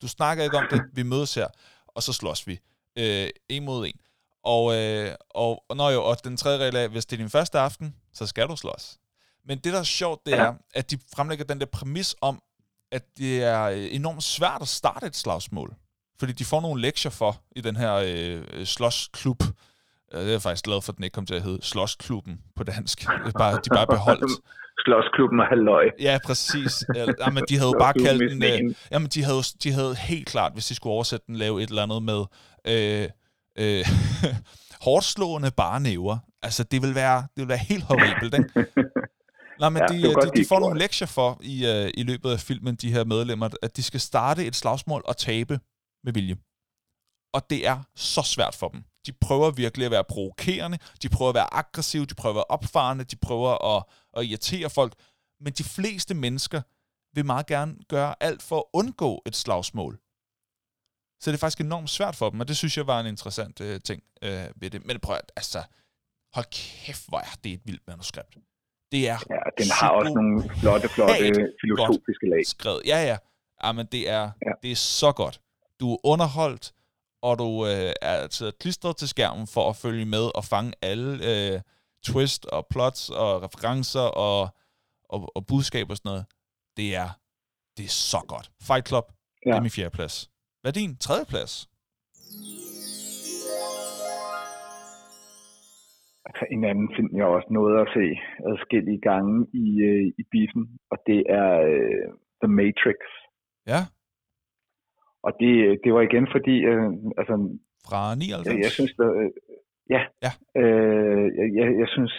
[0.01, 1.47] Du snakker ikke om det, vi mødes her,
[1.87, 2.59] og så slås vi.
[2.95, 3.99] Øh, en mod en.
[4.43, 7.29] Og, øh, og, og, nå jo, og den tredje regel er, hvis det er din
[7.29, 8.97] første aften, så skal du slås.
[9.45, 12.41] Men det, der er sjovt, det er, at de fremlægger den der præmis om,
[12.91, 15.75] at det er øh, enormt svært at starte et slagsmål.
[16.19, 19.43] Fordi de får nogle lektier for i den her øh, slåsklub.
[20.13, 22.39] Øh, Det er jeg faktisk glad for, at den ikke kom til at hedde Slåsklubben
[22.55, 23.05] på dansk.
[23.37, 24.31] Bare, de bare beholdt.
[24.85, 25.85] Slåsklubben og halløj.
[25.99, 26.85] Ja, præcis.
[26.95, 28.43] Eller, jamen, de havde bare kaldt den...
[28.43, 31.69] Øh, jamen, de havde, de havde helt klart, hvis de skulle oversætte den, lave et
[31.69, 32.21] eller andet med...
[32.67, 33.09] Øh,
[33.59, 33.85] øh,
[34.85, 36.17] hårdt slående barnæver.
[36.41, 38.49] Altså, det vil være, det vil være helt horribelt, ikke?
[39.59, 42.03] Nej, men Ja, de, var de, de, de får nogle lektier for i, uh, i
[42.03, 45.59] løbet af filmen, de her medlemmer, at de skal starte et slagsmål og tabe
[46.03, 46.35] med vilje.
[47.33, 48.83] Og det er så svært for dem.
[49.05, 52.43] De prøver virkelig at være provokerende, de prøver at være aggressive, de prøver at være
[52.49, 53.83] opfarende, de prøver at,
[54.17, 54.93] at irritere folk.
[55.39, 56.61] Men de fleste mennesker
[57.13, 59.99] vil meget gerne gøre alt for at undgå et slagsmål.
[61.21, 63.61] Så det er faktisk enormt svært for dem, og det synes jeg var en interessant
[63.61, 64.85] øh, ting øh, ved det.
[64.85, 65.63] Men prøv at, altså,
[66.33, 68.37] hold kæft, hvor er det et vildt manuskript.
[68.91, 72.45] Det er Ja, den har også nogle flotte, flotte filosofiske lag.
[72.45, 72.81] skrevet.
[72.85, 73.17] Ja, ja.
[73.63, 74.51] Ja, men det er, ja.
[74.63, 75.41] det er så godt.
[75.79, 76.73] Du er underholdt,
[77.21, 81.11] og du øh, er altså klistret til skærmen for at følge med og fange alle
[81.31, 81.57] øh,
[82.09, 84.39] twist og plots og referencer og,
[85.13, 86.25] og, og budskaber og sådan noget.
[86.77, 87.09] Det er,
[87.77, 88.47] det er så godt.
[88.67, 89.07] Fight Club,
[89.45, 89.49] ja.
[89.49, 90.15] det er min fjerde plads.
[90.61, 91.53] Hvad er din tredje plads?
[96.27, 98.05] Altså en anden film, jeg også nåede at se
[98.51, 102.05] adskillige gange i, øh, i biffen, og det er øh,
[102.41, 102.99] The Matrix.
[103.71, 103.81] Ja,
[105.23, 106.89] Og det, det var igen fordi, øh,
[107.19, 107.35] altså,
[107.87, 108.47] fra 99.
[108.47, 109.31] jeg, jeg synes, der, øh,
[109.95, 110.31] ja, Ja.
[110.61, 111.25] Øh,
[111.59, 112.13] jeg, jeg, synes,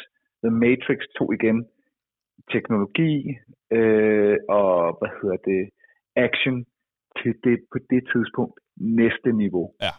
[0.45, 1.59] The Matrix tog igen
[2.55, 3.15] teknologi
[3.79, 5.63] øh, og, hvad hedder det,
[6.27, 6.57] action
[7.23, 9.67] til det, på det tidspunkt næste niveau.
[9.87, 9.95] Ja.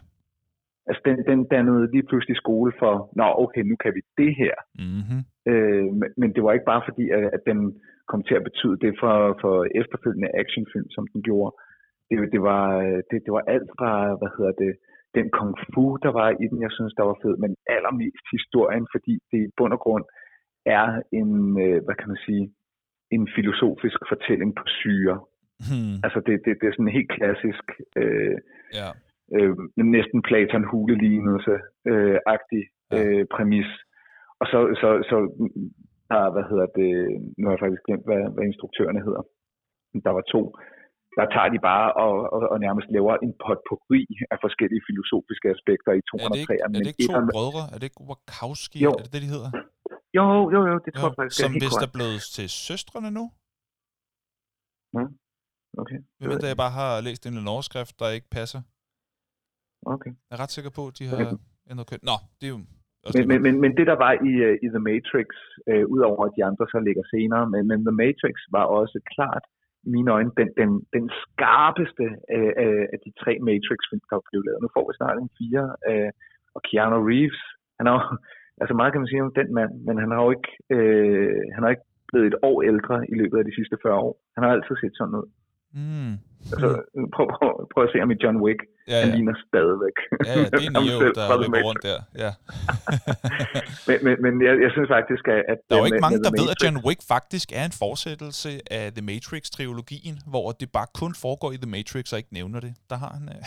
[0.86, 4.54] Altså, den, den dannede lige pludselig skole for, nå, okay, nu kan vi det her.
[4.74, 5.20] Mm-hmm.
[5.50, 7.58] Øh, men, men det var ikke bare fordi, at, at den
[8.10, 11.52] kom til at betyde det for, for efterfølgende actionfilm, som den gjorde.
[12.08, 14.72] Det, det, var, øh, det, det var alt fra, hvad hedder det,
[15.16, 18.86] den kung fu, der var i den, jeg synes, der var fed, men allermest historien,
[18.94, 20.04] fordi det i bund og grund
[20.78, 20.86] er
[21.20, 21.30] en,
[21.64, 22.44] øh, hvad kan man sige,
[23.10, 25.16] en filosofisk fortælling på syre.
[25.68, 25.96] Hmm.
[26.04, 27.64] Altså det, det, det er sådan en helt klassisk,
[28.00, 28.36] øh,
[28.80, 28.88] Ja.
[29.36, 29.54] øh,
[29.96, 31.54] næsten Platon hulelignelse
[31.90, 32.62] øh, agtig
[32.96, 33.70] øh, præmis.
[34.40, 35.16] Og så, så, så
[36.10, 36.92] der, hvad hedder det,
[37.38, 39.22] nu har jeg faktisk glemt, hvad, hvad instruktørerne hedder.
[40.06, 40.42] Der var to.
[41.18, 44.02] Der tager de bare og, og, og nærmest laver en potpourri
[44.32, 46.72] af forskellige filosofiske aspekter i Er det ikke, 203'eren.
[46.76, 47.62] er det ikke to etteren- brødre?
[47.72, 48.78] Er det ikke Wachowski?
[48.86, 48.90] Jo.
[48.98, 49.50] Er det det, de hedder?
[50.18, 52.46] Jo, jo, jo, det tror Jo, jeg faktisk som er helt vist er blevet til
[52.66, 53.24] søstrene nu.
[55.82, 58.60] Okay, Jeg ved, at jeg bare har læst en eller overskrift, der ikke passer.
[59.94, 60.12] okay.
[60.28, 61.18] Jeg er ret sikker på, at de har
[61.70, 62.00] ændret køn.
[62.10, 62.60] Nå, det er jo...
[63.16, 65.28] Men, men, men, men det der var i, øh, i The Matrix,
[65.70, 69.44] øh, udover at de andre så ligger senere, men, men The Matrix var også klart
[69.94, 72.06] mine øjne den, den, den skarpeste
[72.38, 74.62] af, af, af de tre Matrix-film, der blev lavet.
[74.62, 76.10] Nu får vi snart en fire, øh,
[76.54, 77.42] og Keanu Reeves,
[77.78, 78.02] han er jo,
[78.62, 81.62] altså meget kan man sige om den mand, men han har jo ikke, øh, han
[81.62, 84.14] har ikke blevet et år ældre i løbet af de sidste 40 år.
[84.34, 85.28] Han har altid set sådan ud.
[85.78, 86.12] Mm.
[86.52, 86.68] Altså,
[87.14, 88.60] prøv, prøv, prøv at se ham i John Wick.
[88.90, 89.14] Ja, Han ja.
[89.16, 89.96] ligner stadigvæk.
[90.28, 91.98] Ja, ja, det er Neo, selv der løber rundt der.
[92.22, 92.30] Ja.
[93.88, 95.40] Men, men, men jeg, jeg synes faktisk, at...
[95.52, 98.50] at Der er jo ikke mange, der ved, at John Wick faktisk er en fortsættelse
[98.78, 102.72] af The Matrix-trilogien, hvor det bare kun foregår i The Matrix og ikke nævner det.
[102.90, 103.24] Der har han...
[103.34, 103.42] Øh,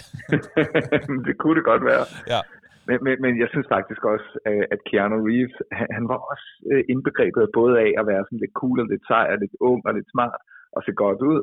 [1.28, 2.06] det kunne det godt være.
[2.34, 2.42] ja.
[2.88, 4.30] Men, men, men jeg synes faktisk også,
[4.74, 8.56] at Keanu Reeves, han, han var også øh, indbegrebet både af at være sådan lidt
[8.62, 10.42] cool og lidt sej og lidt ung og lidt smart
[10.76, 11.42] og se godt ud.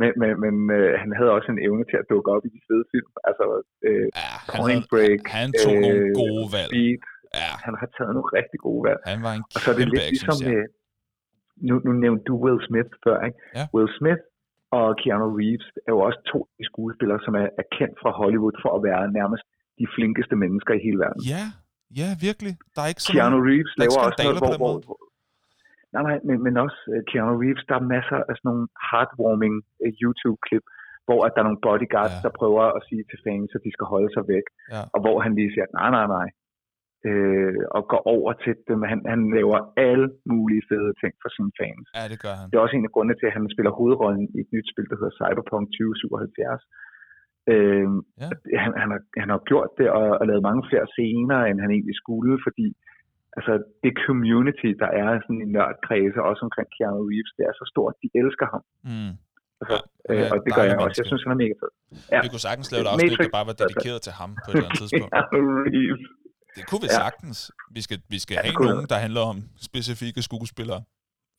[0.00, 2.60] Men, men, men øh, han havde også en evne til at dukke op i de
[2.68, 3.10] fede film.
[3.28, 3.44] Altså
[3.88, 6.70] øh, ja han, Point havde, Break, han tog øh, nogle øh, gode valg.
[6.72, 7.00] Speed.
[7.40, 9.00] Ja, Han har taget nogle rigtig gode valg.
[9.12, 10.60] han var en Og så er det lidt ligesom med,
[11.68, 13.38] nu, nu nævnte du Will Smith før, ikke?
[13.58, 13.64] Ja.
[13.74, 14.22] Will Smith
[14.78, 16.38] og Keanu Reeves er jo også to
[16.68, 19.44] skuespillere, som er, er kendt fra Hollywood for at være nærmest
[19.80, 21.20] de flinkeste mennesker i hele verden.
[21.34, 21.44] Ja,
[22.00, 22.52] ja, virkelig.
[22.74, 23.38] Der er ikke så Keanu.
[23.50, 24.98] Reeves er laver også noget, hvor, hvor, hvor
[25.94, 29.54] Nej, nej, men, men også uh, Keanu Reeves, der er masser af sådan nogle heartwarming
[29.84, 30.64] uh, YouTube-klip,
[31.06, 32.22] hvor at der er nogle bodyguards, Ja.
[32.26, 34.82] der prøver at sige til fans, at de skal holde sig væk, Ja.
[34.94, 36.28] og hvor han lige siger, nej, nej, nej,
[37.08, 38.78] øh, og går over til dem.
[38.92, 41.86] Han, han laver alle mulige fede ting for sine fans.
[41.98, 42.46] Ja, det gør han.
[42.50, 44.86] Det er også en af grundene til, at han spiller hovedrollen i et nyt spil,
[44.90, 46.62] der hedder Cyberpunk 2077.
[47.52, 48.28] Øhm, Ja.
[48.64, 51.70] han, han, har, han har gjort det og, og lavet mange flere scener, end han
[51.76, 52.66] egentlig skulle, fordi
[53.36, 53.52] altså,
[53.84, 57.94] det community, der er sådan i nørdkredse, også omkring Keanu Reeves, det er så stort,
[58.02, 58.62] de elsker ham.
[58.90, 59.12] Mm.
[59.60, 59.76] Altså,
[60.08, 60.98] Ja, øh, og et det gør jeg også.
[61.02, 61.72] Jeg synes, han er mega fed.
[62.12, 62.18] Ja.
[62.24, 64.66] Vi kunne sagtens lave et afsnit, der bare var dedikeret til ham på et eller
[64.68, 65.12] andet tidspunkt.
[65.74, 66.02] Reeves.
[66.56, 67.00] Det kunne vi Ja.
[67.04, 67.38] sagtens.
[67.76, 69.36] Vi skal, vi skal Ja, det have nogen, der handler om
[69.68, 70.80] specifikke skuespillere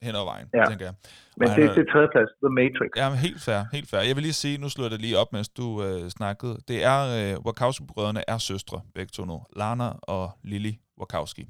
[0.05, 0.65] hen ad vejen, Ja.
[0.69, 0.95] tænker jeg.
[1.37, 2.89] Men Og det, han er- det er tredjeplads, The Matrix.
[3.01, 4.01] Ja, men helt fair, helt fair.
[4.09, 6.55] Jeg vil lige sige, nu slår jeg det lige op, mens du øh, snakkede.
[6.71, 9.37] Det er, øh, Wachowski-brødrene er søstre, begge to nu.
[9.61, 11.43] Lana og Lily Wachowski.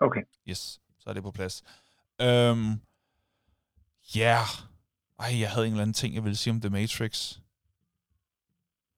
[0.00, 0.22] Okay.
[0.48, 1.62] Yes, så er det på plads.
[2.20, 2.70] Øhm,
[4.16, 4.46] ja, yeah.
[5.24, 7.38] ej, jeg havde en eller anden ting, jeg ville sige om The Matrix.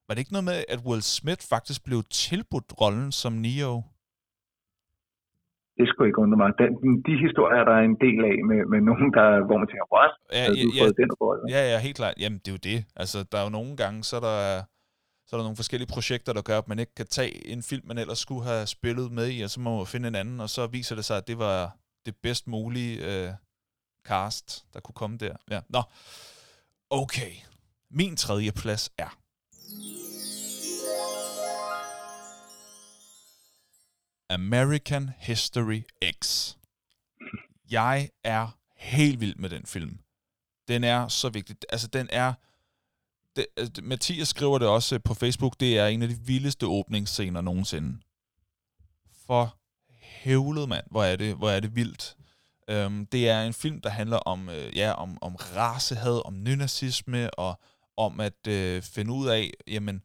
[0.05, 3.73] Var det ikke noget med, at Will Smith faktisk blev tilbudt rollen som Neo?
[5.77, 6.49] Det skulle ikke undre mig.
[6.61, 6.71] Den,
[7.07, 10.11] de historier, der er en del af med, med nogen, der, hvor man tænker, what?
[10.37, 10.45] Ja,
[10.77, 11.43] ja, fået den rolle?
[11.55, 12.15] Ja, ja, helt klart.
[12.21, 12.79] Jamen, det er jo det.
[13.01, 14.39] Altså, der er jo nogle gange, så er der,
[15.31, 17.87] så er der nogle forskellige projekter, der gør, at man ikke kan tage en film,
[17.87, 20.49] man ellers skulle have spillet med i, og så må man finde en anden, og
[20.49, 23.33] så viser det sig, at det var det bedst mulige øh,
[24.05, 25.35] cast, der kunne komme der.
[25.51, 25.61] Ja.
[25.69, 25.83] Nå,
[26.89, 27.31] okay.
[27.89, 29.17] Min tredje plads er...
[34.29, 35.83] American History
[36.21, 36.53] X.
[37.69, 39.99] Jeg er helt vild med den film.
[40.67, 41.55] Den er så vigtig.
[41.69, 42.33] Altså, den er...
[43.35, 45.59] Det, altså, Mathias skriver det også øh, på Facebook.
[45.59, 47.99] Det er en af de vildeste åbningsscener nogensinde.
[49.27, 49.57] For
[50.01, 50.85] hævlet, mand.
[50.91, 52.17] Hvor er det, hvor er det vildt.
[52.67, 57.33] Øhm, det er en film, der handler om, øh, ja, om, om racehad, om nynazisme,
[57.33, 57.59] og
[57.97, 60.01] om at øh, finde ud af, jamen,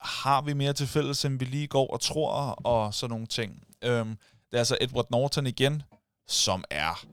[0.00, 3.62] har vi mere til fælles, end vi lige går og tror, og sådan nogle ting.
[3.84, 4.16] Øhm,
[4.50, 5.82] det er altså Edward Norton igen,
[6.26, 7.04] som er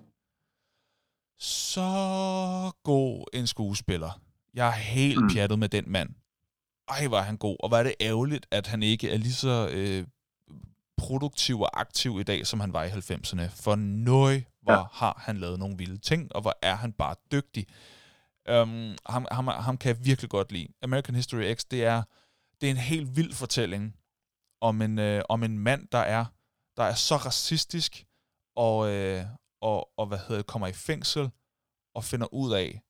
[1.39, 4.19] så god en skuespiller.
[4.53, 5.29] Jeg er helt Mm.
[5.33, 6.09] pjattet med den mand.
[6.87, 7.57] Ej, var han god.
[7.59, 10.07] Og var det ærgerligt, at han ikke er lige så øh,
[10.97, 13.47] produktiv og aktiv i dag, som han var i 90'erne.
[13.63, 14.83] For nøj, hvor ja.
[14.91, 17.67] Har han lavet nogle vilde ting, og hvor er han bare dygtig.
[18.51, 20.67] Um, ham, ham, ham kan jeg virkelig godt lide.
[20.81, 22.03] American History X, det er,
[22.61, 23.95] det er en helt vild fortælling
[24.61, 26.25] om en, øh, om en mand, der er,
[26.77, 28.05] der er så racistisk,
[28.55, 29.25] og, øh,
[29.61, 31.29] og, og hvad hedder det, kommer i fængsel,
[31.95, 32.81] og finder ud af,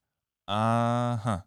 [0.48, 1.38] aha,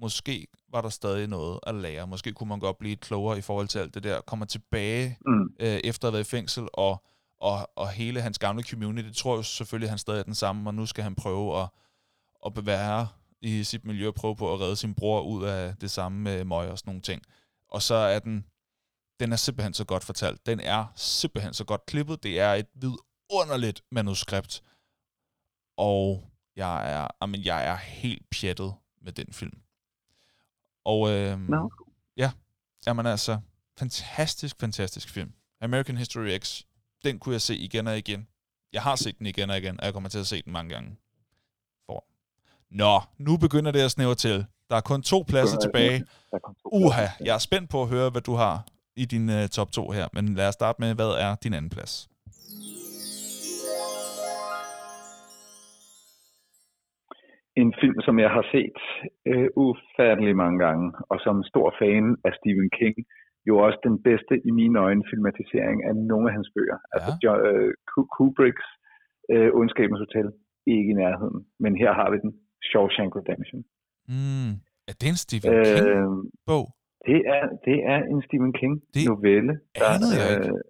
[0.00, 2.06] måske var der stadig noget at lære.
[2.06, 4.20] Måske kunne man godt blive klogere i forhold til alt det der.
[4.20, 5.42] Kommer tilbage Mm.
[5.60, 7.04] øh, efter at have været i fængsel, og,
[7.40, 10.22] og, og hele hans gamle community, det tror jeg jo selvfølgelig, at han stadig er
[10.24, 11.68] den samme, og nu skal han prøve at,
[12.46, 13.08] at bevære
[13.40, 16.44] i sit miljø, og prøve på at redde sin bror ud af det samme med
[16.44, 17.22] møg og sådan nogle ting.
[17.70, 18.44] Og så er den,
[19.20, 20.46] den er simpelthen så godt fortalt.
[20.46, 22.22] Den er simpelthen så godt klippet.
[22.22, 24.62] Det er et vidunderligt manuskript.
[25.76, 29.58] Og jeg er, amen, jeg er helt pjattet med den film.
[30.84, 31.70] Og øhm, Nå.
[32.16, 32.30] ja,
[32.86, 33.38] jamen altså,
[33.78, 35.32] fantastisk, fantastisk film.
[35.60, 36.62] American History X,
[37.04, 38.28] den kunne jeg se igen og igen.
[38.72, 40.74] Jeg har set den igen og igen, og jeg kommer til at se den mange
[40.74, 40.96] gange.
[41.86, 42.04] For.
[42.70, 44.46] Nå, nu begynder det at snævre til.
[44.70, 46.04] Der er kun to pladser tilbage.
[46.64, 49.90] Uha, jeg er spændt på at høre, hvad du har i din uh, top 2
[49.90, 50.08] her.
[50.12, 52.08] Men lad os starte med, hvad er din anden plads?
[57.60, 58.78] En film, som jeg har set
[59.30, 62.96] øh, ufattelig mange gange, og som stor fan af Stephen King,
[63.48, 66.78] jo også den bedste i mine øjne filmatisering af nogle af hans bøger.
[66.80, 66.88] Ja.
[66.94, 68.66] Altså jo, øh, Ku- Kubricks
[69.32, 70.28] øh, Ondskabens Hotel,
[70.74, 71.38] ikke i nærheden.
[71.64, 72.32] Men her har vi den,
[72.68, 73.60] Shawshank Redemption.
[74.12, 74.52] Mm.
[74.88, 76.64] Er det en Stephen øh, King-bog?
[77.08, 79.54] Det er, det er en Stephen King-novelle.
[79.76, 80.48] Det anede jeg ikke.
[80.54, 80.60] Øh,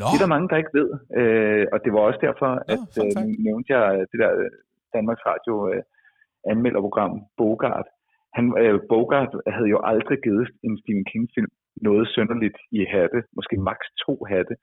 [0.00, 0.06] Nå.
[0.08, 0.88] Det er der mange, der ikke ved.
[1.20, 3.12] Øh, og det var også derfor, Nå, at øh,
[3.46, 4.32] nævnte jeg det der
[4.96, 5.82] Danmarks Radio øh,
[6.52, 7.88] anmelderprogram Bogart.
[8.36, 11.50] Han, øh, Bogart havde jo aldrig givet en Stephen King-film
[11.88, 14.54] noget sønderligt i hatte, måske maks to hatte.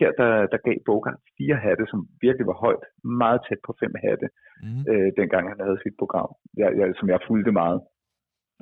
[0.00, 2.84] Her der, der gav Bogart fire hatte, som virkelig var højt,
[3.22, 4.26] meget tæt på fem hatte,
[4.64, 4.82] mm.
[4.90, 6.30] øh, dengang han havde sit program,
[6.60, 7.80] jeg, jeg, som jeg fulgte meget.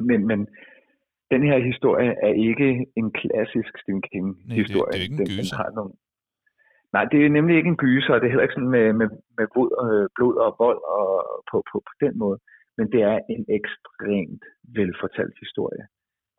[0.09, 0.41] Men, men
[1.33, 2.69] den her historie er ikke
[3.01, 4.93] en klassisk Stephen King-historie.
[4.93, 5.93] det, det er ikke en den, den har nogle,
[6.97, 9.09] Nej, det er nemlig ikke en gyser, og det er heller ikke sådan med, med,
[9.39, 11.09] med blod, og, blod og vold og,
[11.51, 12.39] på, på, på den måde.
[12.79, 14.45] Men det er en ekstremt
[14.77, 15.85] velfortalt historie.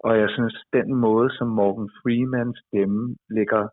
[0.06, 3.64] Og jeg synes, den måde, som Morgan Freemans stemme lægger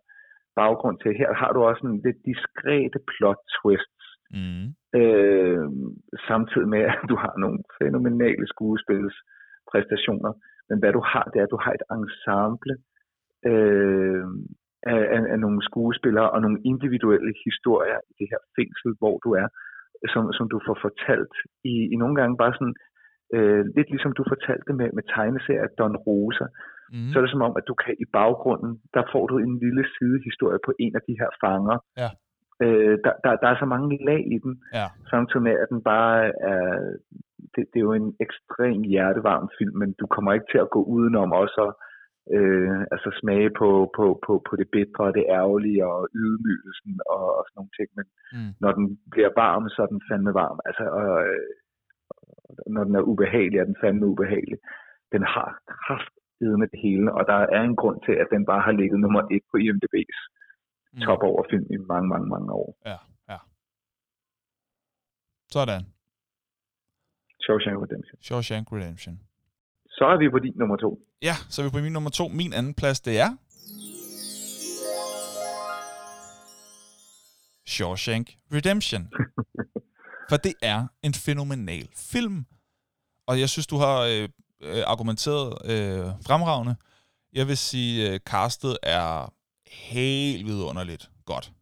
[0.60, 4.04] baggrund til, her har du også en lidt diskrete plot twists.
[4.38, 4.64] Mm.
[5.00, 5.66] Øh,
[6.28, 10.32] samtidig med, at du har nogle fænomenale skuespilspræstationer.
[10.68, 12.74] Men hvad du har, det er, at du har et ensemble
[13.50, 14.26] øh,
[14.92, 19.30] af, af, af nogle skuespillere og nogle individuelle historier i det her fængsel, hvor du
[19.42, 19.48] er,
[20.12, 21.34] som, som du får fortalt
[21.72, 22.76] i, i nogle gange bare sådan,
[23.36, 26.46] øh, lidt ligesom du fortalte med, med tegneserier Don Rosa,
[26.92, 27.08] mm.
[27.10, 29.84] så er det som om, at du kan i baggrunden, der får du en lille
[29.94, 31.78] sidehistorie på en af de her fanger.
[32.02, 32.10] Ja.
[32.64, 34.86] Øh, der, der, der er så mange lag i den, ja.
[35.12, 36.18] samtidig med, at den bare
[36.52, 36.66] er,
[37.54, 40.80] det, det er jo en ekstrem hjertevarm film, men du kommer ikke til at gå
[40.94, 41.72] udenom også at
[42.36, 47.24] øh, altså smage på, på, på, på det bedre og det ærgerlige og ydmygelsen og,
[47.36, 47.88] og sådan nogle ting.
[47.98, 48.06] Men
[48.36, 48.52] mm.
[48.62, 50.58] når den bliver varm, så er den fandme varm.
[50.68, 51.48] Altså, og, øh,
[52.74, 54.58] når den er ubehagelig, er den fandme ubehagelig.
[55.12, 58.62] Den har kraft med det hele, og der er en grund til, at den bare
[58.66, 60.20] har ligget nummer et på IMDb's
[60.92, 61.00] mm.
[61.00, 62.76] top over film i mange, mange, mange år.
[62.86, 62.98] Ja,
[63.28, 63.38] ja.
[65.48, 65.82] Sådan.
[67.44, 68.22] Shawshank Redemption.
[68.22, 69.14] Shawshank Redemption.
[69.98, 70.98] Så er vi på din nummer to.
[71.22, 72.28] Ja, så er vi på min nummer to.
[72.28, 73.30] Min anden plads, det er...
[77.66, 79.08] Shawshank Redemption.
[80.30, 82.46] For det er en fænomenal film.
[83.26, 84.28] Og jeg synes, du har øh,
[84.60, 86.76] øh, argumenteret øh, fremragende.
[87.32, 89.32] Jeg vil sige, øh, castet er
[89.66, 91.52] helt vidunderligt godt.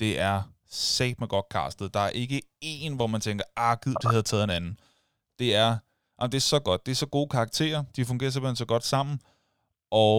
[0.00, 1.94] Det er sat med godt castet.
[1.94, 4.80] Der er ikke en, hvor man tænker, ah, gud, det havde taget en anden.
[5.38, 5.76] Det er
[6.18, 6.86] Jamen, det er så godt.
[6.86, 7.80] Det er så gode karakterer.
[7.96, 9.20] De fungerer simpelthen så godt sammen.
[9.90, 10.18] Og,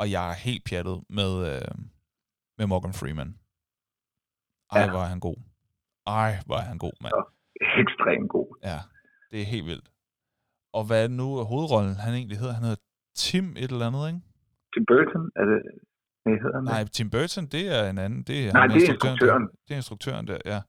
[0.00, 1.74] og jeg er helt pjattet med, øh,
[2.58, 3.30] med Morgan Freeman.
[4.72, 4.90] Ej, ja.
[4.90, 5.38] hvor er han god.
[6.06, 7.12] Ej, hvor er han god, mand.
[7.82, 8.48] Ekstremt god.
[8.62, 8.78] Ja,
[9.30, 9.88] det er helt vildt.
[10.72, 12.54] Og hvad er nu hovedrollen, han egentlig hedder?
[12.54, 12.82] Han hedder
[13.16, 14.20] Tim et eller andet, ikke?
[14.74, 15.58] Tim Burton, er det...
[16.24, 18.22] Nej, hedder han Nej, Tim Burton, det er en anden.
[18.22, 19.42] Det er Nej, det er instruktøren.
[19.42, 19.48] Der.
[19.66, 20.60] Det er instruktøren der, ja.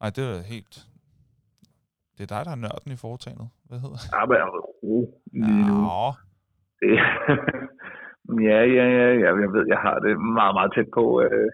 [0.00, 0.86] Nej, det er helt...
[2.16, 3.48] Det er dig, der er nørden i foretagendet.
[3.68, 4.10] Hvad hedder det?
[4.22, 4.46] Arbejder
[4.82, 4.96] ro
[5.32, 5.76] lige nu.
[8.50, 11.04] ja, ja, ja, ja, jeg ved, jeg har det meget, meget tæt på.
[11.24, 11.48] Øh,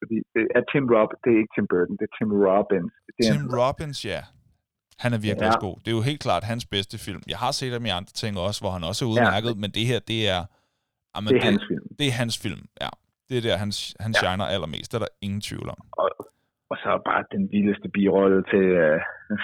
[0.00, 2.92] fordi det er Tim Rob, det er ikke Tim Burton, det er Tim Robbins.
[3.06, 4.20] Det er Tim en, Robbins, ja.
[5.04, 5.66] Han er virkelig ja.
[5.66, 5.76] god.
[5.82, 7.22] Det er jo helt klart hans bedste film.
[7.32, 9.60] Jeg har set ham i andre ting også, hvor han også er udmærket, ja.
[9.62, 10.40] men det her, det er...
[11.14, 11.86] Jamen, det er det, hans film.
[11.98, 12.90] Det er hans film, ja.
[13.28, 13.70] Det er der, han,
[14.04, 14.18] han ja.
[14.22, 14.88] shiner allermest.
[14.90, 15.80] Det er der ingen tvivl om.
[16.02, 16.08] Og,
[16.70, 18.98] og så bare den vildeste birolle til, uh,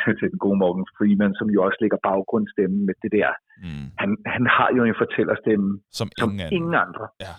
[0.19, 3.31] til den gode Morgan Freeman, som jo også ligger baggrundsstemme med det der.
[3.65, 3.87] Mm.
[4.03, 5.69] Han, han har jo en fortællerstemme
[5.99, 7.05] som, som ingen, ingen andre.
[7.27, 7.35] Ja.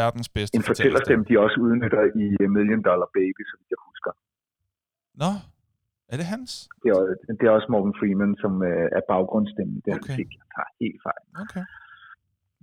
[0.00, 2.26] Verdens bedste En fortællerstemme, de også udnytter i
[2.56, 4.12] Million Dollar Baby, som jeg husker.
[5.22, 5.30] Nå,
[6.12, 6.50] er det hans?
[6.82, 7.00] Det er,
[7.38, 10.12] det er også Morgan Freeman, som uh, er baggrundsstemmen i den okay.
[10.12, 10.28] musik.
[10.40, 11.22] Jeg tager helt fejl.
[11.44, 11.64] Okay.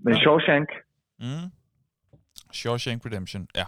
[0.04, 0.20] Men ja.
[0.24, 0.70] Shawshank.
[1.26, 1.48] Mm.
[2.60, 3.68] Shawshank Redemption, ja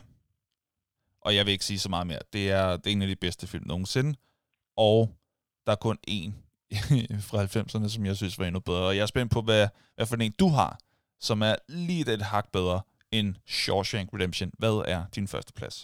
[1.30, 2.24] og jeg vil ikke sige så meget mere.
[2.36, 4.12] Det er, det er en af de bedste film nogensinde,
[4.90, 4.98] og
[5.66, 6.32] der er kun én
[7.30, 8.86] fra 90'erne, som jeg synes var endnu bedre.
[8.90, 9.64] Og jeg er spændt på, hvad,
[9.96, 10.74] hvad for en du har,
[11.28, 11.56] som er
[11.88, 12.80] lige et hak bedre
[13.18, 13.30] end
[13.60, 14.52] Shawshank Redemption.
[14.62, 15.78] Hvad er din første plads?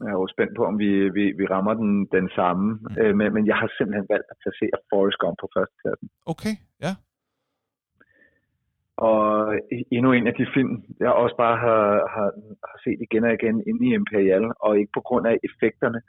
[0.00, 3.00] Jeg er jo spændt på, om vi, vi, vi rammer den, den samme, mm.
[3.00, 6.08] øh, men, men jeg har simpelthen valgt at placere Forrest Gump på førstepladsen.
[6.32, 6.54] Okay,
[6.86, 6.92] ja.
[8.96, 9.54] Og
[9.96, 12.28] endnu en af de film, jeg også bare har, har,
[12.68, 16.00] har set igen og igen inde i Imperial, og ikke på grund af effekterne,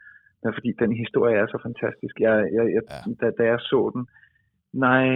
[0.44, 2.16] men fordi den historie er så fantastisk.
[2.20, 3.12] Jeg, jeg, jeg, ja.
[3.22, 4.04] da, da jeg så den,
[4.88, 5.08] nej,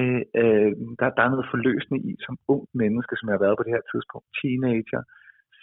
[0.41, 3.65] øh, der, der er noget forløsende i som ung menneske, som jeg har været på
[3.65, 5.01] det her tidspunkt, teenager,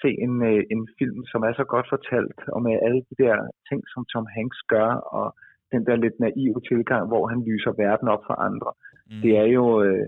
[0.02, 3.36] se en, øh, en film, som er så godt fortalt, og med alle de der
[3.68, 5.26] ting, som Tom Hanks gør, og
[5.72, 8.70] den der lidt naive tilgang, hvor han lyser verden op for andre.
[9.10, 9.20] Mm.
[9.22, 9.66] Det er jo...
[9.86, 10.06] Øh,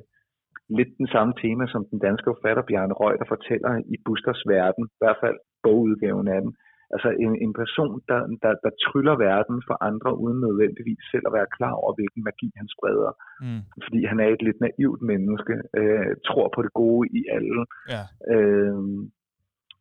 [0.79, 4.85] lidt den samme tema, som den danske forfatter Bjarne Røg, der fortæller i Busters Verden,
[4.85, 6.53] i hvert fald bogudgaven af den,
[6.95, 11.37] Altså en, en person, der, der, der tryller verden for andre, uden nødvendigvis selv at
[11.39, 13.13] være klar over, hvilken magi han spreder.
[13.45, 13.63] Mm.
[13.85, 17.63] Fordi han er et lidt naivt menneske, øh, tror på det gode i alle.
[17.95, 18.03] Ja.
[18.35, 18.79] Øh,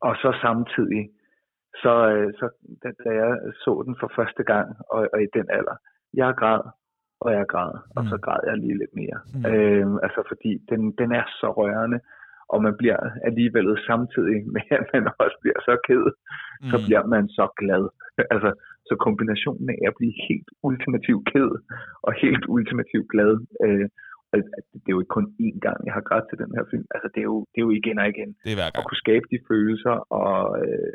[0.07, 1.03] og så samtidig,
[1.84, 2.45] så, øh, så
[2.84, 3.31] da, da jeg
[3.64, 5.77] så den for første gang, og, og i den alder,
[6.14, 6.64] jeg græd,
[7.23, 8.22] og jeg græd, og så Mm.
[8.26, 9.18] græd jeg lige lidt mere.
[9.35, 9.45] Mm.
[9.52, 11.99] Øh, altså fordi den, den er så rørende,
[12.53, 12.99] og man bliver
[13.30, 16.06] alligevel samtidig med, at man også bliver så ked,
[16.61, 16.69] mm.
[16.72, 17.84] så bliver man så glad.
[18.34, 18.49] altså,
[18.89, 21.52] så kombinationen af at blive helt ultimativ ked
[22.07, 23.34] og helt ultimativ glad,
[23.65, 23.88] øh,
[24.31, 24.35] og
[24.73, 26.85] det er jo ikke kun én gang, jeg har grædt til den her film.
[26.95, 28.85] Altså, det er jo, det er jo igen og igen Det er hver at gang.
[28.88, 30.94] kunne skabe de følelser, og, øh,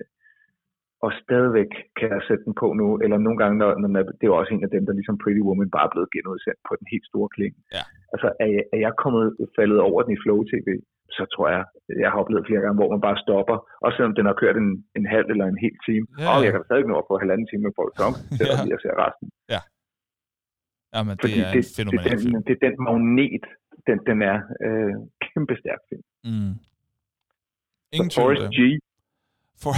[1.04, 4.24] og stadigvæk kan jeg sætte den på nu, eller nogle gange, når, når man, det
[4.26, 6.86] er også en af dem, der ligesom Pretty Woman bare er blevet genudsendt på den
[6.92, 7.58] helt store klinge.
[7.76, 7.84] Ja.
[8.14, 9.24] Altså, er jeg, er jeg kommet
[9.58, 10.68] faldet over den i Flow TV,
[11.16, 11.62] så tror jeg,
[12.02, 14.70] jeg har oplevet flere gange, hvor man bare stopper, også selvom den har kørt en,
[14.98, 16.04] en halv eller en hel time.
[16.22, 16.44] Ja, Og ja.
[16.44, 18.70] jeg kan stadig nå få halvanden time med folk om, selvom Ja.
[18.72, 19.28] jeg ser resten.
[20.94, 22.32] Jamen, det Fordi er det, det, film.
[22.34, 23.44] den, det er den magnet,
[23.88, 24.94] den, den er øh,
[25.26, 26.04] kæmpe stærk film.
[26.30, 26.52] Mm.
[27.96, 28.44] Ingen Forrest.
[28.56, 28.58] G,
[29.62, 29.74] For...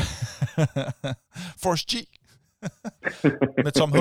[1.62, 1.94] Forrest G.
[3.64, 3.98] Med Tom H.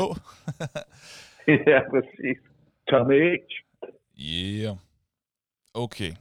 [1.72, 2.38] ja, præcis.
[2.89, 3.14] Tom H.
[4.19, 4.77] Yeah.
[5.73, 6.11] Okay.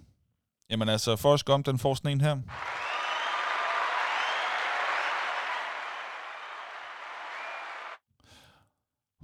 [0.71, 2.37] Jamen altså, Forrest Gump, den får sådan en her.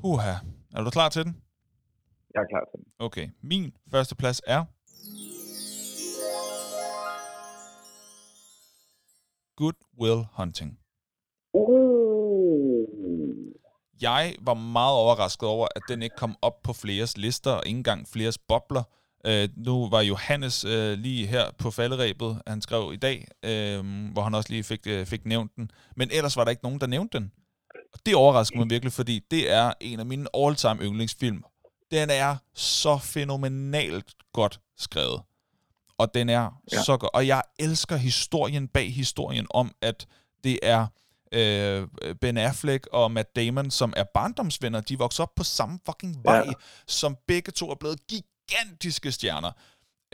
[0.04, 0.34] Uha.
[0.74, 1.42] Er du klar til den?
[2.34, 2.92] Jeg er klar til den.
[2.98, 3.28] Okay.
[3.42, 4.64] Min første plads er...
[9.58, 10.78] Good Will Hunting.
[11.54, 12.86] Uh.
[14.00, 17.76] Jeg var meget overrasket over, at den ikke kom op på fleres lister, og ikke
[17.76, 18.82] engang fleres bobler.
[19.26, 24.22] Øh, nu var Johannes øh, lige her på falderæbet, han skrev i dag, øh, hvor
[24.22, 25.70] han også lige fik, øh, fik nævnt den.
[25.96, 27.32] Men ellers var der ikke nogen, der nævnte den.
[27.94, 31.44] Og det overrasker mig virkelig, fordi det er en af mine all-time yndlingsfilm.
[31.90, 35.22] Den er så fænomenalt godt skrevet.
[35.98, 36.82] Og den er ja.
[36.82, 37.10] Så godt.
[37.14, 40.06] Og jeg elsker historien bag historien om, at
[40.44, 40.86] det er
[41.32, 41.88] øh,
[42.20, 44.80] Ben Affleck og Matt Damon, som er barndomsvenner.
[44.80, 46.36] De vokser op på samme fucking vej.
[46.46, 46.52] Ja.
[46.86, 49.52] som begge to er blevet gigantiske stjerner.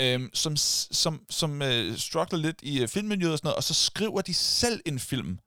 [0.00, 3.74] Øhm, som som, som øh, struggler lidt i øh, filmmiljøet og sådan noget, og så
[3.74, 5.38] skriver de selv en film,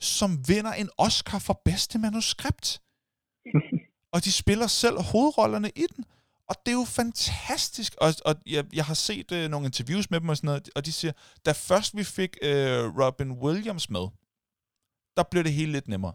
[0.00, 2.80] som vinder en Oscar for bedste manuskript.
[4.14, 6.04] og de spiller selv hovedrollerne i den.
[6.48, 7.94] Og det er jo fantastisk.
[8.00, 10.86] Og, og jeg, jeg har set øh, nogle interviews med dem og sådan noget, og
[10.86, 11.12] de siger,
[11.46, 14.06] da først vi fik øh, Robin Williams med,
[15.16, 16.12] der blev det hele lidt nemmere.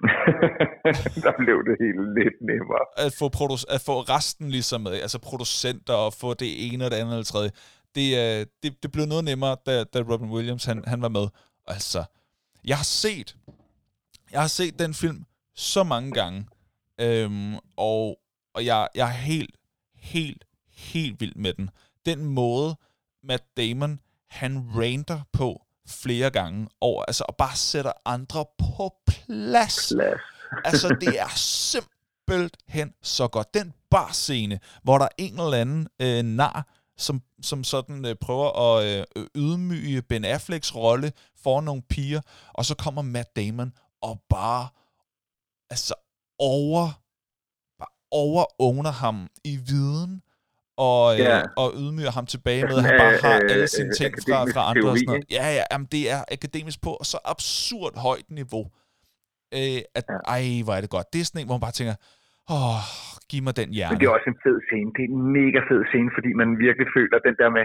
[1.26, 2.84] der blev det helt lidt nemmere.
[2.96, 6.90] At få, produ- at få resten ligesom med, altså producenter og få det ene og
[6.90, 7.50] det andet eller tredje.
[7.94, 11.26] Det, øh, det, det blev noget nemmere, da, da Robin Williams han, han var med.
[11.66, 12.04] Altså,
[12.64, 13.36] jeg har set,
[14.32, 15.24] jeg har set den film
[15.54, 16.46] så mange gange,
[17.00, 18.18] øhm, og,
[18.54, 19.56] og jeg, jeg er helt,
[19.94, 21.70] helt, helt vild med den.
[22.06, 22.76] Den måde,
[23.22, 29.92] Matt Damon, han ranter på flere gange over, altså, og bare sætter andre på plads.
[29.92, 30.20] Plads.
[30.64, 33.54] Altså, det er simpelthen så godt.
[33.54, 36.66] Den barscene, hvor der er en eller anden øh, nar,
[36.96, 41.12] som, som sådan øh, prøver at øh, ydmyge Ben Afflecks rolle
[41.42, 42.20] for nogle piger,
[42.52, 43.72] og så kommer Matt Damon
[44.02, 44.68] og bare
[45.70, 45.94] altså
[46.38, 47.03] over
[48.22, 49.16] overowner ham
[49.52, 50.12] i viden,
[50.88, 51.38] og, øh, Ja.
[51.62, 54.38] og ydmyger ham tilbage med, at han bare har øh, alle øh, sine ting fra,
[54.54, 54.88] fra andre.
[54.90, 55.36] Og sådan teori, noget.
[55.38, 58.64] Ja, ja, jamen, det er akademisk på så absurd højt niveau,
[59.58, 60.18] øh, at Ja.
[60.36, 61.08] ej, hvor er det godt.
[61.12, 61.96] Det er sådan en, hvor man bare tænker,
[62.54, 62.80] åh,
[63.30, 63.92] giv mig den hjerne.
[63.92, 64.88] Men det er også en fed scene.
[64.96, 67.64] Det er en mega fed scene, fordi man virkelig føler den der med,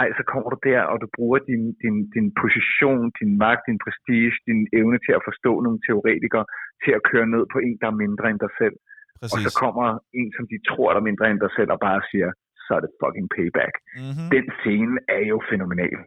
[0.00, 3.78] ej, så kommer du der, og du bruger din, din, din position, din magt, din
[3.84, 6.44] prestige, din evne til at forstå nogle teoretikere,
[6.84, 8.76] til at køre ned på en, der er mindre end dig selv.
[9.20, 9.34] Præcis.
[9.34, 9.86] Og så kommer
[10.20, 12.28] en, som de tror, der er mindre end dig selv, og bare siger,
[12.66, 13.74] så er det fucking payback.
[14.02, 14.28] mm-hmm.
[14.36, 15.98] Den scene er jo fænomenal.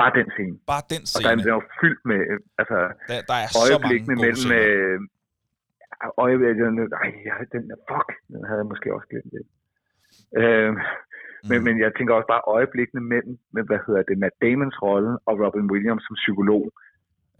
[0.00, 0.56] Bare den scene.
[0.72, 1.42] Bare den Og der er scene.
[1.44, 2.20] den jo fyldt med,
[2.60, 2.78] altså,
[3.10, 4.48] Der, der er så mange øjeblikkene mellem...
[4.60, 4.98] Øh,
[6.24, 6.82] øjeblikkene...
[7.02, 7.78] Ej, ja, den der...
[7.90, 9.48] Fuck, den havde jeg måske også glemt lidt.
[10.40, 10.72] Øh,
[11.50, 11.64] men, Mm.
[11.66, 15.34] men jeg tænker også bare øjeblikkene mellem, med, hvad hedder det, Matt Damons rolle og
[15.42, 16.62] Robin Williams som psykolog.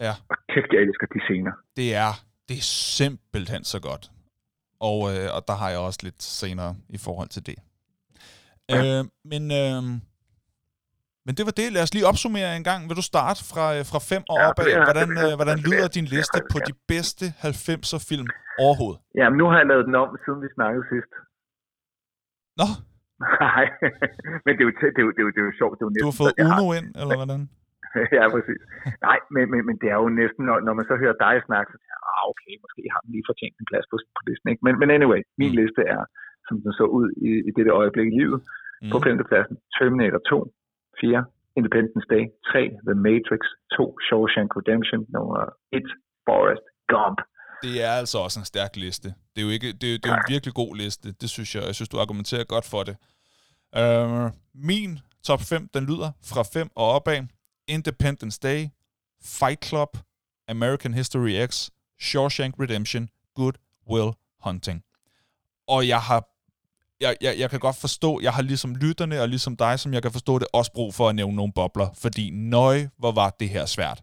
[0.06, 0.12] Ja.
[0.30, 1.52] Og kæft, jeg elsker de scener.
[1.78, 2.10] Det er,
[2.50, 2.68] det er
[2.98, 4.04] simpelthen så godt.
[4.88, 7.58] Og, øh, og der har jeg også lidt senere i forhold til det.
[8.70, 8.78] Ja.
[8.80, 9.02] Øh,
[9.32, 9.80] men, øh,
[11.26, 11.66] men det var det.
[11.74, 12.80] Lad os lige opsummere en gang.
[12.88, 14.64] Vil du starte fra, øh, fra fem år Ja, opad?
[14.88, 18.28] Hvordan, øh, hvordan lyder din liste på de bedste 90'er film
[18.64, 19.00] overhovedet?
[19.20, 21.12] Jamen, nu har jeg lavet den om, siden vi snakkede sidst.
[22.60, 22.68] Nå,
[23.46, 23.64] Nej,
[24.44, 25.74] men det er, jo, det, er jo, det, er jo, det er jo sjovt.
[25.78, 27.42] Det er jo du har fået Uno ind, eller hvordan?
[28.18, 28.60] ja, præcis.
[29.06, 31.68] Nej, men, men, men det er jo næsten, når, når man så hører dig snakke,
[31.70, 34.46] så tænker jeg, ah, okay, måske har den lige fortjent en plads på, på listen.
[34.52, 34.62] Ikke?
[34.66, 35.58] Men, men anyway, min mm.
[35.60, 36.02] liste er,
[36.46, 38.40] som den så ud i, i dette øjeblik i livet,
[38.82, 38.90] mm.
[38.92, 40.38] på femtepladsen, Terminator 2,
[41.00, 41.24] 4,
[41.58, 43.42] Independence Day, 3, The Matrix,
[43.76, 45.40] 2, Shawshank Redemption, nummer
[45.72, 45.86] 1,
[46.26, 47.18] Forrest Gump.
[47.66, 49.08] Det er altså også en stærk liste.
[49.32, 51.06] Det er jo ikke, det er, det er en virkelig god liste.
[51.20, 51.62] Det synes jeg.
[51.70, 52.96] Jeg synes, du argumenterer godt for det.
[53.80, 54.26] Uh,
[54.70, 54.90] min
[55.28, 57.20] top 5, den lyder fra 5 og opad.
[57.70, 58.68] Independence Day,
[59.22, 59.96] Fight Club,
[60.48, 61.70] American History X,
[62.00, 63.52] Shawshank Redemption, Good
[63.90, 64.82] Will Hunting.
[65.68, 66.30] Og jeg har
[67.00, 70.02] jeg, jeg, jeg kan godt forstå, jeg har ligesom lytterne, og ligesom dig, som jeg
[70.02, 73.48] kan forstå det, også brug for at nævne nogle bobler, fordi nøj, hvor var det
[73.48, 74.02] her svært.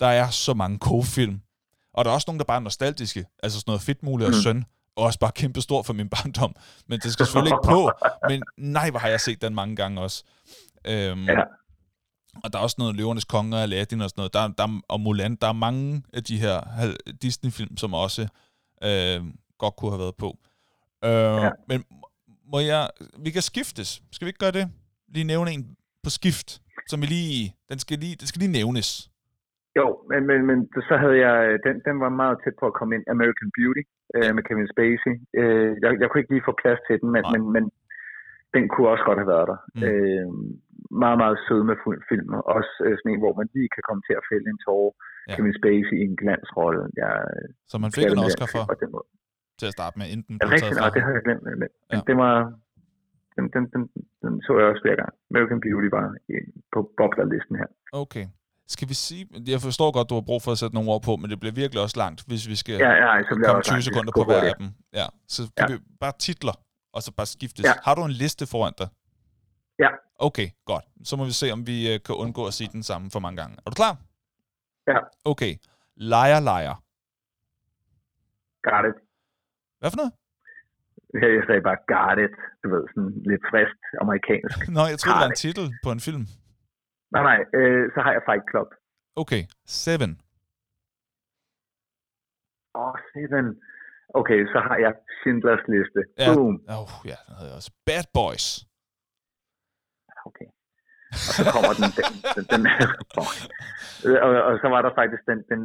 [0.00, 1.40] Der er så mange co-film,
[1.94, 4.34] og der er også nogle, der bare er nostalgiske, altså sådan noget fedt muligt og
[4.34, 4.42] mm.
[4.42, 4.64] søn,
[4.96, 6.54] og også bare kæmpe stor for min barndom,
[6.86, 7.90] men det skal selvfølgelig ikke på,
[8.28, 10.24] men nej, hvor har jeg set den mange gange også.
[10.84, 11.34] Øhm, ja.
[12.44, 15.00] Og der er også noget Løvernes Konge og Aladdin og sådan noget, der, der, og
[15.00, 16.56] Mulan, der er mange af de her
[17.22, 18.22] Disney-film, som også
[18.88, 19.20] øh,
[19.62, 20.30] godt kunne have været på.
[21.08, 21.50] Øh, ja.
[21.70, 21.78] Men
[22.52, 22.82] må jeg,
[23.24, 23.88] vi kan skiftes.
[24.14, 24.66] Skal vi ikke gøre det?
[25.14, 25.64] Lige nævne en
[26.04, 26.48] på skift,
[26.90, 28.88] som vi lige, den skal lige, den skal lige nævnes.
[29.78, 31.36] Jo, men, men, men så havde jeg,
[31.66, 33.82] den, den var meget tæt på at komme ind, American Beauty
[34.16, 35.12] øh, med Kevin Spacey.
[35.40, 37.64] Øh, jeg, jeg kunne ikke lige få plads til den, men, men, men
[38.54, 39.58] den kunne også godt have været der.
[39.74, 39.82] Mm.
[39.86, 40.28] Øh,
[41.04, 41.76] meget, meget sød med
[42.10, 44.92] film, også øh, sådan en, hvor man lige kan komme til at fælde en tårer.
[45.28, 45.34] Ja.
[45.34, 46.82] Kevin Spacey i en glansrolle.
[47.00, 47.12] Jeg,
[47.70, 48.62] så man fik en Oscar for?
[48.84, 49.08] Den måde
[49.60, 51.42] til at starte med, enten ja, rigtigt, nej, det havde jeg glemt.
[51.62, 52.00] Men, ja.
[52.08, 52.34] det var,
[53.36, 53.82] den, den, den,
[54.22, 55.14] den, så jeg også flere gange.
[55.30, 56.06] American Beauty var
[56.74, 57.68] på boblerlisten her.
[58.04, 58.26] Okay.
[58.74, 59.22] Skal vi sige,
[59.54, 61.56] jeg forstår godt, du har brug for at sætte nogle ord på, men det bliver
[61.62, 64.54] virkelig også langt, hvis vi skal ja, ja, så komme 20 sekunder på hver af
[64.60, 64.68] dem.
[65.00, 65.74] Ja, så kan ja.
[65.74, 66.56] vi bare titler,
[66.94, 67.64] og så bare skiftes.
[67.68, 67.74] Ja.
[67.86, 68.88] Har du en liste foran dig?
[69.78, 69.88] Ja.
[70.18, 70.84] Okay, godt.
[71.04, 73.36] Så må vi se, om vi øh, kan undgå at sige den samme for mange
[73.42, 73.56] gange.
[73.66, 73.96] Er du klar?
[74.86, 74.98] Ja.
[75.24, 75.52] Okay.
[75.96, 76.76] Liar, liar.
[78.68, 78.96] Got it.
[79.80, 80.12] Hvad for noget?
[81.14, 82.36] Jeg sagde bare, got it.
[82.62, 84.58] Du ved, sådan lidt frisk amerikansk.
[84.76, 86.24] Nå, jeg troede, det var en titel på en film.
[87.14, 87.38] Nej, nej.
[87.58, 88.68] Øh, så har jeg Fight Club.
[89.22, 89.42] Okay.
[89.66, 90.12] Seven.
[92.74, 93.46] Åh, oh, Seven.
[94.20, 96.00] Okay, så har jeg Schindlers Liste.
[96.18, 96.34] Ja.
[96.34, 96.54] Boom.
[96.78, 97.70] Oh, ja, den hedder også.
[97.86, 98.46] Bad Boys.
[100.28, 100.48] Okay.
[101.28, 102.62] Og så kommer den, den, den, den
[104.26, 105.60] og, og, så var der faktisk den, den,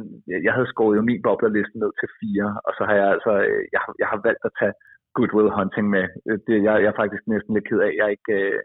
[0.46, 3.62] jeg havde skåret jo min boblerliste ned til fire, og så har jeg altså, øh,
[3.74, 4.74] jeg, jeg har valgt at tage
[5.16, 6.06] Goodwill Hunting med.
[6.28, 8.58] Øh, det, jeg, jeg er faktisk næsten lidt ked af, jeg ikke øh,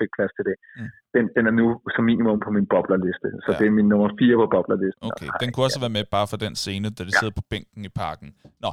[0.00, 0.56] fik plads til det.
[0.78, 0.88] Mm.
[1.14, 3.58] Den, den er nu som minimum på min boblerliste, så ja.
[3.58, 5.02] det er min nummer fire på boblerlisten.
[5.10, 5.84] Okay, den kunne også ja.
[5.86, 7.18] være med bare for den scene, da de ja.
[7.20, 8.28] sidder på bænken i parken.
[8.64, 8.70] Nå,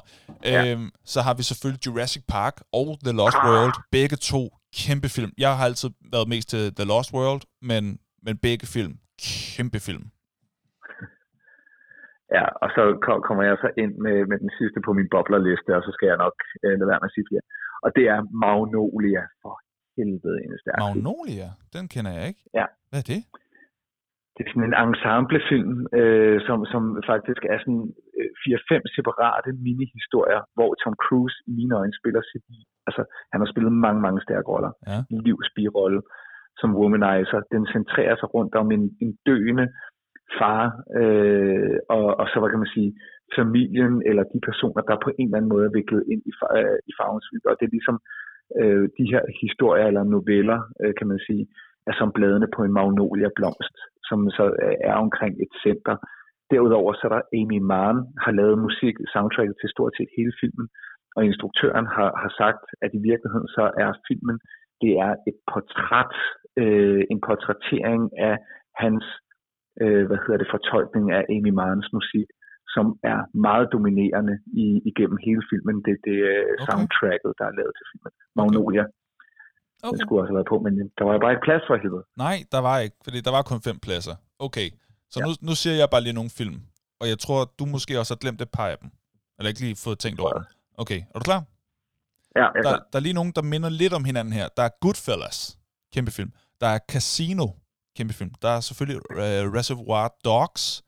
[0.51, 1.07] øhm, ja.
[1.13, 3.47] så har vi selvfølgelig Jurassic Park og The Lost ah.
[3.47, 4.41] World, begge to
[4.83, 5.31] kæmpe film.
[5.45, 7.83] Jeg har altid været mest til The Lost World, men,
[8.25, 8.93] men begge film,
[9.55, 10.05] kæmpe film.
[12.37, 12.83] Ja, og så
[13.27, 16.19] kommer jeg så ind med, med den sidste på min boblerliste, og så skal jeg
[16.25, 17.45] nok øh, lade være med at sige flere.
[17.85, 19.23] Og det er Magnolia.
[19.41, 19.53] For
[19.97, 21.49] helvede en stærk Magnolia?
[21.75, 22.43] Den kender jeg ikke.
[22.59, 22.65] Ja.
[22.89, 23.21] Hvad er det?
[24.35, 27.85] Det er sådan en ensemblefilm, øh, som, som faktisk er sådan
[28.17, 32.45] øh, fire-fem separate mini-historier, hvor Tom Cruise i mine øjne spiller sit
[32.87, 34.71] altså, han har spillet mange, mange stærke roller.
[34.87, 34.97] Ja.
[35.11, 36.01] En livsbirolle
[36.59, 37.39] som womanizer.
[37.55, 39.67] Den centrerer sig rundt om en, en døende
[40.37, 40.63] far,
[41.01, 42.91] øh, og, og så, hvad kan man sige,
[43.37, 46.77] familien eller de personer, der på en eller anden måde er viklet ind i, øh,
[46.89, 47.97] i farvens Og det er ligesom
[48.61, 51.43] øh, de her historier eller noveller, øh, kan man sige,
[51.89, 53.75] er som bladene på en magnolia blomst,
[54.09, 54.45] som så
[54.89, 55.95] er omkring et center.
[56.51, 60.67] Derudover så er der Amy Mann, har lavet musik, soundtracket til stort set hele filmen,
[61.15, 64.37] og instruktøren har, har sagt, at i virkeligheden så er filmen,
[64.83, 66.15] det er et portræt,
[66.61, 68.35] øh, en portrættering af
[68.83, 69.03] hans,
[69.83, 72.27] øh, hvad hedder det, fortolkning af Amy Marens musik,
[72.75, 75.75] som er meget dominerende i, igennem hele filmen.
[75.85, 76.65] Det er det øh, okay.
[76.67, 78.11] soundtracket, der er lavet til filmen.
[78.39, 78.85] Magnolia.
[79.83, 79.91] Okay.
[79.91, 82.05] Den skulle også have været på, men der var bare ikke plads for helvede.
[82.25, 84.15] Nej, der var ikke, fordi der var kun fem pladser.
[84.47, 84.67] Okay,
[85.13, 85.23] så ja.
[85.25, 86.57] nu, nu siger jeg bare lige nogle film,
[87.01, 88.89] og jeg tror, du måske også har glemt et par af dem.
[89.37, 90.45] Eller ikke lige fået tænkt over dem.
[90.77, 91.43] Okay, er du klar?
[92.35, 94.47] Ja, jeg er der, der er lige nogen, der minder lidt om hinanden her.
[94.57, 95.57] Der er Goodfellas,
[95.93, 96.31] kæmpe film.
[96.61, 97.47] Der er Casino,
[97.97, 98.31] kæmpe film.
[98.41, 100.83] Der er selvfølgelig uh, Reservoir Dogs,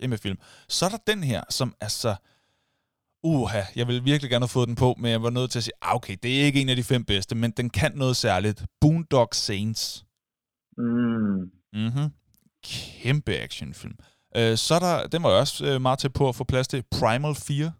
[0.00, 0.38] kæmpe film.
[0.68, 2.14] Så er der den her, som er så...
[3.22, 5.64] Uha, jeg vil virkelig gerne have fået den på, men jeg var nødt til at
[5.64, 8.16] sige, ah, okay, det er ikke en af de fem bedste, men den kan noget
[8.16, 8.64] særligt.
[8.80, 10.04] Boondock Saints.
[10.78, 11.50] Mm.
[11.72, 12.10] Mm-hmm.
[12.64, 13.94] Kæmpe actionfilm.
[14.38, 16.68] Uh, så er der, den var jeg også uh, meget til på at få plads
[16.68, 17.72] til, Primal 4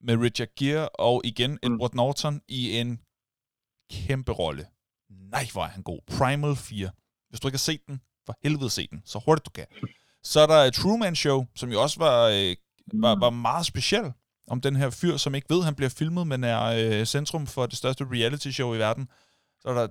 [0.00, 1.74] med Richard Gere og igen mm.
[1.74, 3.00] Edward Norton i en
[3.90, 4.66] kæmpe rolle.
[5.10, 5.98] Nej, hvor er han god.
[6.06, 6.90] Primal 4.
[7.28, 9.66] Hvis du ikke har set den, for helvede se den, så hurtigt du kan.
[10.22, 12.56] Så er der Truman Show, som jo også var, øh,
[12.92, 14.12] var, var meget speciel,
[14.50, 17.66] om den her fyr, som ikke ved, han bliver filmet, men er øh, centrum for
[17.66, 19.08] det største reality show i verden.
[19.60, 19.88] Så, er der,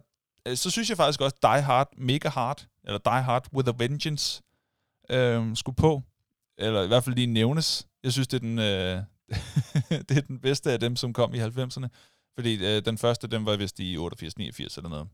[0.48, 3.74] øh, så synes jeg faktisk også, Die Hard, Mega Hard, eller Die Hard with a
[3.78, 4.44] Vengeance,
[5.10, 6.02] øh, skulle på.
[6.58, 7.88] Eller i hvert fald lige nævnes.
[8.04, 9.04] Jeg synes, det er den, øh,
[10.10, 11.88] det er den bedste af dem, som kom i 90'erne.
[12.36, 15.08] Fordi øh, den første, den var vist i 88-89 eller noget.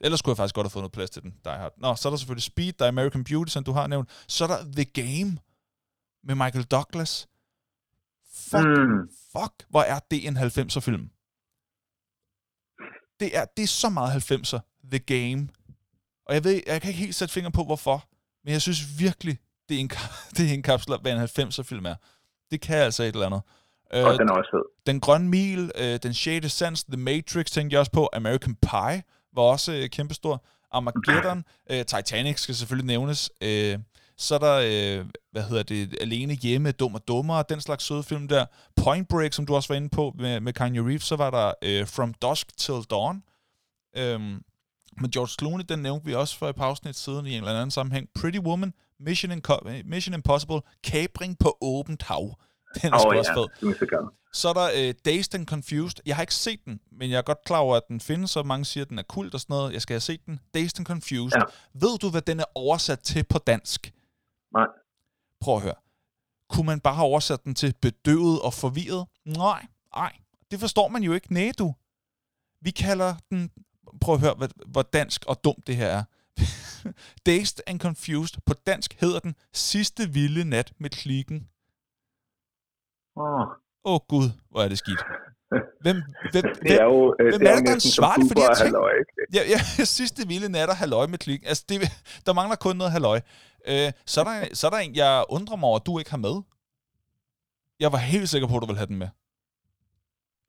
[0.00, 1.72] Ellers kunne jeg faktisk godt have fået noget plads til den, Die Hard.
[1.76, 4.10] Nå, så er der selvfølgelig Speed, der er American Beauty, som du har nævnt.
[4.28, 5.38] Så er der The Game
[6.24, 7.28] med Michael Douglas.
[8.34, 9.08] Fuck, mm.
[9.32, 11.10] fuck, hvor er det en 90'er film.
[13.20, 15.48] Det er, det er så meget 90'er, The Game.
[16.26, 18.08] Og jeg ved, jeg kan ikke helt sætte finger på, hvorfor.
[18.44, 19.38] Men jeg synes virkelig,
[19.68, 19.90] det er en,
[20.36, 21.94] det er en kapsel, hvad en 90'er film er.
[22.50, 23.42] Det kan altså et eller andet.
[23.90, 24.62] Og øh, den er også fed.
[24.86, 26.52] Den Grønne Mil, øh, Den 6.
[26.52, 28.08] Sans, The Matrix tænkte jeg også på.
[28.12, 29.02] American Pie
[29.34, 30.44] var også øh, kæmpestor.
[30.70, 33.30] Armageddon, øh, Titanic skal selvfølgelig nævnes.
[33.42, 33.78] Øh,
[34.16, 38.02] så er der, øh, hvad hedder det, Alene Hjemme, Dum og Dummere, den slags søde
[38.02, 38.46] film der.
[38.76, 41.52] Point Break, som du også var inde på med, med Kanye Reeves, så var der
[41.62, 43.22] øh, From Dusk Till Dawn.
[43.96, 44.42] Øhm,
[45.00, 47.54] med George Clooney, den nævnte vi også for et par afsnit siden i en eller
[47.54, 48.08] anden sammenhæng.
[48.14, 52.38] Pretty Woman, Mission, Inco- Mission Impossible, Kabring på åbent hav.
[52.82, 53.18] Den er oh, ja.
[53.18, 53.68] også fed.
[54.32, 55.98] Så er der uh, Dazed and Confused.
[56.06, 58.42] Jeg har ikke set den, men jeg er godt klar over, at den findes, så
[58.42, 59.72] mange siger, at den er kult og sådan noget.
[59.72, 60.40] Jeg skal have set den.
[60.54, 61.38] Dazed and Confused.
[61.38, 61.42] Ja.
[61.74, 63.92] Ved du, hvad den er oversat til på dansk?
[64.54, 64.66] Nej.
[65.40, 65.74] Prøv at høre.
[66.50, 69.06] Kunne man bare have oversat den til bedøvet og forvirret?
[69.24, 69.66] Nej,
[69.96, 70.12] nej.
[70.50, 71.32] Det forstår man jo ikke.
[71.32, 71.74] Nej, du.
[72.60, 73.50] Vi kalder den...
[74.00, 76.04] Prøv at høre, hvor dansk og dumt det her er.
[77.26, 78.40] Dazed and Confused.
[78.46, 81.48] På dansk hedder den Sidste vilde nat med klikken.
[83.16, 83.40] Åh.
[83.40, 83.46] Oh.
[83.84, 85.02] Oh, gud, hvor er det skidt.
[85.84, 85.96] Hvem,
[86.32, 88.42] hvem, det er jo, hvem, hvem det er, er der næsten svarer som for de
[88.46, 88.74] her ting?
[89.36, 89.60] Ja, ja,
[89.98, 91.40] sidste vilde nat og halløj med klik.
[91.50, 91.76] Altså, det,
[92.26, 93.18] der mangler kun noget halløj.
[93.70, 96.10] Øh, så, er der, så er der en, jeg undrer mig over, at du ikke
[96.16, 96.36] har med.
[97.80, 99.10] Jeg var helt sikker på, at du ville have den med.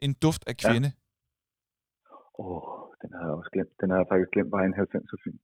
[0.06, 0.90] En duft af kvinde.
[2.40, 2.46] Åh, ja.
[2.46, 3.74] oh, den har jeg også glemt.
[3.82, 5.40] Den har jeg faktisk glemt bare en 90'er film.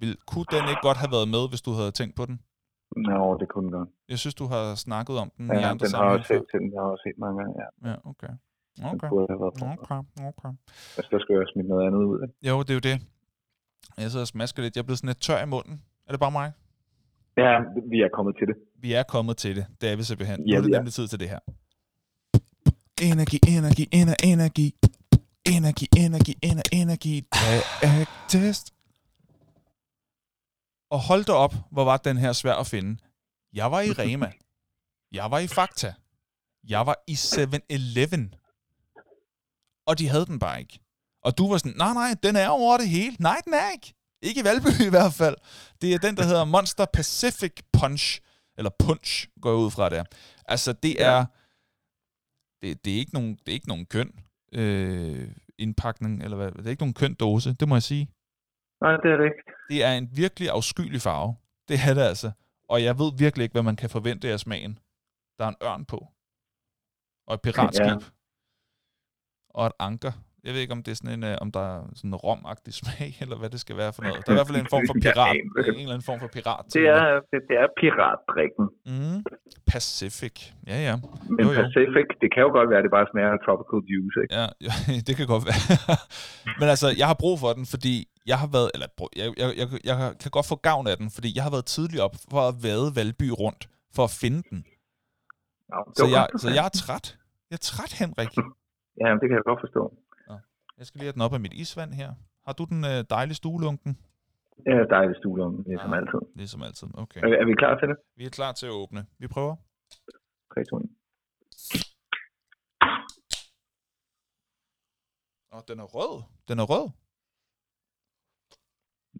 [0.00, 2.40] Vil, kunne den ikke godt have været med, hvis du havde tænkt på den?
[2.96, 3.88] Nå, det kunne den godt.
[4.08, 6.72] Jeg synes, du har snakket om den ja, i andre den har jeg set, den
[6.78, 7.90] har jeg set mange gange, ja.
[7.90, 8.32] Ja, okay.
[8.84, 9.08] Okay.
[9.10, 9.98] Okay,
[10.30, 10.50] okay.
[10.96, 12.48] Altså, der skal jeg smide noget andet ud af.
[12.48, 12.96] Jo, det er jo det.
[13.98, 14.76] Jeg sidder og smasker lidt.
[14.76, 15.82] Jeg er blevet sådan lidt tør i munden.
[16.06, 16.52] Er det bare mig?
[17.36, 17.52] Ja,
[17.92, 18.56] vi er kommet til det.
[18.80, 19.66] Vi er kommet til det.
[19.80, 20.48] Det er vi simpelthen.
[20.48, 20.78] Ja, nu er det er.
[20.78, 21.38] nemlig tid til det her.
[23.02, 24.74] Energi, energi, ener, energi.
[25.56, 27.24] Energi, energi, ener, energi.
[28.28, 28.75] Test.
[30.90, 32.98] Og hold da op, hvor var den her svær at finde.
[33.52, 34.32] Jeg var i Rema.
[35.12, 35.94] Jeg var i Fakta.
[36.68, 38.34] Jeg var i 7-Eleven.
[39.86, 40.80] Og de havde den bare ikke.
[41.22, 43.16] Og du var sådan, nej, nej, den er over det hele.
[43.20, 43.94] Nej, den er ikke.
[44.22, 45.36] Ikke i Valby i hvert fald.
[45.80, 48.20] Det er den, der hedder Monster Pacific Punch.
[48.58, 50.06] Eller Punch, går jeg ud fra det.
[50.44, 51.26] Altså, det er...
[52.62, 54.12] Det, det, er ikke nogen, det er ikke nogen køn
[54.52, 56.52] øh, indpakning, eller hvad.
[56.52, 58.08] Det er ikke nogen køn dose, det må jeg sige.
[58.80, 59.42] Nej, det er det ikke.
[59.70, 61.36] Det er en virkelig afskyelig farve.
[61.68, 62.30] Det er det altså.
[62.68, 64.78] Og jeg ved virkelig ikke, hvad man kan forvente af smagen.
[65.38, 65.98] Der er en ørn på.
[67.26, 67.86] Og et piratskib.
[67.86, 67.96] Ja.
[69.50, 70.12] Og et anker.
[70.44, 72.72] Jeg ved ikke, om det er sådan en, uh, om der er sådan en romagtig
[72.80, 74.20] smag, eller hvad det skal være for noget.
[74.26, 75.36] Der er i hvert fald en form for pirat.
[75.36, 76.64] en eller anden form for pirat.
[76.78, 78.64] Det er, det, det er piratdrikken.
[78.90, 79.18] Mm.
[79.72, 80.36] Pacific.
[80.70, 80.94] Ja, ja.
[81.36, 81.60] Men jo, jo.
[81.62, 84.32] Pacific, det kan jo godt være, at det bare smager af tropical juice, ikke?
[84.38, 84.74] Ja, ja
[85.06, 85.62] det kan godt være.
[86.60, 87.94] Men altså, jeg har brug for den, fordi
[88.30, 88.86] jeg har været, eller
[89.20, 91.98] jeg, jeg, jeg, jeg kan godt få gavn af den, fordi jeg har været tidlig
[92.06, 93.62] op for at vade Valby rundt,
[93.96, 94.60] for at finde den.
[95.72, 97.06] Ja, så, jeg, så jeg er træt.
[97.50, 98.32] Jeg er træt, Henrik.
[99.02, 99.82] ja, det kan jeg godt forstå.
[100.78, 102.10] Jeg skal lige have den op af mit isvand her.
[102.46, 103.92] Har du den øh, dejlige stuelunken?
[104.66, 106.20] Ja, dejlig stuelunken, ligesom ja, altid.
[106.34, 107.20] Ligesom altid, okay.
[107.20, 107.96] Er, er vi klar til det?
[108.16, 109.06] Vi er klar til at åbne.
[109.18, 109.56] Vi prøver.
[110.54, 110.82] 3, 2, 1.
[115.50, 116.22] Og den er rød.
[116.48, 116.90] Den er rød.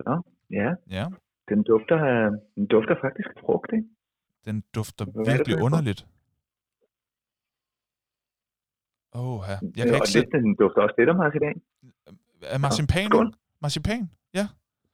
[0.07, 0.17] Ja,
[0.61, 0.71] ja.
[0.99, 1.07] Ja.
[1.49, 1.97] Den dufter,
[2.55, 3.89] den dufter faktisk frugt, ikke?
[4.45, 6.07] Den dufter Hvad virkelig underligt.
[9.15, 9.57] Åh, ja.
[9.77, 10.21] Jeg kan ikke se...
[10.21, 11.63] Den dufter også lidt af marcipan.
[12.43, 13.07] Er marcipan?
[13.11, 13.35] Skål.
[13.61, 14.11] Marcipan?
[14.35, 14.47] Ja.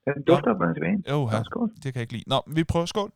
[0.06, 1.04] Den dufter af marcipan.
[1.10, 1.36] Jo, ja.
[1.36, 1.42] ja.
[1.44, 1.68] Skål.
[1.82, 2.28] Det kan jeg ikke lide.
[2.32, 3.10] Nå, vi prøver skål.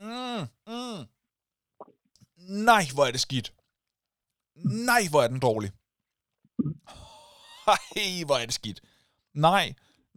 [0.00, 1.00] Mm, mm.
[2.68, 3.48] Nej, hvor er det skidt.
[4.88, 5.70] Nej, hvor er den dårlig.
[7.94, 8.80] Hej, hvor er det skidt.
[9.48, 9.64] Nej,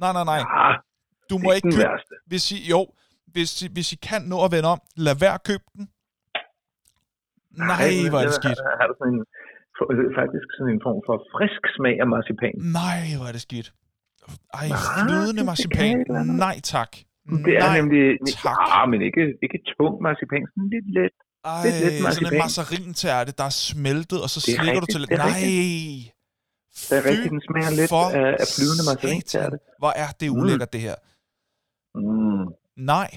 [0.01, 0.39] nej, nej, nej.
[0.53, 0.69] Ja,
[1.30, 1.89] du må ikke købe...
[2.31, 2.81] Hvis I, jo,
[3.34, 5.84] hvis I, hvis I kan nå at vende om, lad være at købe den.
[7.71, 8.59] Nej, hvor er det skidt.
[8.80, 9.23] Har du sådan en,
[9.77, 9.85] for,
[10.19, 12.53] faktisk sådan en form for frisk smag af marcipan.
[12.81, 13.67] Nej, hvor er det skidt.
[14.59, 15.95] Ej, Nej, flydende marcipan.
[16.45, 16.91] Nej, tak.
[17.45, 18.03] Det er Nej, nemlig,
[18.43, 18.57] tak.
[18.77, 21.15] ah, men ikke, ikke tung marcipan, sådan lidt let.
[21.45, 22.38] Ej, lidt sådan en marcipan.
[22.43, 25.11] mazarin-tærte, der er smeltet, og så er slikker du til lidt.
[25.11, 26.12] Nej!
[26.90, 29.56] Det er rigtigt, den smager lidt af, af flydende margarintærte.
[29.58, 29.78] satan.
[29.82, 30.38] Hvor er det Mm.
[30.40, 30.95] ulækkert, det her.
[32.02, 32.45] Mm.
[32.94, 33.10] Nej.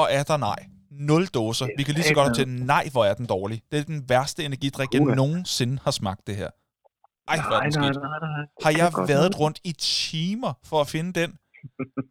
[0.00, 0.60] Og er der nej.
[1.08, 1.66] Nul dåser.
[1.78, 3.58] Vi kan lige så godt have til nej, hvor er den dårlig.
[3.70, 6.50] Det er den værste energidrik, jeg nogensinde har smagt det her.
[7.32, 7.96] Ej, hvor er den nej, skidt.
[8.02, 8.40] nej, nej.
[8.56, 9.72] Det Har jeg været rundt i
[10.02, 11.30] timer for at finde den?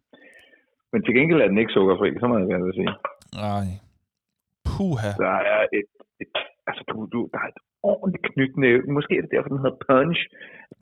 [0.92, 2.90] Men til gengæld er den ikke sukkerfri, så må jeg gerne sige.
[3.46, 3.66] Nej.
[4.68, 5.10] Puha.
[5.26, 5.90] Der er et,
[6.22, 6.32] et
[6.68, 7.58] altså du, du, der er et
[7.90, 8.82] ordentligt knytnæve.
[8.96, 10.20] Måske er det derfor, den hedder punch.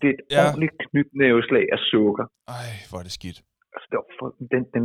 [0.03, 0.43] Det er et Ja.
[0.47, 2.27] ordentligt knytnæveslag af sukker.
[2.59, 3.39] Ej, hvor er det skidt.
[3.75, 4.85] Altså, det for, den, den,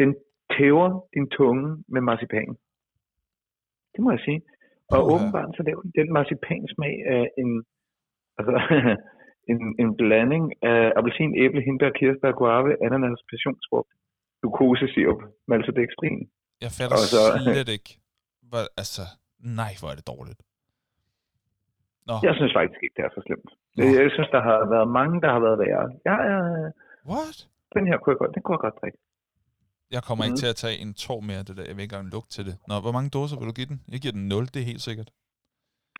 [0.00, 0.10] den
[0.56, 2.50] tæver din tunge med marcipan.
[3.94, 4.40] Det må jeg sige.
[4.94, 5.12] Og Puha.
[5.14, 7.50] åbenbart så laver den den marcipansmag af en,
[8.38, 8.54] altså,
[9.52, 13.90] en, en blanding af appelsin, æble, hindbær, kirsebær, guave, ananas, passionsfrugt,
[14.40, 15.20] glukosesirup,
[15.50, 16.20] maltodextrin.
[16.64, 17.90] Jeg fatter Og så- slet ikke.
[18.50, 19.04] Hvor, altså,
[19.60, 20.40] nej, hvor er det dårligt.
[22.08, 23.50] Nå, Jeg synes faktisk ikke, det er for slemt.
[23.76, 23.82] Nå.
[24.00, 25.84] Jeg synes, der har været mange, der har været værre.
[26.10, 26.40] Jeg er,
[27.12, 27.36] what?
[27.76, 28.98] den her kunne jeg godt, den kunne jeg godt drikke.
[29.96, 30.42] Jeg kommer ikke Mhm.
[30.44, 31.64] til at tage en tår mere af det der.
[31.68, 32.54] Jeg vil ikke engang lugte til det.
[32.70, 33.78] Nå, hvor mange dåser vil du give den?
[33.94, 35.08] Jeg giver den 0, det er helt sikkert.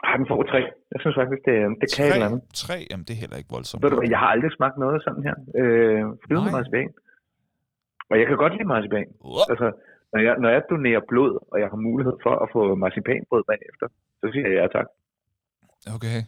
[0.08, 0.60] Ej, den får tre.
[0.92, 2.42] Jeg synes faktisk, det, det kan et eller andet.
[2.64, 2.76] Tre?
[2.90, 3.80] Jamen, det er heller ikke voldsomt.
[3.82, 5.36] Ved du jeg har aldrig smagt noget sådan her.
[5.60, 6.88] Øh, flydende marcipan.
[8.10, 9.06] Og jeg kan godt lide marcipan.
[9.28, 9.68] Uh, Altså,
[10.12, 13.86] når jeg, når jeg donerer blod, og jeg har mulighed for at få marcipanbrød bagefter,
[14.20, 14.88] så siger jeg ja tak.
[15.96, 16.18] Okay.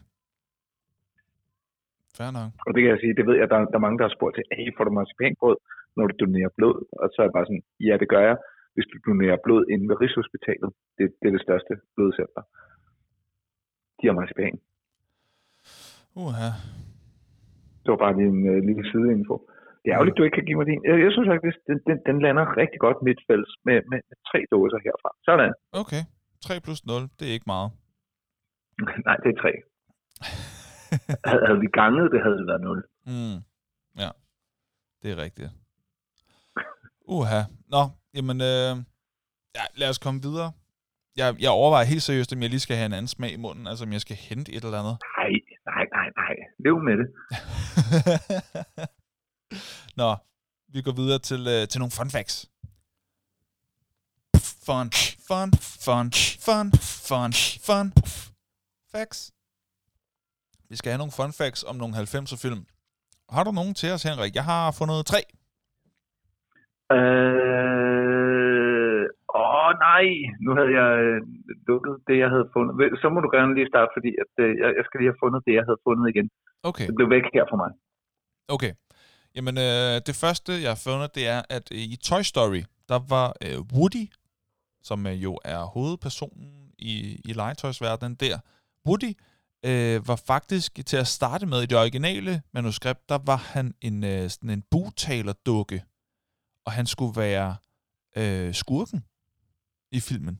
[2.17, 2.49] Fair nok.
[2.65, 4.35] Og det kan jeg sige, det ved jeg, der, der er mange, der har spurgt
[4.35, 5.57] til, hey, får du marcipanbrød,
[5.97, 6.77] når du donerer blod?
[7.01, 8.37] Og så er jeg bare sådan, ja, det gør jeg,
[8.73, 10.69] hvis du donerer blod inde ved Rigshospitalet.
[10.97, 12.43] Det, det er det største blodcenter.
[13.97, 14.55] De har marcipan.
[16.23, 16.49] Uha.
[17.81, 19.35] Det var bare lige en uh, lille sideinfo.
[19.81, 20.81] Det er ærgerligt, du ikke kan give mig din.
[20.89, 24.39] Jeg, jeg synes faktisk, den, den, den lander rigtig godt midtfælds med, med, med tre
[24.53, 25.09] dåser herfra.
[25.27, 25.51] Sådan.
[25.81, 26.03] Okay.
[26.47, 27.69] 3 plus 0, det er ikke meget.
[29.07, 29.53] Nej, det er tre.
[31.25, 32.83] Havde, vi ganget, det havde det været 0.
[33.05, 33.37] Mm.
[34.01, 34.09] Ja,
[35.01, 35.51] det er rigtigt.
[37.05, 37.41] Uha.
[37.67, 37.83] Nå,
[38.13, 38.73] jamen, øh,
[39.57, 40.51] ja, lad os komme videre.
[41.15, 43.67] Jeg, jeg overvejer helt seriøst, om jeg lige skal have en anden smag i munden,
[43.67, 44.97] altså om jeg skal hente et eller andet.
[45.17, 45.31] Nej,
[45.65, 46.35] nej, nej, nej.
[46.65, 47.07] Lev med det.
[50.01, 50.15] Nå,
[50.73, 52.37] vi går videre til, øh, til nogle fun facts.
[54.65, 54.87] Fun,
[55.27, 55.49] fun,
[55.85, 56.07] fun,
[56.45, 56.67] fun,
[57.09, 57.31] fun,
[57.67, 57.87] fun,
[58.95, 59.19] facts.
[60.69, 62.61] Vi skal have nogle fun facts om nogle 90'er film.
[63.35, 64.33] Har du nogen til os, Henrik?
[64.39, 65.21] Jeg har fundet tre.
[66.97, 69.03] Øh,
[69.43, 70.05] åh nej,
[70.45, 71.19] nu havde jeg øh,
[71.69, 72.73] lukket det, jeg havde fundet.
[73.01, 75.39] Så må du gerne lige starte, fordi at, øh, jeg, jeg skal lige have fundet
[75.47, 76.27] det, jeg havde fundet igen.
[76.69, 77.71] Okay, Det blev væk her for mig.
[78.55, 78.73] okay.
[79.35, 82.61] Jamen, øh, det første, jeg har fundet, det er, at øh, i Toy Story,
[82.91, 84.05] der var øh, Woody,
[84.89, 86.51] som øh, jo er hovedpersonen
[86.91, 86.93] i,
[87.29, 88.37] i legetøjsverdenen der.
[88.87, 89.13] Woody
[89.65, 94.03] øh, var faktisk til at starte med i det originale manuskript, der var han en,
[94.03, 95.83] øh, sådan en bugtalerdukke,
[96.65, 97.55] og han skulle være
[98.17, 99.05] øh, skurken
[99.91, 100.39] i filmen.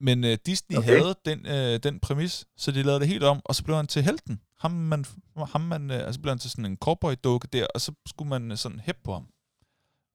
[0.00, 0.88] Men øh, Disney okay.
[0.88, 3.86] Havde den, øh, den præmis, så de lavede det helt om, og så blev han
[3.86, 4.40] til helten.
[4.58, 5.04] Ham man,
[5.36, 8.50] ham man, øh, altså blev han til sådan en cowboy-dukke der, og så skulle man
[8.50, 9.28] øh, sådan hæppe på ham.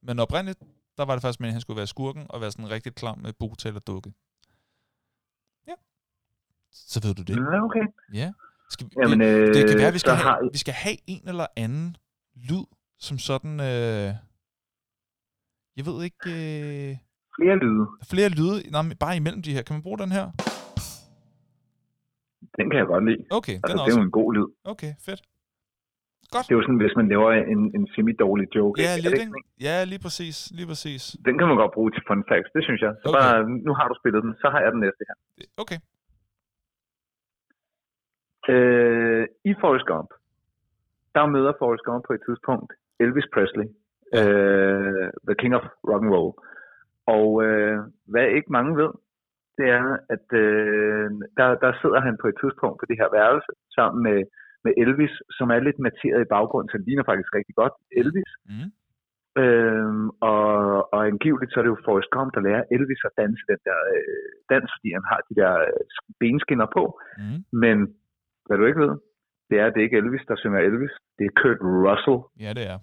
[0.03, 0.59] Men oprindeligt,
[0.97, 2.95] der var det faktisk meningen, at han skulle være skurken, og være sådan en rigtig
[2.95, 4.13] klam med bugtalerdukke.
[6.71, 7.35] Så ved du det.
[7.53, 7.85] Ja, okay.
[8.13, 8.31] Ja.
[8.69, 10.73] Skal vi, Jamen, øh, det kan være, at vi skal, så har have, vi skal
[10.73, 11.97] have en eller anden
[12.49, 12.65] lyd,
[12.99, 13.59] som sådan...
[13.59, 14.09] Øh,
[15.77, 16.25] jeg ved ikke...
[16.29, 16.97] Øh,
[17.39, 17.83] flere lyde.
[18.11, 19.61] flere lyde, nej, bare imellem de her.
[19.61, 20.25] Kan man bruge den her?
[22.57, 23.21] Den kan jeg godt lide.
[23.39, 23.99] Okay, Altså, den er det er også...
[23.99, 24.47] jo en god lyd.
[24.73, 25.21] Okay, fedt.
[26.33, 26.43] Godt.
[26.47, 28.75] Det er jo sådan, hvis man laver en, en semi-dårlig joke.
[28.85, 29.33] Ja, lidt, ikke?
[29.67, 30.37] Ja, lige præcis.
[30.57, 31.01] Lige præcis.
[31.27, 32.91] Den kan man godt bruge til fun facts, det synes jeg.
[33.01, 33.17] Så Okay.
[33.19, 33.35] bare,
[33.67, 35.15] nu har du spillet den, så har jeg den næste her.
[35.63, 35.79] Okay.
[38.53, 40.09] Øh, I Forrest Gump,
[41.15, 42.69] der møder Forrest Gump på et tidspunkt
[43.03, 43.67] Elvis Presley,
[44.19, 46.33] øh, the king of rock and roll.
[47.15, 47.77] Og øh,
[48.11, 48.91] hvad ikke mange ved,
[49.57, 51.07] det er, at øh,
[51.39, 54.19] der, der sidder han på et tidspunkt på det her værelse sammen med,
[54.65, 58.31] med Elvis, som er lidt materet i baggrunden, så det ligner faktisk rigtig godt Elvis.
[58.49, 58.69] Mm.
[59.43, 60.49] Øhm, og,
[60.93, 63.79] og angiveligt så er det jo Forrest Gump, der lærer Elvis at danse den der
[63.95, 65.83] øh, dans, fordi han har de der øh,
[66.21, 66.83] benskinner på.
[67.19, 67.39] Mm.
[67.63, 67.77] Men
[68.49, 68.93] hvad du ikke ved,
[69.49, 70.93] det er, at det ikke er Elvis, der synger Elvis.
[71.17, 72.19] Det er Kurt Russell.
[72.45, 72.77] Ja, det er.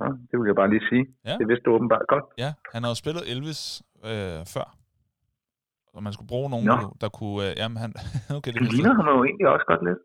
[0.00, 1.04] Ja, det vil jeg bare lige sige.
[1.28, 1.34] Ja.
[1.40, 2.24] Det vidste du åbenbart godt.
[2.44, 3.60] Ja, han har jo spillet Elvis
[4.10, 4.66] øh, før.
[5.94, 6.72] Og man skulle bruge nogen, Nå.
[6.72, 7.38] der, der kunne...
[7.46, 7.90] Øh, jamen, han...
[8.38, 10.00] okay, det, kan ligner ham jo egentlig også godt lidt.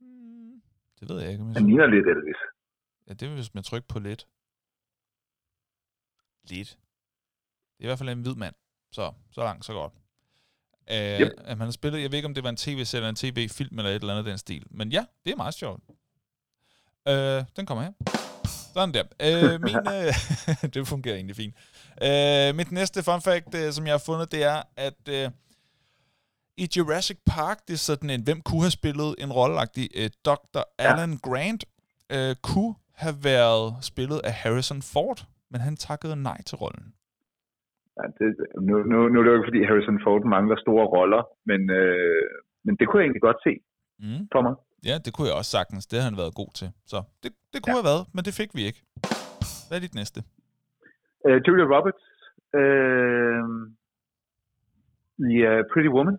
[0.00, 0.54] Mm,
[0.98, 2.40] det ved jeg ikke, jeg Han ligner lidt Elvis.
[3.06, 4.22] Ja, det er hvis man trykker på lidt.
[6.50, 6.70] Lidt.
[7.74, 8.54] Det er i hvert fald en hvid mand.
[8.96, 9.92] Så, så langt, så godt.
[10.90, 11.30] Uh, Yep.
[11.44, 13.78] At man har spillet, jeg ved ikke, om det var en tv-serie eller en tv-film
[13.78, 14.62] eller et eller andet af den stil.
[14.70, 15.80] Men ja, det er meget sjovt.
[17.10, 17.14] Uh,
[17.56, 17.92] den kommer her.
[18.74, 19.02] Sådan der.
[19.02, 21.54] Uh, min, uh, det fungerer egentlig fint.
[22.02, 25.32] Uh, mit næste fun fact, uh, som jeg har fundet, det er, at uh,
[26.56, 30.62] i Jurassic Park, det er sådan en, hvem kunne have spillet en rolleagtig uh, Dr.
[30.78, 31.64] Alan Grant,
[32.14, 36.92] uh, kunne have været spillet af Harrison Ford, men han takkede nej til rollen.
[37.98, 38.26] Ja, det,
[38.68, 42.26] nu, nu, nu er det jo ikke, fordi Harrison Ford mangler store roller, men, øh,
[42.64, 43.54] men det kunne jeg egentlig godt se
[44.04, 44.22] Mm.
[44.32, 44.54] for mig.
[44.90, 45.86] Ja, det kunne jeg også sagtens.
[45.86, 46.68] Det har han været god til.
[46.92, 47.80] Så det, det kunne ja.
[47.80, 48.80] have været, men det fik vi ikke.
[49.66, 50.18] Hvad er dit næste?
[51.26, 52.04] Uh, Julia Roberts
[52.60, 53.44] øh,
[55.32, 56.18] i uh, Pretty Woman.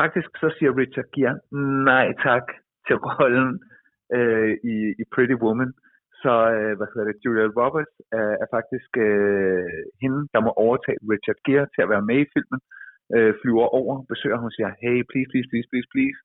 [0.00, 1.36] Faktisk så siger Richard Gere
[1.90, 2.44] nej tak
[2.86, 3.50] til rollen
[4.16, 5.70] øh, i, i Pretty Woman.
[6.22, 11.00] Så øh, hvad hedder det, Julia Roberts er, er faktisk øh, hende, der må overtage
[11.12, 12.60] Richard Gere til at være med i filmen.
[13.14, 16.18] Øh, flyver over, besøger ham og siger, hey, please, please, please, please, please,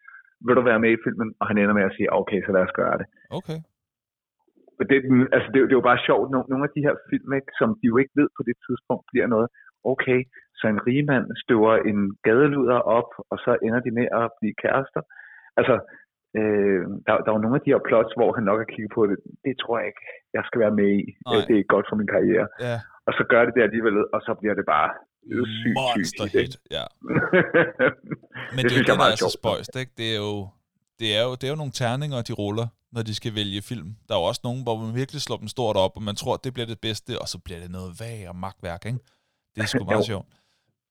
[0.45, 1.30] vil du være med i filmen?
[1.39, 3.07] Og han ender med at sige, okay, så lad os gøre det.
[3.39, 3.59] Okay.
[4.77, 4.97] Men det,
[5.35, 7.69] altså det, det er jo bare sjovt, nogle, nogle af de her film, ikke, som
[7.80, 9.47] de jo ikke ved på det tidspunkt, bliver noget,
[9.93, 10.19] okay,
[10.59, 15.01] så en rigmand støver en gadeluder op, og så ender de med at blive kærester.
[15.59, 15.76] Altså,
[16.40, 18.91] øh, der, der er jo nogle af de her plots, hvor han nok har kigget
[18.98, 20.03] på det, det tror jeg ikke,
[20.38, 21.03] jeg skal være med i.
[21.12, 21.45] Nej.
[21.49, 22.48] Det er godt for min karriere.
[22.68, 22.78] Ja.
[23.07, 24.90] Og så gør det det alligevel, og så bliver det bare
[25.62, 26.53] sygt, Monster hit.
[26.78, 26.86] Ja.
[28.56, 29.91] Men Det det, det, synes det er der er så spøjst, ikke?
[30.02, 30.34] Det er jo...
[30.99, 33.90] Det er, jo, det er jo nogle terninger, de ruller, når de skal vælge film.
[34.07, 36.36] Der er jo også nogen, hvor man virkelig slår dem stort op, og man tror,
[36.45, 38.99] det bliver det bedste, og så bliver det noget vag og magtværk, ikke?
[39.56, 40.03] Det er sgu meget Jo.
[40.12, 40.28] sjovt.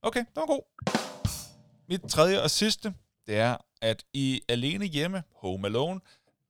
[0.08, 0.64] Okay, det var god.
[1.88, 2.94] Mit tredje og sidste,
[3.26, 6.00] det er, at i Alene Hjemme, Home Alone,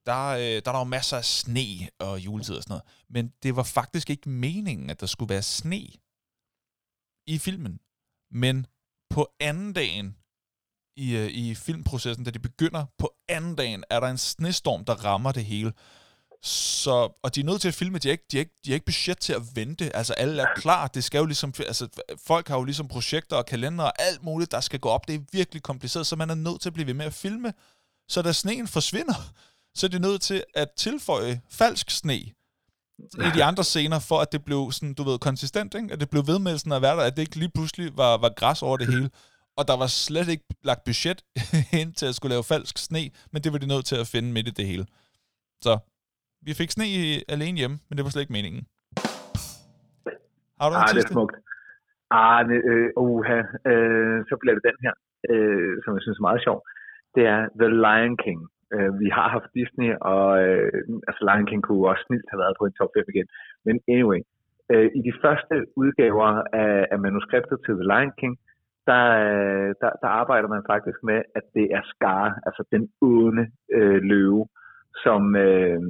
[0.06, 2.84] der, øh, der er der jo masser af sne og juletid og sådan noget.
[3.08, 5.86] Men det var faktisk ikke meningen, at der skulle være sne
[7.26, 7.80] i filmen.
[8.30, 8.66] Men
[9.10, 10.16] på anden dagen
[10.96, 15.04] i, øh, i filmprocessen, da de begynder, på anden dagen er der en snestorm, der
[15.04, 15.72] rammer det hele.
[16.46, 18.70] Så, og de er nødt til at filme, de har ikke, de har ikke, de
[18.70, 19.96] har ikke budget til at vente.
[19.96, 21.88] Altså alle er klar, det skal jo ligesom, altså
[22.26, 25.08] folk har jo ligesom projekter og kalendere og alt muligt, der skal gå op.
[25.08, 27.52] Det er virkelig kompliceret, så man er nødt til at blive ved med at filme.
[28.08, 29.32] Så da sneen forsvinder,
[29.74, 34.32] så er de nødt til at tilføje falsk sne i de andre scener, for at
[34.32, 35.92] det blev sådan, du ved, konsistent, ikke?
[35.92, 38.16] At det blev ved med sådan at være der, at det ikke lige pludselig var,
[38.16, 39.10] var græs over det hele.
[39.56, 41.24] Og der var slet ikke lagt budget
[41.80, 44.32] ind til at skulle lave falsk sne, men det var de nødt til at finde
[44.32, 44.86] midt i det hele.
[45.62, 45.78] Så
[46.46, 47.02] vi fik sne i,
[47.34, 48.62] alene hjemme, men det var slet ikke meningen.
[50.60, 51.36] Har du Ah, det er smukt.
[52.10, 53.40] Ah, ne, øh, uha,
[53.70, 54.94] øh, så bliver det den her,
[55.32, 56.58] øh, som jeg synes er meget sjov.
[57.14, 58.40] Det er The Lion King.
[58.74, 62.58] Øh, vi har haft Disney, og øh, altså Lion King kunne også snilt have været
[62.58, 63.28] på en top 5 igen.
[63.66, 64.20] Men anyway,
[64.72, 66.28] øh, i de første udgaver
[66.62, 68.34] af, af manuskriptet til The Lion King,
[68.90, 73.44] der, øh, der, der arbejder man faktisk med, at det er Scar, altså den onde
[73.76, 74.42] øh, løve,
[75.04, 75.80] som, øh,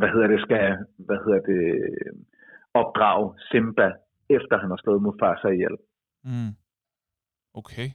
[0.00, 0.66] hvad hedder det, skal,
[1.06, 1.64] hvad hedder det,
[2.74, 3.88] opdrage Simba,
[4.36, 5.76] efter han har slået Mufasa ihjel.
[6.24, 6.52] Mm.
[7.60, 7.88] Okay.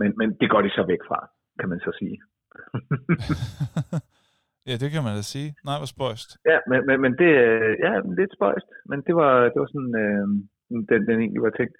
[0.00, 1.20] Men, men det går de så væk fra,
[1.60, 2.16] kan man så sige.
[4.68, 5.48] ja, det kan man da sige.
[5.68, 6.30] Nej, hvor spøjst.
[6.52, 9.94] ja, men, men, men det øh, ja, lidt spøjst, men det var, det var sådan,
[10.04, 10.26] øh,
[10.88, 11.76] den, den egentlig var tænkt.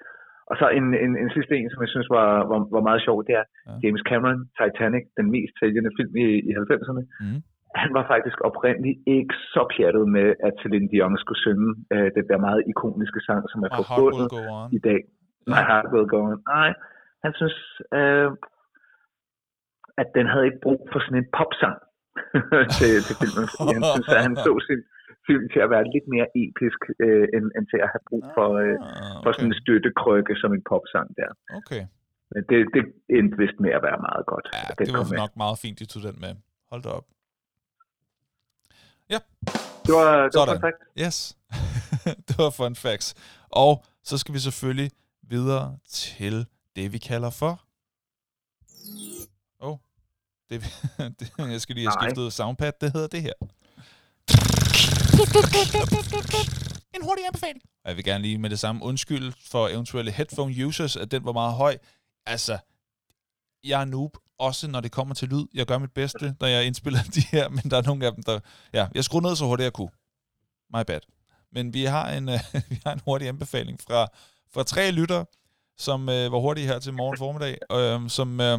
[0.50, 3.16] Og så en, en, en sidste en, som jeg synes var, var, var meget sjov,
[3.26, 3.74] det er ja.
[3.82, 7.02] James Cameron, Titanic, den mest sælgende film i, i 90'erne.
[7.24, 7.40] Mm.
[7.74, 12.24] Han var faktisk oprindeligt ikke så pjattet med, at Celine Dion skulle synge øh, den
[12.30, 14.28] der meget ikoniske sang, som er forbundet
[14.78, 15.00] i dag.
[15.52, 16.42] My heart will go on.
[16.56, 16.70] Nej,
[17.24, 17.58] han synes,
[17.98, 18.28] øh,
[20.02, 21.78] at den havde ikke brug for sådan en popsang
[22.78, 23.46] til, til filmen.
[23.56, 24.80] Fordi han synes, at han så sin
[25.28, 28.48] film til at være lidt mere episk, øh, end, end til at have brug for,
[28.62, 31.30] øh, Ah, for sådan en støttekrykke som en popsang der.
[31.60, 31.82] Okay.
[32.32, 32.82] Men det, det
[33.16, 34.46] endte vist med at være meget godt.
[34.56, 35.18] Ja, det var med.
[35.24, 36.32] nok meget fint, de tog den med.
[36.70, 37.06] Hold da op.
[39.10, 39.18] Ja,
[39.86, 40.60] Det var, det var Sådan.
[40.60, 40.76] perfekt.
[40.98, 41.36] yes.
[42.28, 43.14] det var fun facts.
[43.51, 44.90] Og så skal vi selvfølgelig
[45.22, 47.64] videre til det, vi kalder for...
[49.60, 49.78] Åh, oh,
[50.51, 50.60] det,
[51.20, 52.09] det, jeg skal lige have Nej.
[52.09, 52.72] skiftet soundpad.
[52.80, 53.32] Det hedder det her.
[56.94, 57.62] En hurtig anbefaling.
[57.85, 61.32] Jeg vil gerne lige med det samme undskylde for eventuelle headphone users, at den var
[61.32, 61.78] meget høj.
[62.26, 62.59] Altså,
[63.64, 65.44] jeg er noob, også når det kommer til lyd.
[65.55, 68.23] Jeg gør mit bedste, når jeg indspiller de her, men der er nogle af dem,
[68.23, 68.40] der...
[68.73, 69.90] Ja, jeg skruer ned så hurtigt jeg kunne.
[70.74, 71.01] My bad.
[71.52, 72.40] Men vi har en, øh,
[72.70, 74.06] vi har en hurtig anbefaling fra,
[74.55, 75.27] fra tre lyttere,
[75.78, 78.59] som øh, var hurtige her til morgen formiddag, øh, som, øh,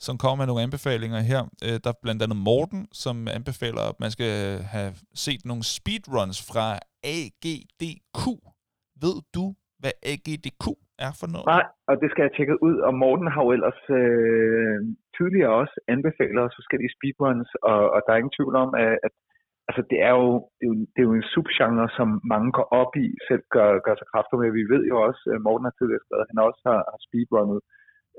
[0.00, 1.44] som kommer med nogle anbefalinger her.
[1.62, 5.64] Øh, der er blandt andet Morten, som anbefaler, at man skal øh, have set nogle
[5.64, 8.26] speedruns fra AGDQ.
[9.00, 10.64] Ved du, hvad AGDQ
[11.06, 11.48] er for noget?
[11.54, 12.76] Nej, og det skal jeg tjekke ud.
[12.86, 14.76] Og Morten har jo ellers øh,
[15.16, 19.14] tidligere også anbefalet os forskellige speedruns, og, og der er ingen tvivl om, at, at
[19.68, 20.28] altså, det, er jo,
[20.58, 23.68] det, er jo, det er jo en subgenre, som mange går op i, selv gør,
[23.86, 24.58] gør sig kræfter med.
[24.60, 27.60] Vi ved jo også, at Morten har tidligere skrevet, at han også har, har speedrunnet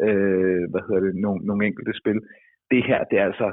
[0.06, 2.20] øh, hvad hedder det, nogle, nogle enkelte spil.
[2.72, 3.50] Det her, det er altså,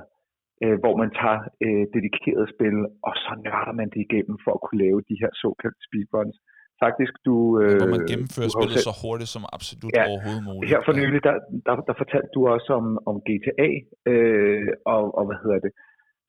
[0.65, 2.77] øh, hvor man tager øh, dedikerede spil,
[3.09, 6.37] og så nørder man det igennem for at kunne lave de her såkaldte speedruns.
[6.85, 7.35] Faktisk, du...
[7.61, 8.89] Øh, hvor man gennemfører spillet selv...
[8.89, 10.69] så hurtigt som absolut ja, overhovedet muligt.
[10.73, 11.35] Her for nylig, der,
[11.67, 13.71] der, der fortalte du også om, om GTA,
[14.11, 15.73] øh, og, og hvad hedder det,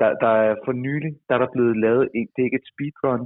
[0.01, 2.71] der, der er for nylig, der er der blevet lavet, en, det er ikke et
[2.73, 3.23] speedrun,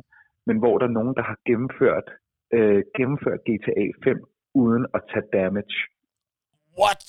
[0.47, 2.07] men hvor der er nogen, der har gennemført,
[2.55, 4.17] øh, gennemført GTA 5
[4.63, 5.77] uden at tage damage.
[6.79, 7.03] What?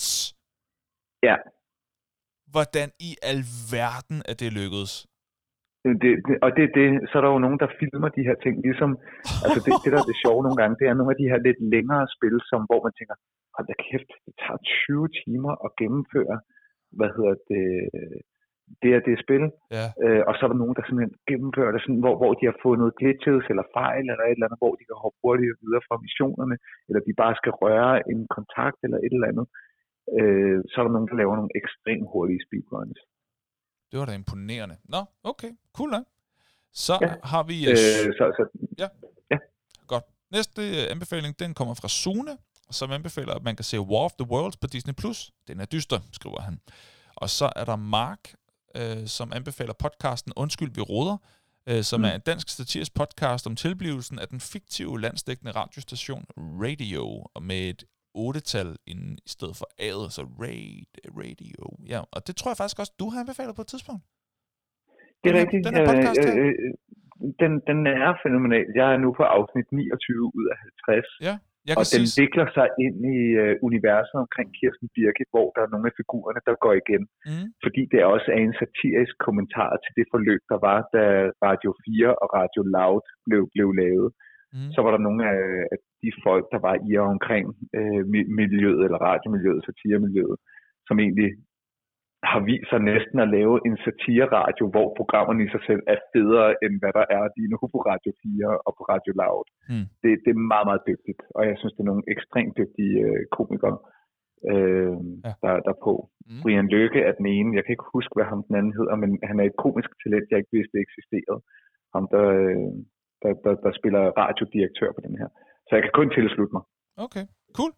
[1.28, 1.36] Ja.
[2.54, 4.92] Hvordan i alverden er det lykkedes?
[5.84, 5.94] Det,
[6.26, 8.90] det, og det det, så er der jo nogen, der filmer de her ting, ligesom,
[9.44, 11.38] altså det, det der er det sjove nogle gange, det er nogle af de her
[11.46, 13.16] lidt længere spil, som, hvor man tænker,
[13.54, 16.36] hold da kæft, det tager 20 timer at gennemføre,
[16.98, 17.66] hvad hedder det,
[18.82, 19.44] det er det spil.
[19.76, 19.86] Ja.
[20.04, 22.56] Øh, og så er der nogen, der simpelthen gennemfører det, sådan, hvor, hvor de har
[22.66, 26.02] fundet glitches eller fejl eller et eller andet, hvor de kan hoppe hurtigt videre fra
[26.06, 26.56] missionerne,
[26.88, 29.46] eller de bare skal røre en kontakt eller et eller andet.
[30.18, 33.00] Øh, så er der nogen, der laver nogle ekstremt hurtige speedruns.
[33.94, 34.76] Det var da imponerende.
[34.84, 36.00] Nå, okay, cool da.
[36.72, 37.14] Så ja.
[37.24, 37.66] har vi...
[37.66, 38.88] Øh, øh, så, så, ja.
[39.30, 39.36] ja.
[39.86, 40.04] Godt.
[40.30, 42.36] Næste øh, anbefaling, den kommer fra Sune,
[42.70, 44.94] som anbefaler, at man kan se War of the Worlds på Disney+.
[44.94, 45.32] Plus.
[45.48, 46.60] Den er dyster, skriver han.
[47.14, 48.34] Og så er der Mark,
[48.76, 51.16] øh, som anbefaler podcasten Undskyld, vi råder,
[51.66, 52.04] øh, som mm.
[52.04, 57.68] er en dansk satirisk podcast om tilblivelsen af den fiktive landsdækkende radiostation Radio, og med
[57.68, 57.84] et
[58.24, 60.90] otte-tal inden, i stedet for A'et, så raid,
[61.22, 61.62] radio.
[61.92, 64.02] Ja, og det tror jeg faktisk også, du har anbefalet på et tidspunkt.
[65.20, 65.60] Det er rigtigt.
[65.66, 66.72] Den, her podcast øh, øh,
[67.42, 68.66] den, den er fænomenal.
[68.80, 70.56] Jeg er nu på afsnit 29 ud af
[70.88, 71.28] 50.
[71.28, 71.34] Ja.
[71.68, 75.72] Jeg og den vikler sig ind i uh, universet omkring Kirsten Birgit, hvor der er
[75.72, 77.02] nogle af figurerne, der går igen.
[77.28, 77.46] Mm.
[77.64, 81.02] Fordi det også er en satirisk kommentar til det forløb, der var, da
[81.46, 84.08] Radio 4 og Radio Loud blev, blev lavet.
[84.54, 84.70] Mm.
[84.74, 85.42] Så var der nogle af,
[85.72, 87.46] af de folk, der var i og omkring
[87.78, 88.02] uh,
[88.40, 90.36] miljøet, eller radiomiljøet, satiremiljøet,
[90.88, 91.30] som egentlig
[92.32, 96.50] har vist sig næsten at lave en satire-radio, hvor programmerne i sig selv er federe,
[96.64, 99.46] end hvad der er lige nu på Radio 4 og på Radio Loud.
[99.72, 99.86] Mm.
[100.02, 103.22] Det, det er meget, meget dygtigt, og jeg synes, det er nogle ekstremt dygtige øh,
[103.36, 103.78] komikere,
[104.52, 105.32] øh, ja.
[105.42, 105.94] der, der er på.
[106.28, 106.40] Mm.
[106.42, 109.10] Brian Løkke er den ene, jeg kan ikke huske, hvad ham den anden hedder, men
[109.28, 111.40] han er et komisk talent, jeg ikke vidste eksisterede.
[111.94, 112.72] Ham, der, øh,
[113.22, 115.28] der, der, der spiller radiodirektør på den her.
[115.66, 116.62] Så jeg kan kun tilslutte mig.
[117.06, 117.24] Okay,
[117.58, 117.72] cool.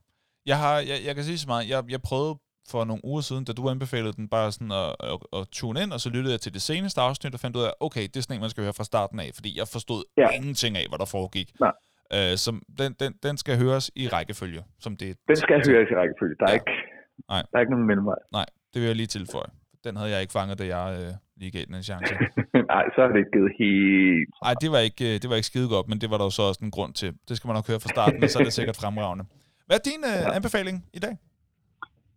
[0.51, 1.65] Jeg, har, jeg, jeg kan sige så meget.
[1.73, 2.35] Jeg, jeg prøvede
[2.71, 5.93] for nogle uger siden, da du anbefalede den bare sådan at, at, at tune ind,
[5.93, 8.21] og så lyttede jeg til det seneste afsnit og fandt ud af, okay, det er
[8.21, 10.29] sådan en, man skal høre fra starten af, fordi jeg forstod ja.
[10.37, 11.49] ingenting af, hvad der foregik.
[11.61, 11.75] Nej.
[12.17, 12.51] Uh, så
[12.81, 14.63] den, den, den skal høres i rækkefølge.
[14.85, 16.35] Som det, den skal høres i rækkefølge.
[16.41, 16.55] Der er, ja.
[16.55, 16.73] ikke,
[17.29, 17.43] Nej.
[17.51, 18.19] der er ikke nogen mellemvej.
[18.33, 19.51] Nej, det vil jeg lige tilføje.
[19.85, 22.13] Den havde jeg ikke fanget, da jeg øh, lige gav den en chance.
[22.73, 24.29] Nej, så har det ikke givet helt...
[24.47, 26.35] Nej, det var ikke, øh, det var ikke skide godt, men det var der jo
[26.39, 27.11] så også en grund til.
[27.29, 29.25] Det skal man nok høre fra starten, og så er det sikkert fremragende.
[29.69, 30.37] Hvad er din øh, ja.
[30.39, 31.15] anbefaling i dag?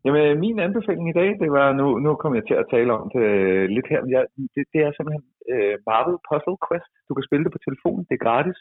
[0.06, 3.06] Jamen, min anbefaling i dag, det var, nu, nu kommer jeg til at tale om
[3.16, 4.24] det øh, lidt her, jeg,
[4.56, 6.92] det, det er simpelthen uh, Marvel Puzzle Quest.
[7.08, 8.60] Du kan spille det på telefonen, det er gratis.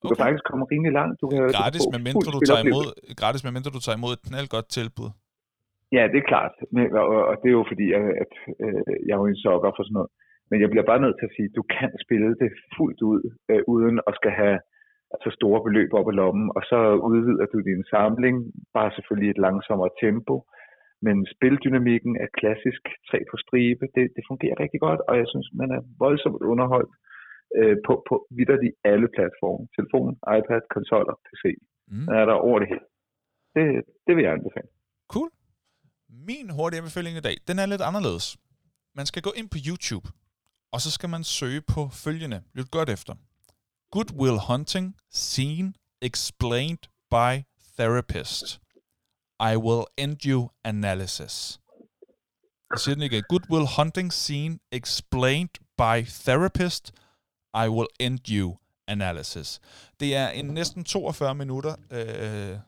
[0.00, 0.10] Du okay.
[0.10, 1.14] kan faktisk komme rimelig langt.
[1.22, 2.86] Du kan, gratis, med mindre du tager imod,
[3.20, 5.10] gratis, med mindre du tager imod et knaldgodt tilbud.
[5.96, 6.54] Ja, det er klart.
[6.76, 8.32] Men, og, og det er jo fordi, at, at
[8.64, 10.10] øh, jeg er jo en sokker for sådan noget.
[10.50, 13.22] Men jeg bliver bare nødt til at sige, at du kan spille det fuldt ud,
[13.50, 14.58] øh, uden at skal have
[15.14, 16.78] altså store beløb op i lommen, og så
[17.10, 18.36] udvider du din samling,
[18.76, 20.34] bare selvfølgelig et langsommere tempo,
[21.06, 25.48] men spildynamikken er klassisk, tre på stribe, det, det fungerer rigtig godt, og jeg synes,
[25.60, 26.92] man er voldsomt underholdt
[27.58, 29.64] øh, på, på vidderligt alle platforme.
[29.76, 31.44] Telefon, iPad, konsoller, PC.
[31.90, 32.06] Mm.
[32.08, 32.86] Der er der over det hele.
[33.54, 33.64] Det,
[34.06, 34.68] det vil jeg anbefale.
[35.14, 35.30] Cool.
[36.26, 38.36] Min hurtige anbefaling i dag, den er lidt anderledes.
[38.94, 40.10] Man skal gå ind på YouTube,
[40.72, 42.42] og så skal man søge på følgende.
[42.54, 43.14] Lyt godt efter.
[43.90, 45.72] Good Will Hunting Scene
[46.02, 46.78] Explained
[47.10, 47.44] by
[47.78, 48.60] Therapist.
[49.40, 51.60] I will end you analysis.
[52.70, 53.24] Jeg siger den igen.
[53.28, 56.92] Goodwill hunting scene explained by therapist.
[57.64, 59.60] I will end you analysis.
[60.00, 62.58] Det er en næsten 42 minutter, øh,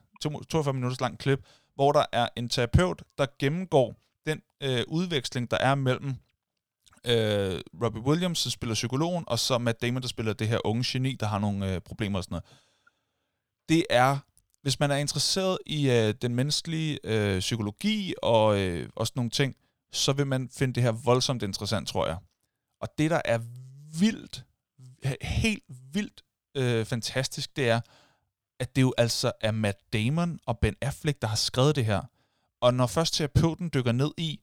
[0.49, 1.45] 42 minutters lang klip,
[1.75, 3.95] hvor der er en terapeut, der gennemgår
[4.25, 6.09] den øh, udveksling, der er mellem
[7.05, 10.83] øh, Robbie Williams, der spiller psykologen, og så Matt Damon, der spiller det her unge
[10.87, 12.45] geni, der har nogle øh, problemer og sådan noget.
[13.69, 14.17] Det er
[14.61, 19.29] hvis man er interesseret i øh, den menneskelige øh, psykologi og, øh, og sådan nogle
[19.29, 19.55] ting,
[19.93, 22.17] så vil man finde det her voldsomt interessant, tror jeg.
[22.81, 23.39] Og det, der er
[23.99, 24.45] vildt,
[25.21, 26.23] helt vildt
[26.57, 27.81] øh, fantastisk, det er,
[28.61, 32.01] at det jo altså er Matt Damon og Ben Affleck, der har skrevet det her.
[32.61, 34.39] Og når først terapeuten dykker ned i,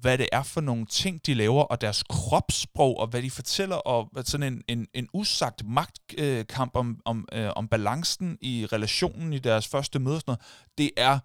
[0.00, 3.76] hvad det er for nogle ting, de laver, og deres kropssprog, og hvad de fortæller,
[3.76, 9.38] og sådan en, en, en usagt magtkamp om, om, øh, om balancen i relationen i
[9.38, 10.40] deres første møde, sådan noget,
[10.78, 11.18] det er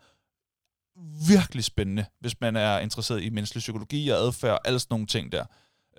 [1.28, 5.08] virkelig spændende, hvis man er interesseret i menneskelig psykologi og adfærd, og alle sådan nogle
[5.08, 5.46] ting der.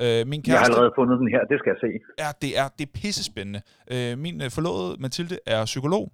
[0.01, 1.91] Øh, min kæreste, jeg har allerede fundet den her, det skal jeg se.
[2.23, 3.61] Ja, det er, det er pissespændende.
[3.93, 6.13] Øh, min øh, forlovede Mathilde er psykolog,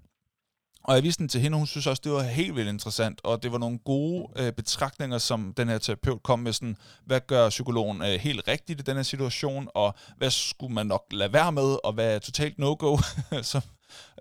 [0.84, 3.20] og jeg viste den til hende, og hun synes også, det var helt vildt interessant,
[3.24, 6.76] og det var nogle gode øh, betragtninger, som den her terapeut kom med, sådan,
[7.06, 11.04] hvad gør psykologen øh, helt rigtigt i den her situation, og hvad skulle man nok
[11.10, 12.96] lade være med, og hvad er totalt no-go,
[13.50, 13.62] som,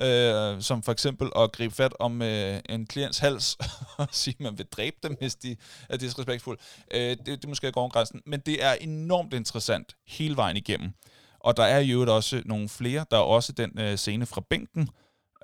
[0.02, 3.58] øh, som for eksempel at gribe fat om øh, en klients hals,
[3.98, 5.56] og sige, at man vil dræbe dem, hvis de
[5.90, 6.62] er disrespektfulde.
[6.94, 10.94] Øh, det, det er måske går grænsen, men det er enormt interessant hele vejen igennem.
[11.40, 14.90] Og der er jo også nogle flere, der er også den øh, scene fra bænken,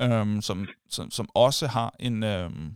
[0.01, 2.73] øhm, som, som, som også har en, øhm,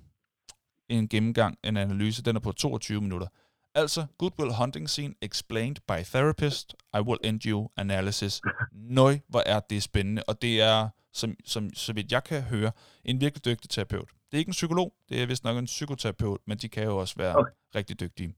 [0.90, 2.24] en gennemgang, en analyse.
[2.24, 3.28] Den er på 22 minutter.
[3.76, 6.76] Altså, Goodwill Hunting Scene Explained by Therapist.
[6.94, 8.42] I will end you analysis.
[8.74, 10.24] Nøj, hvor er det spændende.
[10.28, 12.72] Og det er, som, som, så vidt jeg kan høre,
[13.06, 14.10] en virkelig dygtig terapeut.
[14.10, 16.98] Det er ikke en psykolog, det er vist nok en psykoterapeut, men de kan jo
[16.98, 17.52] også være okay.
[17.76, 18.36] rigtig dygtige.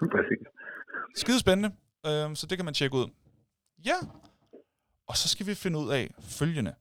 [0.00, 0.46] Præcis.
[1.16, 1.76] Skide spændende,
[2.06, 3.10] øhm, så det kan man tjekke ud.
[3.84, 3.94] Ja,
[5.06, 6.74] og så skal vi finde ud af følgende.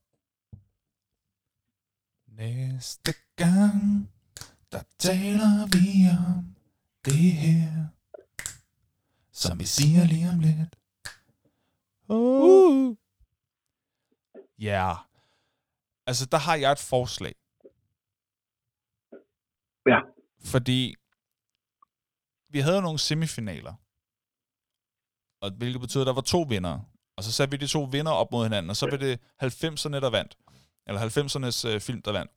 [2.28, 4.10] Næste gang,
[4.72, 6.56] der taler vi om
[7.06, 7.88] det her,
[9.32, 10.76] som vi siger lige om lidt.
[12.10, 12.96] Uh.
[14.60, 14.98] Ja, yeah.
[16.08, 17.36] altså der har jeg et forslag.
[19.88, 20.00] Ja.
[20.52, 20.96] Fordi
[22.50, 23.74] vi havde nogle semifinaler,
[25.42, 26.80] og hvilket betyder, at der var to vinder.
[27.18, 30.00] Og så satte vi de to vinder op mod hinanden, og så blev det 90'erne,
[30.00, 30.38] der vandt
[30.88, 32.32] eller 90'ernes øh, film, der vandt.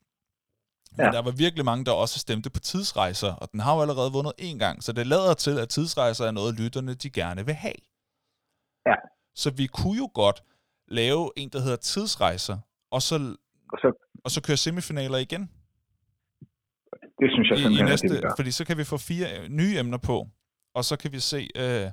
[0.97, 1.13] Men ja.
[1.13, 4.33] der var virkelig mange, der også stemte på tidsrejser, og den har jo allerede vundet
[4.39, 7.81] en gang, så det lader til, at tidsrejser er noget, lytterne de gerne vil have.
[8.87, 8.95] Ja.
[9.35, 10.43] Så vi kunne jo godt
[10.91, 12.59] lave en, der hedder tidsrejser,
[12.91, 13.37] og så,
[13.73, 13.93] og så,
[14.25, 15.51] og så køre semifinaler igen.
[17.21, 19.79] Det synes jeg I, i næste, det, Fordi så kan vi få fire øh, nye
[19.79, 20.27] emner på,
[20.75, 21.87] og så kan vi se, øh,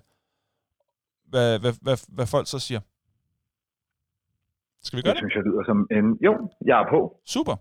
[1.31, 2.79] hvad, hvad, hvad, hvad folk så siger.
[4.81, 5.21] Skal vi gøre det?
[5.23, 6.05] Det synes jeg lyder som en...
[6.25, 7.21] Jo, jeg er på.
[7.25, 7.55] Super.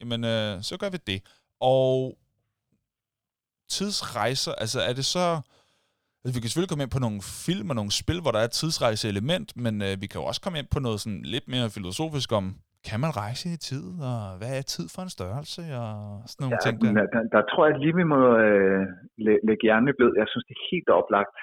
[0.00, 1.22] Jamen, øh, så gør vi det.
[1.60, 2.18] Og
[3.68, 5.40] tidsrejser, altså er det så...
[6.20, 8.48] Altså, vi kan selvfølgelig komme ind på nogle film og nogle spil, hvor der er
[8.50, 11.74] et tidsrejse-element, men øh, vi kan jo også komme ind på noget sådan lidt mere
[11.78, 12.44] filosofisk om,
[12.88, 15.92] kan man rejse i tid, og hvad er tid for en størrelse, og
[16.30, 16.90] sådan nogle ja, ting der?
[17.14, 17.22] der?
[17.36, 18.82] Der tror jeg lige, vi må øh,
[19.24, 20.12] læ lægge hjernen blød.
[20.22, 21.34] Jeg synes, det er helt oplagt.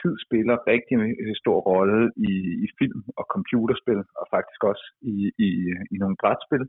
[0.00, 0.96] Tid spiller rigtig
[1.42, 2.00] stor rolle
[2.30, 2.32] i,
[2.64, 5.16] i film og computerspil, og faktisk også i,
[5.46, 5.50] i,
[5.94, 6.64] i nogle brætspil.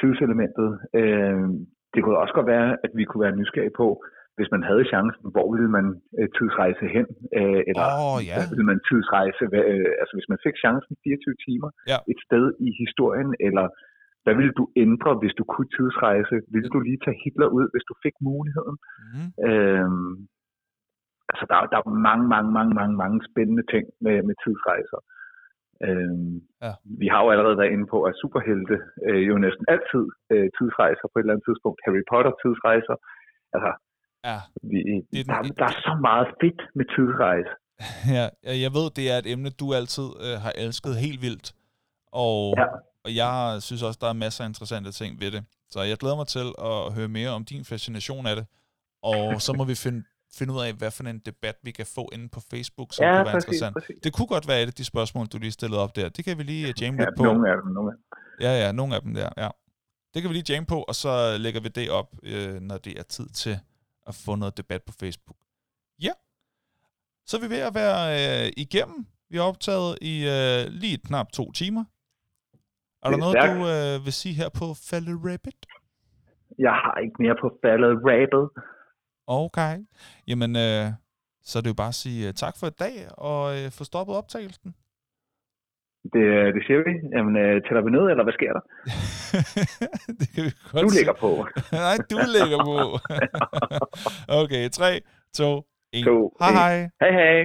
[0.00, 0.70] Tidselementet.
[1.00, 1.44] Øh,
[1.92, 3.88] det kunne også godt være, at vi kunne være nysgerrige på,
[4.36, 5.86] hvis man havde chancen, hvor ville man
[6.18, 7.06] øh, tidsrejse hen?
[7.40, 8.38] Øh, eller oh, ja.
[8.50, 11.98] ville man tidsrejse, øh, altså hvis man fik chancen 24 timer ja.
[12.12, 13.66] et sted i historien, eller
[14.24, 16.34] hvad ville du ændre, hvis du kunne tidsrejse?
[16.54, 18.76] Ville du lige tage Hitler ud, hvis du fik muligheden?
[19.14, 19.28] Mm.
[19.48, 19.90] Øh,
[21.30, 25.00] altså der, der er mange, mange, mange, mange, mange spændende ting med, med tidsrejser.
[25.86, 26.34] Øhm,
[26.64, 26.72] ja.
[27.02, 28.76] Vi har jo allerede været inde på, at superhelte
[29.08, 31.78] øh, jo næsten altid øh, tidsrejser på et eller andet tidspunkt.
[31.84, 32.96] Harry Potter tidsrejser.
[33.54, 33.70] Altså,
[34.28, 34.38] Ja.
[34.70, 34.78] Vi,
[35.12, 37.52] det er den, der, der er så meget fedt med tidsrejse.
[38.16, 38.26] Ja,
[38.64, 41.54] jeg ved, det er et emne, du altid øh, har elsket helt vildt.
[42.12, 42.66] Og, ja.
[43.04, 45.44] og jeg synes også, der er masser af interessante ting ved det.
[45.70, 48.46] Så jeg glæder mig til at høre mere om din fascination af det.
[49.02, 50.02] Og så må vi finde,
[50.38, 53.10] finde ud af, hvad for en debat vi kan få inde på Facebook, som ja,
[53.12, 53.74] kunne være præcis, interessant.
[53.74, 53.96] Præcis.
[54.04, 56.08] Det kunne godt være et af de spørgsmål, du lige stillede op der.
[56.08, 57.24] Det kan vi lige øh, jamme ja, lidt på.
[57.24, 58.04] nogle af dem, nogle af dem.
[58.40, 59.48] Ja, ja, nogle af dem der, ja.
[60.14, 62.98] Det kan vi lige jamme på, og så lægger vi det op, øh, når det
[62.98, 63.58] er tid til
[64.06, 65.36] at få noget debat på Facebook.
[66.02, 66.12] Ja,
[67.26, 69.06] så er vi ved at være øh, igennem.
[69.30, 71.84] Vi har optaget i øh, lige knap to timer.
[73.02, 75.66] Er der noget, du øh, vil sige her på Faldet Rabbit?
[76.58, 78.64] Jeg har ikke mere på Faldet Rabbit.
[79.26, 79.74] Okay.
[80.26, 80.86] Jamen, øh,
[81.42, 83.84] så er det jo bare at sige uh, tak for i dag, og øh, få
[83.84, 84.74] stoppet optagelsen.
[86.14, 86.24] Det,
[86.54, 86.92] det siger vi.
[87.16, 88.62] Jamen, øh, tæller vi ned, eller hvad sker der?
[90.18, 91.30] det kan vi godt Du ligger på.
[91.84, 92.78] Nej, du ligger på.
[94.42, 95.00] okay, 3,
[95.34, 95.62] 2,
[95.92, 96.04] 1.
[96.04, 96.56] To, Hej en.
[96.56, 96.76] hej.
[97.02, 97.38] Hej hej.